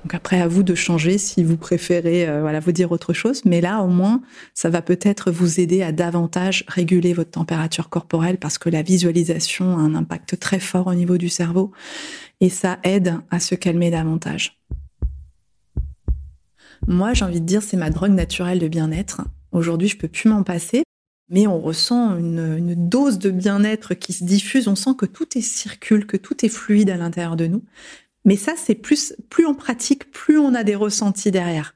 Donc 0.08 0.14
après, 0.14 0.40
à 0.40 0.48
vous 0.48 0.62
de 0.62 0.74
changer 0.74 1.18
si 1.18 1.44
vous 1.44 1.58
préférez 1.58 2.26
euh, 2.26 2.60
vous 2.60 2.72
dire 2.72 2.92
autre 2.92 3.12
chose. 3.12 3.44
Mais 3.44 3.60
là, 3.60 3.82
au 3.82 3.88
moins, 3.88 4.22
ça 4.54 4.70
va 4.70 4.80
peut-être 4.80 5.30
vous 5.30 5.60
aider 5.60 5.82
à 5.82 5.92
davantage 5.92 6.64
réguler 6.66 7.12
votre 7.12 7.32
température 7.32 7.90
corporelle 7.90 8.38
parce 8.38 8.56
que 8.56 8.70
la 8.70 8.80
visualisation 8.80 9.76
a 9.76 9.82
un 9.82 9.94
impact 9.94 10.40
très 10.40 10.60
fort 10.60 10.86
au 10.86 10.94
niveau 10.94 11.18
du 11.18 11.28
cerveau 11.28 11.72
et 12.40 12.48
ça 12.48 12.78
aide 12.84 13.16
à 13.30 13.38
se 13.38 13.54
calmer 13.54 13.90
davantage. 13.90 14.58
Moi, 16.86 17.12
j'ai 17.12 17.26
envie 17.26 17.42
de 17.42 17.46
dire, 17.46 17.62
c'est 17.62 17.76
ma 17.76 17.90
drogue 17.90 18.12
naturelle 18.12 18.60
de 18.60 18.68
bien-être. 18.68 19.20
Aujourd'hui, 19.52 19.88
je 19.88 19.98
peux 19.98 20.08
plus 20.08 20.30
m'en 20.30 20.42
passer 20.42 20.84
mais 21.30 21.46
on 21.46 21.60
ressent 21.60 22.16
une, 22.16 22.88
dose 22.88 23.18
de 23.18 23.30
bien-être 23.30 23.94
qui 23.94 24.12
se 24.12 24.24
diffuse. 24.24 24.66
On 24.66 24.76
sent 24.76 24.92
que 24.96 25.06
tout 25.06 25.36
est 25.36 25.42
circule, 25.42 26.06
que 26.06 26.16
tout 26.16 26.44
est 26.44 26.48
fluide 26.48 26.88
à 26.90 26.96
l'intérieur 26.96 27.36
de 27.36 27.46
nous. 27.46 27.62
Mais 28.28 28.36
ça, 28.36 28.52
c'est 28.58 28.74
plus, 28.74 29.14
plus 29.30 29.46
on 29.46 29.54
pratique, 29.54 30.10
plus 30.10 30.38
on 30.38 30.52
a 30.52 30.62
des 30.62 30.74
ressentis 30.74 31.30
derrière. 31.30 31.74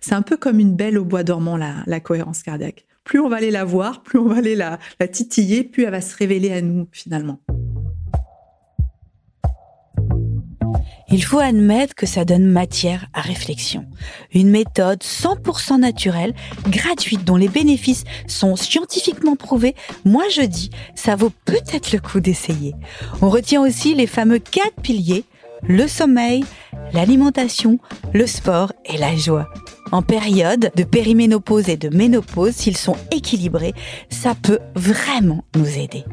C'est 0.00 0.14
un 0.14 0.22
peu 0.22 0.38
comme 0.38 0.58
une 0.58 0.74
belle 0.74 0.96
au 0.96 1.04
bois 1.04 1.22
dormant, 1.22 1.58
la, 1.58 1.82
la 1.86 2.00
cohérence 2.00 2.42
cardiaque. 2.42 2.86
Plus 3.04 3.20
on 3.20 3.28
va 3.28 3.36
aller 3.36 3.50
la 3.50 3.66
voir, 3.66 4.02
plus 4.02 4.18
on 4.18 4.26
va 4.26 4.36
aller 4.36 4.56
la, 4.56 4.78
la 5.00 5.06
titiller, 5.06 5.64
plus 5.64 5.84
elle 5.84 5.90
va 5.90 6.00
se 6.00 6.16
révéler 6.16 6.50
à 6.50 6.62
nous 6.62 6.88
finalement. 6.92 7.40
il 11.12 11.22
faut 11.22 11.38
admettre 11.38 11.94
que 11.94 12.06
ça 12.06 12.24
donne 12.24 12.46
matière 12.46 13.06
à 13.12 13.20
réflexion. 13.20 13.84
Une 14.32 14.48
méthode 14.48 15.02
100% 15.02 15.78
naturelle, 15.78 16.34
gratuite, 16.68 17.24
dont 17.24 17.36
les 17.36 17.48
bénéfices 17.48 18.04
sont 18.26 18.56
scientifiquement 18.56 19.36
prouvés, 19.36 19.76
moi 20.06 20.24
je 20.34 20.40
dis, 20.40 20.70
ça 20.94 21.14
vaut 21.14 21.32
peut-être 21.44 21.92
le 21.92 21.98
coup 21.98 22.20
d'essayer. 22.20 22.74
On 23.20 23.28
retient 23.28 23.60
aussi 23.60 23.94
les 23.94 24.06
fameux 24.06 24.38
quatre 24.38 24.80
piliers, 24.82 25.24
le 25.66 25.86
sommeil, 25.86 26.44
l'alimentation, 26.92 27.78
le 28.12 28.26
sport 28.26 28.72
et 28.84 28.98
la 28.98 29.16
joie. 29.16 29.48
En 29.92 30.02
période 30.02 30.70
de 30.74 30.84
périménopause 30.84 31.68
et 31.68 31.76
de 31.76 31.94
ménopause, 31.94 32.54
s'ils 32.54 32.76
sont 32.76 32.96
équilibrés, 33.10 33.74
ça 34.08 34.34
peut 34.34 34.60
vraiment 34.74 35.44
nous 35.56 35.78
aider. 35.78 36.04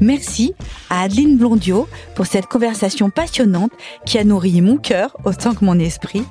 Merci 0.00 0.54
à 0.88 1.02
Adeline 1.02 1.36
Blondio 1.36 1.88
pour 2.14 2.26
cette 2.26 2.46
conversation 2.46 3.10
passionnante 3.10 3.72
qui 4.06 4.18
a 4.18 4.24
nourri 4.24 4.60
mon 4.62 4.78
cœur 4.78 5.16
autant 5.24 5.54
que 5.54 5.64
mon 5.64 5.78
esprit. 5.78 6.24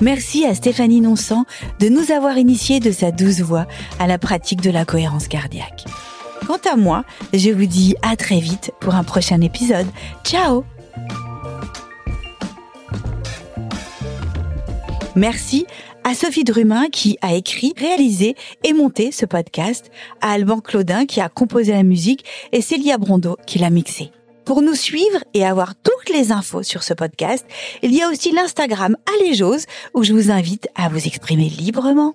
Merci 0.00 0.46
à 0.46 0.54
Stéphanie 0.54 1.00
Nonsan 1.00 1.44
de 1.80 1.88
nous 1.88 2.12
avoir 2.12 2.38
initiés 2.38 2.80
de 2.80 2.92
sa 2.92 3.10
douce 3.10 3.40
voix 3.40 3.66
à 3.98 4.06
la 4.06 4.18
pratique 4.18 4.62
de 4.62 4.70
la 4.70 4.84
cohérence 4.84 5.28
cardiaque. 5.28 5.84
Quant 6.46 6.60
à 6.72 6.76
moi, 6.76 7.04
je 7.34 7.50
vous 7.50 7.66
dis 7.66 7.94
à 8.02 8.16
très 8.16 8.40
vite 8.40 8.72
pour 8.80 8.94
un 8.94 9.04
prochain 9.04 9.40
épisode. 9.40 9.86
Ciao 10.24 10.64
Merci 15.16 15.66
à 16.04 16.14
Sophie 16.14 16.44
Drumin 16.44 16.88
qui 16.88 17.18
a 17.20 17.34
écrit, 17.34 17.74
réalisé 17.76 18.36
et 18.62 18.72
monté 18.72 19.10
ce 19.10 19.26
podcast, 19.26 19.90
à 20.20 20.32
Alban 20.32 20.60
Claudin 20.60 21.04
qui 21.04 21.20
a 21.20 21.28
composé 21.28 21.72
la 21.72 21.82
musique 21.82 22.24
et 22.52 22.60
Célia 22.60 22.96
Brondeau 22.96 23.36
qui 23.46 23.58
l'a 23.58 23.70
mixé. 23.70 24.12
Pour 24.44 24.62
nous 24.62 24.74
suivre 24.74 25.22
et 25.34 25.44
avoir 25.44 25.74
toutes 25.74 26.08
les 26.14 26.30
infos 26.32 26.62
sur 26.62 26.82
ce 26.82 26.94
podcast, 26.94 27.44
il 27.82 27.94
y 27.94 28.02
a 28.02 28.08
aussi 28.08 28.32
l'Instagram 28.32 28.96
Alléjose 29.16 29.66
où 29.94 30.04
je 30.04 30.12
vous 30.12 30.30
invite 30.30 30.68
à 30.76 30.88
vous 30.88 31.04
exprimer 31.06 31.48
librement. 31.48 32.14